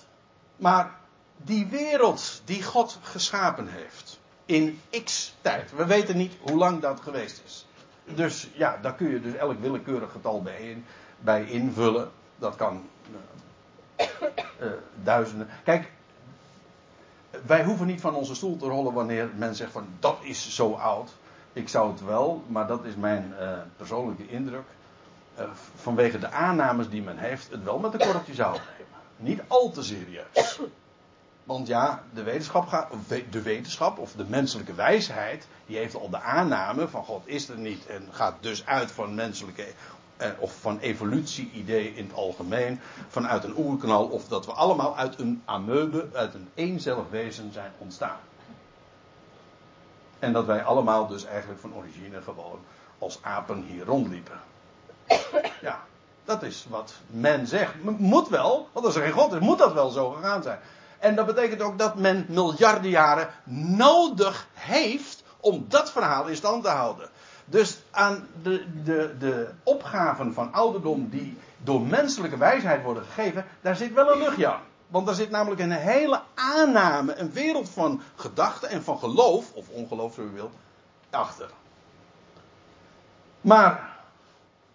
Maar 0.56 0.98
die 1.36 1.66
wereld 1.66 2.42
die 2.44 2.62
God 2.62 2.98
geschapen 3.02 3.68
heeft. 3.68 4.20
In 4.46 4.80
x 5.04 5.34
tijd. 5.40 5.72
We 5.76 5.86
weten 5.86 6.16
niet 6.16 6.32
hoe 6.40 6.56
lang 6.56 6.80
dat 6.80 7.00
geweest 7.00 7.42
is. 7.44 7.66
Dus 8.04 8.48
ja, 8.54 8.78
daar 8.82 8.94
kun 8.94 9.10
je 9.10 9.20
dus 9.20 9.34
elk 9.34 9.60
willekeurig 9.60 10.12
getal 10.12 10.42
bij, 10.42 10.70
in, 10.70 10.84
bij 11.20 11.44
invullen. 11.44 12.10
Dat 12.42 12.56
kan 12.56 12.82
uh, 13.10 14.06
uh, 14.60 14.72
duizenden. 15.02 15.48
Kijk, 15.64 15.90
wij 17.46 17.64
hoeven 17.64 17.86
niet 17.86 18.00
van 18.00 18.14
onze 18.14 18.34
stoel 18.34 18.56
te 18.56 18.66
rollen 18.66 18.92
wanneer 18.92 19.30
men 19.36 19.54
zegt 19.54 19.72
van 19.72 19.86
dat 20.00 20.18
is 20.22 20.54
zo 20.54 20.72
oud. 20.72 21.10
Ik 21.52 21.68
zou 21.68 21.90
het 21.90 22.04
wel, 22.04 22.42
maar 22.46 22.66
dat 22.66 22.84
is 22.84 22.94
mijn 22.94 23.34
uh, 23.40 23.52
persoonlijke 23.76 24.28
indruk. 24.28 24.64
vanwege 25.76 26.18
de 26.18 26.30
aannames 26.30 26.88
die 26.88 27.02
men 27.02 27.18
heeft, 27.18 27.50
het 27.50 27.64
wel 27.64 27.78
met 27.78 27.92
een 27.92 27.98
korreltje 27.98 28.34
zout 28.34 28.60
nemen. 28.78 29.00
niet 29.16 29.40
al 29.46 29.70
te 29.70 29.82
serieus. 29.82 30.60
Want 31.44 31.66
ja, 31.66 32.02
de 32.14 32.22
wetenschap, 32.22 32.66
gaat, 32.68 32.88
de 33.30 33.42
wetenschap 33.42 33.98
of 33.98 34.12
de 34.12 34.24
menselijke 34.28 34.74
wijsheid, 34.74 35.46
die 35.66 35.76
heeft 35.76 35.94
al 35.94 36.10
de 36.10 36.20
aanname 36.20 36.88
van 36.88 37.04
God 37.04 37.22
is 37.24 37.48
er 37.48 37.58
niet 37.58 37.86
en 37.86 38.08
gaat 38.10 38.34
dus 38.40 38.66
uit 38.66 38.92
van 38.92 39.14
menselijke 39.14 39.62
eh, 39.62 39.72
of 40.38 40.60
van 40.60 40.78
evolutie-idee 40.78 41.94
in 41.94 42.04
het 42.06 42.14
algemeen, 42.14 42.80
vanuit 43.08 43.44
een 43.44 43.56
oerknal, 43.56 44.04
of 44.04 44.28
dat 44.28 44.46
we 44.46 44.52
allemaal 44.52 44.96
uit 44.96 45.18
een 45.18 45.42
amoebe, 45.44 46.06
uit 46.12 46.34
een 46.34 46.48
eenzellig 46.54 47.04
wezen 47.10 47.52
zijn 47.52 47.72
ontstaan. 47.78 48.18
En 50.18 50.32
dat 50.32 50.46
wij 50.46 50.62
allemaal 50.62 51.06
dus 51.06 51.24
eigenlijk 51.24 51.60
van 51.60 51.74
origine 51.74 52.22
gewoon 52.22 52.58
als 52.98 53.18
apen 53.22 53.62
hier 53.62 53.84
rondliepen. 53.84 54.40
Ja, 55.60 55.80
dat 56.24 56.42
is 56.42 56.66
wat 56.68 56.94
men 57.06 57.46
zegt. 57.46 57.72
Moet 57.82 58.28
wel, 58.28 58.68
want 58.72 58.86
als 58.86 58.94
er 58.94 59.02
geen 59.02 59.12
God 59.12 59.32
is, 59.32 59.40
moet 59.40 59.58
dat 59.58 59.72
wel 59.72 59.90
zo 59.90 60.10
gegaan 60.10 60.42
zijn. 60.42 60.58
En 60.98 61.14
dat 61.14 61.26
betekent 61.26 61.60
ook 61.62 61.78
dat 61.78 61.96
men 61.96 62.26
miljarden 62.28 62.90
jaren 62.90 63.30
nodig 63.76 64.46
heeft 64.52 65.22
om 65.40 65.64
dat 65.68 65.90
verhaal 65.90 66.26
in 66.26 66.36
stand 66.36 66.62
te 66.64 66.68
houden. 66.70 67.08
Dus 67.52 67.82
aan 67.90 68.26
de, 68.42 68.82
de, 68.84 69.14
de 69.18 69.50
opgaven 69.62 70.34
van 70.34 70.52
ouderdom 70.52 71.08
die 71.08 71.36
door 71.58 71.80
menselijke 71.80 72.36
wijsheid 72.36 72.82
worden 72.82 73.02
gegeven, 73.02 73.44
daar 73.60 73.76
zit 73.76 73.92
wel 73.92 74.12
een 74.12 74.18
luchtje 74.18 74.46
aan. 74.52 74.60
Want 74.88 75.06
daar 75.06 75.14
zit 75.14 75.30
namelijk 75.30 75.60
een 75.60 75.70
hele 75.70 76.20
aanname, 76.34 77.14
een 77.14 77.32
wereld 77.32 77.68
van 77.68 78.02
gedachten 78.14 78.68
en 78.68 78.82
van 78.82 78.98
geloof, 78.98 79.52
of 79.52 79.68
ongeloof 79.68 80.14
zo 80.14 80.22
u 80.22 80.30
wilt, 80.34 80.52
achter. 81.10 81.50
Maar 83.40 83.90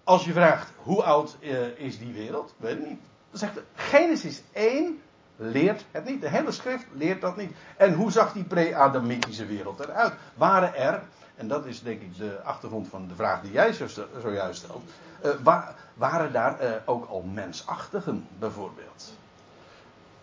als 0.04 0.26
je 0.26 0.34
vraagt 0.34 0.72
hoe 0.84 1.04
oud 1.04 1.38
uh, 1.40 1.80
is 1.80 2.00
die 2.00 2.14
wereld, 2.14 2.54
weet 2.58 2.78
ik 2.78 2.88
niet. 2.88 3.02
Dan 3.30 3.40
zegt 3.40 3.60
Genesis 3.76 4.42
1 4.52 5.02
leert 5.36 5.86
het 5.92 6.06
niet. 6.06 6.22
De 6.22 6.30
hele 6.30 6.52
schrift 6.52 6.86
leert 6.92 7.22
dat 7.22 7.38
niet. 7.38 7.52
En 7.78 7.94
hoe 7.94 8.12
zag 8.12 8.34
die 8.34 8.44
pre-Adamitische 8.44 9.46
wereld 9.46 9.80
eruit? 9.80 10.14
Waren 10.36 10.76
er, 10.76 11.04
en 11.38 11.48
dat 11.48 11.66
is 11.66 11.82
denk 11.82 12.02
ik 12.02 12.18
de 12.18 12.42
achtergrond 12.44 12.88
van 12.88 13.08
de 13.08 13.16
vraag 13.16 13.42
die 13.42 13.52
jij 13.52 13.74
zojuist 14.22 14.64
stelt, 14.64 14.84
uh, 15.46 15.68
waren 15.94 16.32
daar 16.32 16.64
uh, 16.64 16.72
ook 16.86 17.10
al 17.10 17.22
mensachtigen 17.22 18.28
bijvoorbeeld? 18.40 19.14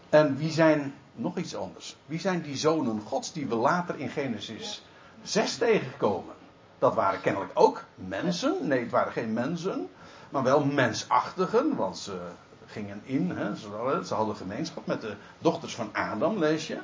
En 0.08 0.36
wie 0.36 0.50
zijn, 0.50 0.94
nog 1.14 1.36
iets 1.36 1.56
anders, 1.56 1.96
wie 2.06 2.20
zijn 2.20 2.42
die 2.42 2.56
zonen 2.56 3.00
gods 3.00 3.32
die 3.32 3.46
we 3.46 3.54
later 3.54 3.98
in 3.98 4.08
Genesis 4.08 4.84
6 5.22 5.56
tegenkomen? 5.56 6.34
Dat 6.78 6.94
waren 6.94 7.20
kennelijk 7.20 7.50
ook 7.54 7.84
mensen. 7.94 8.56
Nee, 8.68 8.80
het 8.80 8.90
waren 8.90 9.12
geen 9.12 9.32
mensen. 9.32 9.88
Maar 10.30 10.42
wel 10.42 10.64
mensachtigen. 10.64 11.76
Want 11.76 11.98
ze 11.98 12.20
gingen 12.66 13.00
in. 13.04 13.30
Hè, 13.30 13.56
ze 14.04 14.14
hadden 14.14 14.36
gemeenschap 14.36 14.86
met 14.86 15.00
de 15.00 15.16
dochters 15.38 15.74
van 15.74 15.90
Adam, 15.92 16.38
lees 16.38 16.66
je. 16.66 16.78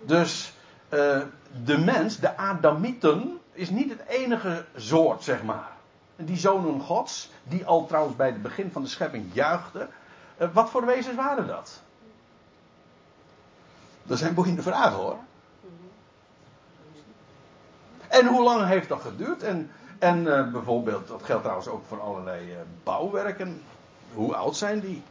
Dus 0.00 0.52
uh, 0.90 1.20
de 1.64 1.78
mens, 1.78 2.18
de 2.18 2.36
Adamieten, 2.36 3.38
is 3.52 3.70
niet 3.70 3.90
het 3.90 4.02
enige 4.08 4.64
soort, 4.76 5.24
zeg 5.24 5.42
maar. 5.42 5.70
Die 6.16 6.36
zonen 6.36 6.80
gods, 6.80 7.30
die 7.42 7.66
al 7.66 7.86
trouwens 7.86 8.16
bij 8.16 8.26
het 8.26 8.42
begin 8.42 8.70
van 8.72 8.82
de 8.82 8.88
schepping 8.88 9.26
juichten. 9.32 9.88
Uh, 10.38 10.48
wat 10.52 10.70
voor 10.70 10.86
wezens 10.86 11.16
waren 11.16 11.46
dat? 11.46 11.82
Dat 14.02 14.18
zijn 14.18 14.34
boeiende 14.34 14.62
vragen 14.62 14.98
hoor. 14.98 15.16
En 18.08 18.26
hoe 18.26 18.42
lang 18.42 18.66
heeft 18.66 18.88
dat 18.88 19.00
geduurd? 19.00 19.42
En, 19.42 19.70
en 19.98 20.18
uh, 20.18 20.52
bijvoorbeeld, 20.52 21.08
dat 21.08 21.22
geldt 21.22 21.42
trouwens 21.42 21.68
ook 21.68 21.84
voor 21.86 22.00
allerlei 22.00 22.56
bouwwerken. 22.82 23.62
Hoe 24.14 24.34
oud 24.34 24.56
zijn 24.56 24.80
die? 24.80 25.02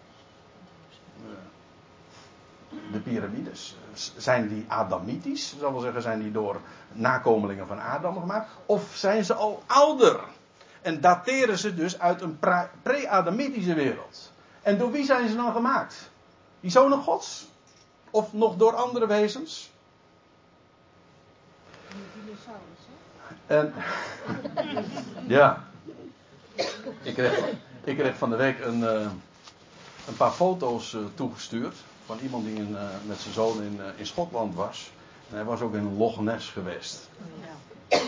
De 2.91 2.99
piramides. 2.99 3.75
Zijn 4.17 4.47
die 4.47 4.65
Adamitisch? 4.67 5.55
Zal 5.59 5.71
wel 5.71 5.81
zeggen, 5.81 6.01
zijn 6.01 6.19
die 6.19 6.31
door 6.31 6.61
nakomelingen 6.91 7.67
van 7.67 7.79
Adam 7.79 8.19
gemaakt? 8.19 8.49
Of 8.65 8.95
zijn 8.95 9.25
ze 9.25 9.33
al 9.33 9.63
ouder? 9.65 10.19
En 10.81 11.01
dateren 11.01 11.57
ze 11.57 11.73
dus 11.73 11.99
uit 11.99 12.21
een 12.21 12.39
pre-Adamitische 12.81 13.73
wereld. 13.73 14.31
En 14.61 14.77
door 14.77 14.91
wie 14.91 15.05
zijn 15.05 15.29
ze 15.29 15.35
dan 15.35 15.51
gemaakt? 15.51 16.09
Die 16.59 16.71
zonen 16.71 17.01
gods? 17.01 17.47
Of 18.09 18.33
nog 18.33 18.55
door 18.55 18.75
andere 18.75 19.07
wezens? 19.07 19.71
En, 23.47 23.73
ja. 25.27 25.63
Ik 27.01 27.13
kreeg, 27.13 27.39
ik 27.83 27.97
kreeg 27.97 28.17
van 28.17 28.29
de 28.29 28.35
week 28.35 28.59
een, 28.59 28.79
uh, 28.79 29.09
een 30.07 30.15
paar 30.17 30.31
foto's 30.31 30.93
uh, 30.93 31.01
toegestuurd. 31.15 31.75
Van 32.07 32.19
iemand 32.19 32.45
die 32.45 32.55
in, 32.55 32.69
uh, 32.71 32.81
met 33.05 33.17
zijn 33.17 33.33
zoon 33.33 33.61
in, 33.61 33.79
in 33.95 34.05
Schotland 34.05 34.55
was. 34.55 34.91
En 35.29 35.35
hij 35.35 35.43
was 35.43 35.61
ook 35.61 35.73
in 35.73 35.97
Loch 35.97 36.21
Ness 36.21 36.49
geweest. 36.49 37.09
Ja. 37.89 38.01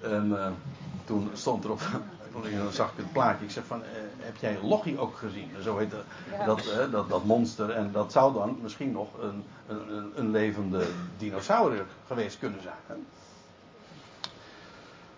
En 0.00 0.56
toen 1.04 1.30
stond 1.34 1.64
erop. 1.64 1.80
Dan 2.32 2.72
zag 2.72 2.90
ik 2.90 2.96
het 2.96 3.12
plaatje. 3.12 3.44
Ik 3.44 3.50
zeg 3.50 3.64
van, 3.64 3.82
heb 4.18 4.36
jij 4.36 4.58
Lochie 4.62 4.98
ook 4.98 5.16
gezien? 5.16 5.50
Zo 5.62 5.78
heet 5.78 5.90
dat, 5.90 6.04
ja. 6.30 6.44
dat, 6.44 6.90
dat, 6.90 7.08
dat, 7.08 7.24
monster. 7.24 7.70
En 7.70 7.92
dat 7.92 8.12
zou 8.12 8.32
dan 8.32 8.58
misschien 8.62 8.92
nog 8.92 9.08
een, 9.20 9.44
een, 9.66 10.12
een 10.14 10.30
levende 10.30 10.86
dinosaurier 11.18 11.86
geweest 12.06 12.38
kunnen 12.38 12.60
zijn. 12.62 13.06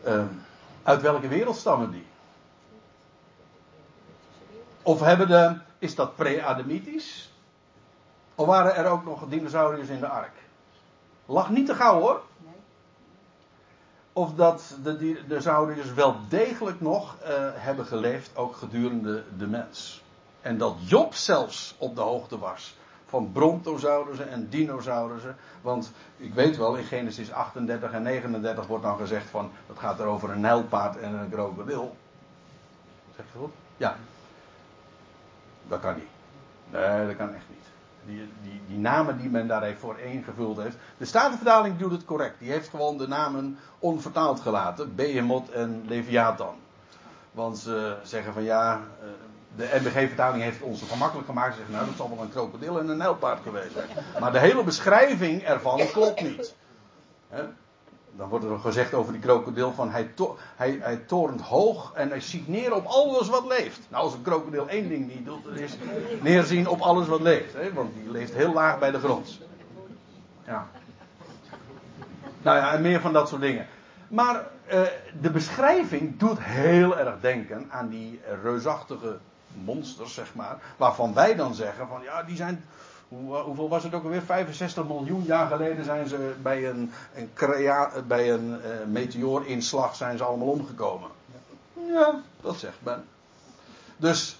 Uh, 0.07 0.25
uit 0.83 1.03
welke 1.03 1.29
wereld 1.29 1.57
stammen 1.57 1.91
die? 1.91 2.07
Of 4.83 5.01
hebben 5.01 5.29
de, 5.29 5.57
is 5.79 5.95
dat 5.95 6.17
pre-Adamitisch? 6.17 7.33
Of 8.35 8.47
waren 8.47 8.75
er 8.75 8.87
ook 8.87 9.05
nog 9.05 9.29
dinosauriërs 9.29 9.89
in 9.89 10.01
de 10.01 10.09
ark? 10.09 10.35
Lag 11.27 11.51
niet 11.51 11.67
te 11.67 11.75
gauw 11.75 12.01
hoor. 12.01 12.23
Of 14.13 14.35
dat 14.35 14.77
de 14.83 14.97
dinosauriërs 14.97 15.95
wel 15.95 16.17
degelijk 16.29 16.81
nog 16.81 17.17
uh, 17.23 17.29
hebben 17.55 17.87
geleefd, 17.87 18.37
ook 18.37 18.57
gedurende 18.57 19.25
de 19.37 19.47
mens. 19.47 20.03
En 20.41 20.59
dat 20.59 20.75
Job 20.85 21.15
zelfs 21.15 21.75
op 21.79 21.95
de 21.95 22.01
hoogte 22.01 22.39
was 22.39 22.77
van 23.07 23.33
brontosaurussen 23.33 24.29
en 24.29 24.49
dinosaurussen. 24.49 25.37
Want 25.63 25.93
ik 26.17 26.35
weet 26.35 26.57
wel, 26.57 26.75
in 26.75 26.85
Genesis 26.85 27.33
38 27.33 27.93
en 27.93 28.03
39 28.03 28.67
wordt 28.67 28.85
dan 28.85 28.99
gezegd 28.99 29.31
van, 29.31 29.51
het 29.67 29.79
gaat 29.79 30.01
er 30.01 30.07
over 30.07 30.31
een 30.31 30.41
nijlpaard 30.41 30.97
en 30.97 31.15
een 31.15 31.31
krokodil. 31.31 31.97
Zeg 33.17 33.25
je 33.33 33.39
goed? 33.39 33.53
Ja. 33.77 33.97
Dat 35.69 35.81
kan 35.81 35.95
niet. 35.95 36.09
Nee, 36.71 37.07
dat 37.07 37.17
kan 37.17 37.35
echt 37.35 37.45
niet. 37.49 37.65
Die, 38.05 38.33
die, 38.43 38.61
die 38.67 38.79
namen 38.79 39.19
die 39.19 39.29
men 39.29 39.47
daar 39.47 39.63
heeft 39.63 39.81
voor 39.81 39.99
ingevuld 39.99 40.57
heeft. 40.57 40.77
De 40.97 41.05
Statenvertaling 41.05 41.79
doet 41.79 41.91
het 41.91 42.05
correct. 42.05 42.39
Die 42.39 42.51
heeft 42.51 42.69
gewoon 42.69 42.99
de 42.99 43.09
namen 43.09 43.59
onvertaald 43.79 44.41
gelaten. 44.41 44.95
Behemoth 44.95 45.51
en 45.51 45.85
Leviathan. 45.87 46.55
Want 47.33 47.59
ze 47.59 47.97
zeggen 48.03 48.33
van 48.33 48.43
ja, 48.43 48.81
eh, 49.01 49.09
de 49.57 49.81
NBG-vertaling 49.81 50.43
heeft 50.43 50.63
ons 50.63 50.83
gemakkelijk 50.83 51.27
gemaakt. 51.27 51.53
Ze 51.53 51.57
zeggen, 51.57 51.75
nou, 51.75 51.87
dat 51.87 51.97
zal 51.97 52.09
wel 52.09 52.25
een 52.25 52.31
krokodil 52.31 52.79
en 52.79 52.89
een 52.89 52.97
nijlpaard 52.97 53.43
geweest 53.43 53.73
zijn. 53.73 53.89
Maar 54.21 54.33
de 54.33 54.39
hele 54.39 54.65
beschrijving 54.65 55.43
ervan 55.43 55.81
klopt 55.93 56.21
niet. 56.21 56.55
Dan 58.17 58.29
wordt 58.29 58.45
er 58.45 58.59
gezegd 58.59 58.95
over 58.95 59.13
die 59.13 59.21
krokodil 59.21 59.73
van 59.73 59.91
hij, 59.91 60.05
to 60.15 60.37
hij, 60.57 60.79
hij 60.81 61.01
hoog 61.43 61.93
en 61.95 62.09
hij 62.09 62.21
ziet 62.21 62.49
neer 62.49 62.75
op 62.75 62.85
alles 62.85 63.29
wat 63.29 63.47
leeft. 63.47 63.81
Nou, 63.89 64.05
als 64.05 64.15
een 64.15 64.23
krokodil 64.23 64.69
één 64.69 64.89
ding 64.89 65.09
niet 65.09 65.25
doet, 65.25 65.47
is 65.47 65.77
neerzien 66.21 66.69
op 66.69 66.81
alles 66.81 67.07
wat 67.07 67.21
leeft. 67.21 67.55
Hè? 67.55 67.73
Want 67.73 67.95
die 67.95 68.11
leeft 68.11 68.35
heel 68.35 68.53
laag 68.53 68.79
bij 68.79 68.91
de 68.91 68.99
grond. 68.99 69.41
Ja. 70.47 70.67
Nou 72.43 72.57
ja, 72.59 72.73
en 72.73 72.83
meer 72.83 73.01
van 73.01 73.13
dat 73.13 73.29
soort 73.29 73.41
dingen. 73.41 73.67
Maar 74.09 74.47
uh, 74.73 74.81
de 75.21 75.31
beschrijving 75.31 76.19
doet 76.19 76.39
heel 76.41 76.99
erg 76.99 77.21
denken 77.21 77.67
aan 77.71 77.89
die 77.89 78.21
reusachtige 78.43 79.19
monsters, 79.65 80.15
zeg 80.15 80.35
maar. 80.35 80.59
Waarvan 80.77 81.15
wij 81.15 81.35
dan 81.35 81.55
zeggen 81.55 81.89
van 81.89 82.03
ja, 82.03 82.23
die 82.23 82.37
zijn. 82.37 82.65
Hoe, 83.09 83.37
hoeveel 83.37 83.69
was 83.69 83.83
het 83.83 83.95
ook 83.95 84.05
alweer? 84.05 84.23
65 84.23 84.87
miljoen 84.87 85.23
jaar 85.23 85.47
geleden 85.47 85.85
zijn 85.85 86.09
ze 86.09 86.35
bij 86.43 86.69
een, 86.69 86.93
een, 87.15 87.31
bij 88.07 88.33
een 88.33 88.49
uh, 88.49 88.87
meteoorinslag 88.87 89.97
zijn 89.97 90.19
ze 90.19 90.25
allemaal 90.25 90.49
omgekomen. 90.49 91.11
Ja, 91.73 92.21
dat 92.41 92.57
zegt 92.57 92.79
men. 92.83 93.05
Dus. 93.97 94.37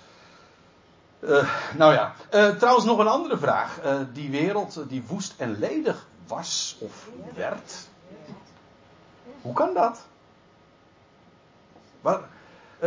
Uh, 1.21 1.51
nou 1.77 1.93
ja, 1.93 2.15
uh, 2.35 2.49
trouwens 2.49 2.87
nog 2.87 2.99
een 2.99 3.07
andere 3.07 3.39
vraag. 3.39 3.81
die 4.13 4.31
wereld 4.31 4.89
die 4.89 5.05
woest 5.07 5.35
en 5.37 5.59
ledig 5.59 6.07
was 6.27 6.77
of 6.81 7.09
werd. 7.35 7.89
Hoe 9.43 9.53
kan 9.53 9.75
dat? 9.75 10.07
Waar, 12.01 12.21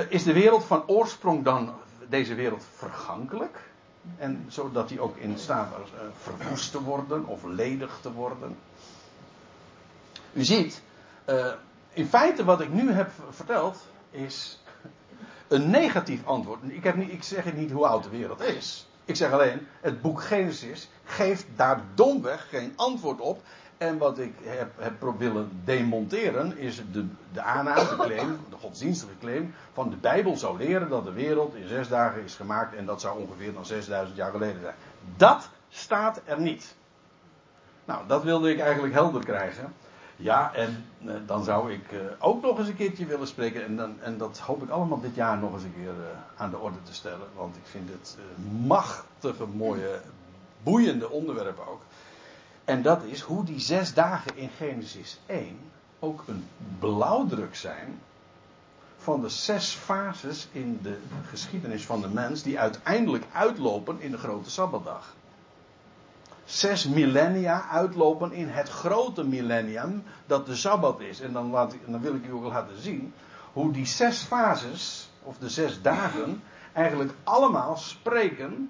is 0.09 0.23
de 0.23 0.34
wereld 0.34 0.63
van 0.63 0.88
oorsprong 0.88 1.43
dan 1.43 1.73
deze 2.07 2.36
wereld 2.36 2.65
vergankelijk. 2.75 3.68
En 4.18 4.45
zodat 4.47 4.89
hij 4.89 5.00
ook 5.00 5.18
in 5.18 5.38
staat 5.38 5.70
was 5.80 5.89
uh, 5.89 6.00
verwoest 6.22 6.72
te 6.72 6.82
worden 6.82 7.26
of 7.26 7.43
ledig 7.43 8.00
te 8.02 8.12
worden. 8.12 8.58
U 10.34 10.43
ziet, 10.43 10.82
uh, 11.30 11.45
in 11.93 12.06
feite 12.06 12.43
wat 12.43 12.62
ik 12.62 12.74
nu 12.74 12.91
heb 12.91 13.12
verteld 13.30 13.88
is 14.12 14.64
een 15.47 15.70
negatief 15.70 16.26
antwoord. 16.26 16.60
Ik, 16.68 16.84
heb 16.84 16.95
ik 16.95 17.24
zeg 17.24 17.54
niet 17.54 17.72
hoe 17.72 17.88
oud 17.88 18.04
de 18.04 18.10
wereld 18.10 18.41
is. 18.41 18.88
Ik 19.06 19.16
zeg 19.16 19.32
alleen, 19.32 19.68
het 19.82 20.02
boek 20.02 20.22
Genesis 20.22 20.89
geeft 21.04 21.45
daar 21.56 21.82
domweg 21.93 22.50
geen 22.50 22.74
antwoord 22.76 23.20
op. 23.20 23.41
En 23.80 23.97
wat 23.97 24.19
ik 24.19 24.34
heb, 24.43 24.69
willen 25.17 25.61
demonteren 25.63 26.57
is 26.57 26.75
de, 26.75 26.84
de 26.91 27.07
de 27.32 27.95
claim, 27.97 28.38
de 28.49 28.55
godsdienstige 28.59 29.17
claim 29.19 29.53
van 29.73 29.89
de 29.89 29.95
Bijbel 29.95 30.38
zou 30.38 30.57
leren 30.57 30.89
dat 30.89 31.03
de 31.03 31.11
wereld 31.11 31.55
in 31.55 31.67
zes 31.67 31.88
dagen 31.88 32.23
is 32.23 32.36
gemaakt 32.36 32.75
en 32.75 32.86
dat 32.86 33.01
zou 33.01 33.19
ongeveer 33.19 33.53
dan 33.53 33.65
6000 33.65 34.17
jaar 34.17 34.32
geleden 34.32 34.61
zijn. 34.61 34.75
Dat 35.17 35.49
staat 35.69 36.21
er 36.25 36.41
niet. 36.41 36.75
Nou, 37.86 38.07
dat 38.07 38.23
wilde 38.23 38.51
ik 38.51 38.59
eigenlijk 38.59 38.93
helder 38.93 39.25
krijgen. 39.25 39.73
Ja, 40.15 40.53
en 40.53 40.86
eh, 41.05 41.13
dan 41.25 41.43
zou 41.43 41.73
ik 41.73 41.91
eh, 41.91 41.99
ook 42.19 42.41
nog 42.41 42.57
eens 42.57 42.67
een 42.67 42.75
keertje 42.75 43.05
willen 43.05 43.27
spreken. 43.27 43.65
En, 43.65 43.75
dan, 43.75 44.01
en 44.01 44.17
dat 44.17 44.39
hoop 44.39 44.63
ik 44.63 44.69
allemaal 44.69 45.01
dit 45.01 45.15
jaar 45.15 45.38
nog 45.38 45.53
eens 45.53 45.63
een 45.63 45.73
keer 45.75 45.89
eh, 45.89 46.41
aan 46.41 46.49
de 46.49 46.57
orde 46.57 46.82
te 46.84 46.93
stellen. 46.93 47.27
Want 47.36 47.55
ik 47.55 47.65
vind 47.65 47.89
het 47.89 48.17
uh, 48.19 48.67
machtige, 48.67 49.45
mooie, 49.45 49.99
boeiende 50.63 51.09
onderwerp 51.09 51.59
ook. 51.69 51.82
En 52.70 52.82
dat 52.82 53.03
is 53.03 53.22
hoe 53.22 53.43
die 53.43 53.59
zes 53.59 53.93
dagen 53.93 54.38
in 54.38 54.49
Genesis 54.57 55.20
1 55.26 55.57
ook 55.99 56.24
een 56.28 56.47
blauwdruk 56.80 57.55
zijn 57.55 58.01
van 58.97 59.22
de 59.22 59.30
zes 59.30 59.74
fases 59.74 60.47
in 60.51 60.80
de 60.82 60.97
geschiedenis 61.30 61.86
van 61.86 62.01
de 62.01 62.07
mens 62.07 62.43
die 62.43 62.59
uiteindelijk 62.59 63.26
uitlopen 63.32 64.01
in 64.01 64.11
de 64.11 64.17
grote 64.17 64.49
Sabbatdag 64.49 65.15
zes 66.49 66.88
millennia 66.88 67.67
uitlopen 67.67 68.32
in 68.32 68.47
het 68.47 68.70
grote 68.70 69.24
millennium 69.24 70.03
dat 70.26 70.45
de 70.45 70.55
Sabbat 70.55 70.99
is. 70.99 71.22
En 71.22 71.34
dan, 71.34 71.49
laat, 71.49 71.76
dan 71.86 72.01
wil 72.01 72.15
ik 72.15 72.26
u 72.28 72.32
ook 72.32 72.43
laten 72.43 72.82
zien 72.82 73.13
hoe 73.53 73.72
die 73.72 73.86
zes 73.86 74.22
fases, 74.22 75.09
of 75.24 75.38
de 75.38 75.49
zes 75.49 75.82
dagen, 75.82 76.43
eigenlijk 76.74 77.13
allemaal 77.24 77.78
spreken 77.78 78.70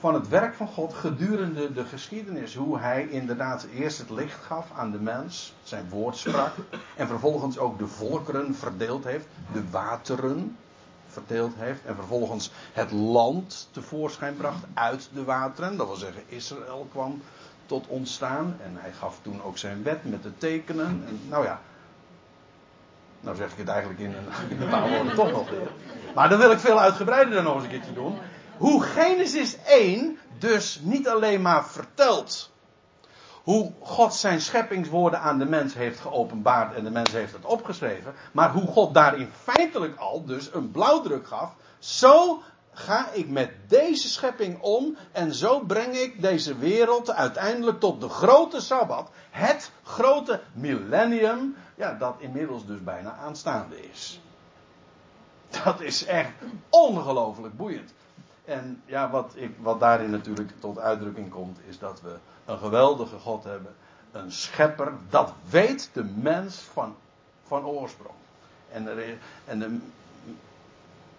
van 0.00 0.14
het 0.14 0.28
werk 0.28 0.54
van 0.54 0.66
God 0.66 0.94
gedurende 0.94 1.72
de 1.72 1.84
geschiedenis. 1.84 2.54
Hoe 2.54 2.78
hij 2.78 3.06
inderdaad 3.08 3.66
eerst 3.74 3.98
het 3.98 4.10
licht 4.10 4.44
gaf 4.44 4.66
aan 4.76 4.90
de 4.90 4.98
mens, 4.98 5.54
zijn 5.62 5.88
woord 5.88 6.16
sprak, 6.16 6.54
en 6.96 7.06
vervolgens 7.06 7.58
ook 7.58 7.78
de 7.78 7.86
volkeren 7.86 8.54
verdeeld 8.54 9.04
heeft, 9.04 9.26
de 9.52 9.70
wateren 9.70 10.56
verdeeld 11.06 11.52
heeft. 11.56 11.84
En 11.84 11.94
vervolgens 11.94 12.50
het 12.72 12.90
land 12.92 13.68
tevoorschijn 13.70 14.36
bracht 14.36 14.64
uit 14.74 15.08
de 15.12 15.24
wateren. 15.24 15.76
Dat 15.76 15.86
wil 15.86 15.96
zeggen, 15.96 16.22
Israël 16.26 16.88
kwam 16.90 17.22
tot 17.66 17.86
ontstaan. 17.86 18.56
En 18.62 18.72
hij 18.74 18.92
gaf 18.92 19.18
toen 19.22 19.42
ook 19.42 19.58
zijn 19.58 19.82
wet 19.82 20.10
met 20.10 20.22
de 20.22 20.38
tekenen. 20.38 21.04
En 21.06 21.20
nou 21.28 21.44
ja. 21.44 21.60
Nou 23.20 23.36
zeg 23.36 23.52
ik 23.52 23.58
het 23.58 23.68
eigenlijk 23.68 24.00
in 24.00 24.14
een, 24.14 24.56
in 24.56 24.62
een 24.62 24.68
paar 24.68 24.88
woorden 24.90 25.14
toch 25.14 25.30
nog 25.30 25.50
weer. 25.50 25.70
Maar 26.14 26.28
dan 26.28 26.38
wil 26.38 26.50
ik 26.50 26.58
veel 26.58 26.80
uitgebreider 26.80 27.34
dan 27.34 27.44
nog 27.44 27.54
eens 27.54 27.64
een 27.64 27.70
keertje 27.70 27.92
doen. 27.92 28.18
Hoe 28.60 28.82
Genesis 28.82 29.56
1 29.66 30.18
dus 30.38 30.80
niet 30.82 31.08
alleen 31.08 31.42
maar 31.42 31.66
vertelt 31.66 32.50
hoe 33.42 33.72
God 33.80 34.14
zijn 34.14 34.40
scheppingswoorden 34.40 35.20
aan 35.20 35.38
de 35.38 35.44
mens 35.44 35.74
heeft 35.74 36.00
geopenbaard 36.00 36.74
en 36.74 36.84
de 36.84 36.90
mens 36.90 37.10
heeft 37.10 37.32
het 37.32 37.44
opgeschreven, 37.44 38.14
maar 38.32 38.52
hoe 38.52 38.66
God 38.66 38.94
daarin 38.94 39.30
feitelijk 39.42 39.98
al 39.98 40.24
dus 40.24 40.54
een 40.54 40.70
blauwdruk 40.70 41.26
gaf. 41.26 41.54
Zo 41.78 42.42
ga 42.72 43.10
ik 43.12 43.28
met 43.28 43.50
deze 43.68 44.08
schepping 44.08 44.60
om 44.60 44.96
en 45.12 45.34
zo 45.34 45.60
breng 45.60 45.96
ik 45.96 46.22
deze 46.22 46.56
wereld 46.56 47.10
uiteindelijk 47.10 47.80
tot 47.80 48.00
de 48.00 48.08
grote 48.08 48.60
Sabbat, 48.60 49.10
het 49.30 49.70
grote 49.82 50.40
millennium, 50.52 51.56
ja, 51.74 51.92
dat 51.92 52.14
inmiddels 52.18 52.66
dus 52.66 52.82
bijna 52.82 53.12
aanstaande 53.12 53.90
is. 53.90 54.20
Dat 55.64 55.80
is 55.80 56.04
echt 56.04 56.32
ongelooflijk 56.70 57.56
boeiend. 57.56 57.92
En 58.44 58.82
ja, 58.86 59.10
wat, 59.10 59.32
ik, 59.34 59.54
wat 59.58 59.80
daarin 59.80 60.10
natuurlijk 60.10 60.50
tot 60.58 60.78
uitdrukking 60.78 61.30
komt, 61.30 61.58
is 61.68 61.78
dat 61.78 62.00
we 62.00 62.16
een 62.44 62.58
geweldige 62.58 63.18
God 63.18 63.44
hebben. 63.44 63.74
Een 64.12 64.32
schepper, 64.32 64.92
dat 65.08 65.32
weet 65.50 65.90
de 65.92 66.04
mens 66.04 66.56
van, 66.56 66.96
van 67.46 67.64
oorsprong. 67.64 68.14
En, 68.72 68.88
en 69.44 69.58
de, 69.58 69.78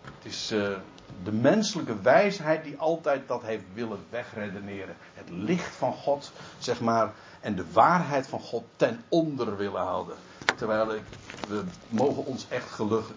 het 0.01 0.25
is 0.25 0.51
uh, 0.51 0.69
de 1.23 1.31
menselijke 1.31 2.01
wijsheid 2.01 2.63
die 2.63 2.77
altijd 2.77 3.27
dat 3.27 3.41
heeft 3.41 3.63
willen 3.73 4.05
wegredeneren. 4.09 4.95
Het 5.13 5.29
licht 5.29 5.75
van 5.75 5.93
God, 5.93 6.31
zeg 6.57 6.81
maar, 6.81 7.13
en 7.39 7.55
de 7.55 7.71
waarheid 7.71 8.27
van 8.27 8.39
God 8.39 8.63
ten 8.75 9.03
onder 9.09 9.57
willen 9.57 9.81
houden. 9.81 10.15
Terwijl 10.55 10.87
we 11.47 11.63
mogen 11.89 12.25
ons 12.25 12.45
echt 12.49 12.71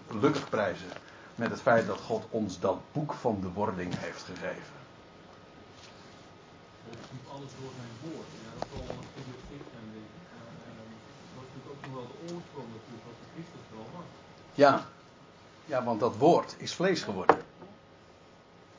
gelukkig 0.07 0.49
prijzen 0.49 0.87
met 1.35 1.49
het 1.49 1.61
feit 1.61 1.87
dat 1.87 1.99
God 1.99 2.25
ons 2.29 2.59
dat 2.59 2.77
boek 2.91 3.13
van 3.13 3.37
de 3.41 3.49
wording 3.49 3.93
heeft 3.97 4.23
gegeven. 4.23 4.73
Alles 7.31 7.51
door 7.59 7.71
zijn 7.77 8.13
woord. 8.13 8.27
Ja, 8.43 8.59
dat 8.59 8.67
zal 8.71 8.95
een 8.95 9.07
goede 9.13 9.37
schrift 9.47 9.69
ik. 9.93 10.07
Maar, 10.33 10.53
uh, 10.67 10.75
dat 11.35 11.43
is 11.43 11.51
natuurlijk 11.53 11.69
ook 11.71 11.81
nog 11.85 11.93
wel 11.93 12.07
de 12.07 12.33
oorsprong 12.33 12.67
natuurlijk 12.75 13.05
wat 13.05 13.17
de 13.21 13.27
Christus 13.33 13.65
wel 13.71 13.87
was. 13.95 14.05
Ja. 14.53 14.85
ja, 15.65 15.83
want 15.83 15.99
dat 15.99 16.15
woord 16.17 16.55
is 16.57 16.73
vlees 16.73 17.01
geworden. 17.01 17.37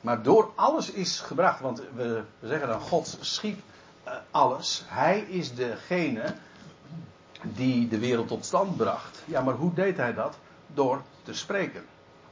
Maar 0.01 0.23
door 0.23 0.51
alles 0.55 0.91
is 0.91 1.19
gebracht, 1.19 1.59
want 1.59 1.81
we, 1.95 2.23
we 2.39 2.47
zeggen 2.47 2.67
dan 2.67 2.81
God 2.81 3.17
schiep 3.19 3.59
uh, 4.07 4.13
alles. 4.31 4.83
Hij 4.85 5.19
is 5.19 5.55
degene 5.55 6.35
die 7.41 7.87
de 7.87 7.99
wereld 7.99 8.27
tot 8.27 8.45
stand 8.45 8.77
bracht. 8.77 9.23
Ja, 9.25 9.41
maar 9.41 9.53
hoe 9.53 9.73
deed 9.73 9.97
hij 9.97 10.13
dat? 10.13 10.37
Door 10.67 11.01
te 11.23 11.33
spreken. 11.33 11.85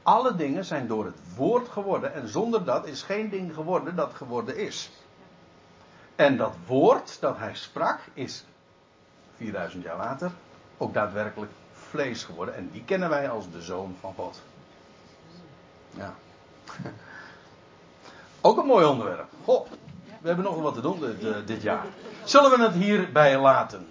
Alle 0.06 0.36
dingen 0.36 0.64
zijn 0.64 0.86
door 0.86 1.04
het 1.04 1.18
woord 1.36 1.68
geworden 1.68 2.14
en 2.14 2.28
zonder 2.28 2.64
dat 2.64 2.86
is 2.86 3.02
geen 3.02 3.28
ding 3.28 3.54
geworden 3.54 3.96
dat 3.96 4.14
geworden 4.14 4.56
is. 4.56 4.90
En 6.16 6.36
dat 6.36 6.54
woord 6.66 7.20
dat 7.20 7.38
hij 7.38 7.54
sprak 7.54 7.98
is 8.14 8.44
4000 9.36 9.82
jaar 9.82 9.96
later 9.96 10.30
ook 10.76 10.94
daadwerkelijk 10.94 11.52
vlees 11.72 12.24
geworden 12.24 12.54
en 12.54 12.70
die 12.72 12.84
kennen 12.84 13.08
wij 13.08 13.30
als 13.30 13.50
de 13.50 13.62
zoon 13.62 13.96
van 14.00 14.14
God. 14.14 14.40
Ja. 15.90 16.14
Ook 18.40 18.58
een 18.58 18.66
mooi 18.66 18.86
onderwerp. 18.86 19.28
Goh, 19.44 19.66
we 20.20 20.26
hebben 20.26 20.44
nog 20.44 20.60
wat 20.60 20.74
te 20.74 20.80
doen 20.80 21.00
dit, 21.00 21.22
uh, 21.22 21.36
dit 21.46 21.62
jaar. 21.62 21.86
Zullen 22.24 22.50
we 22.50 22.62
het 22.62 22.74
hierbij 22.74 23.40
laten? 23.40 23.86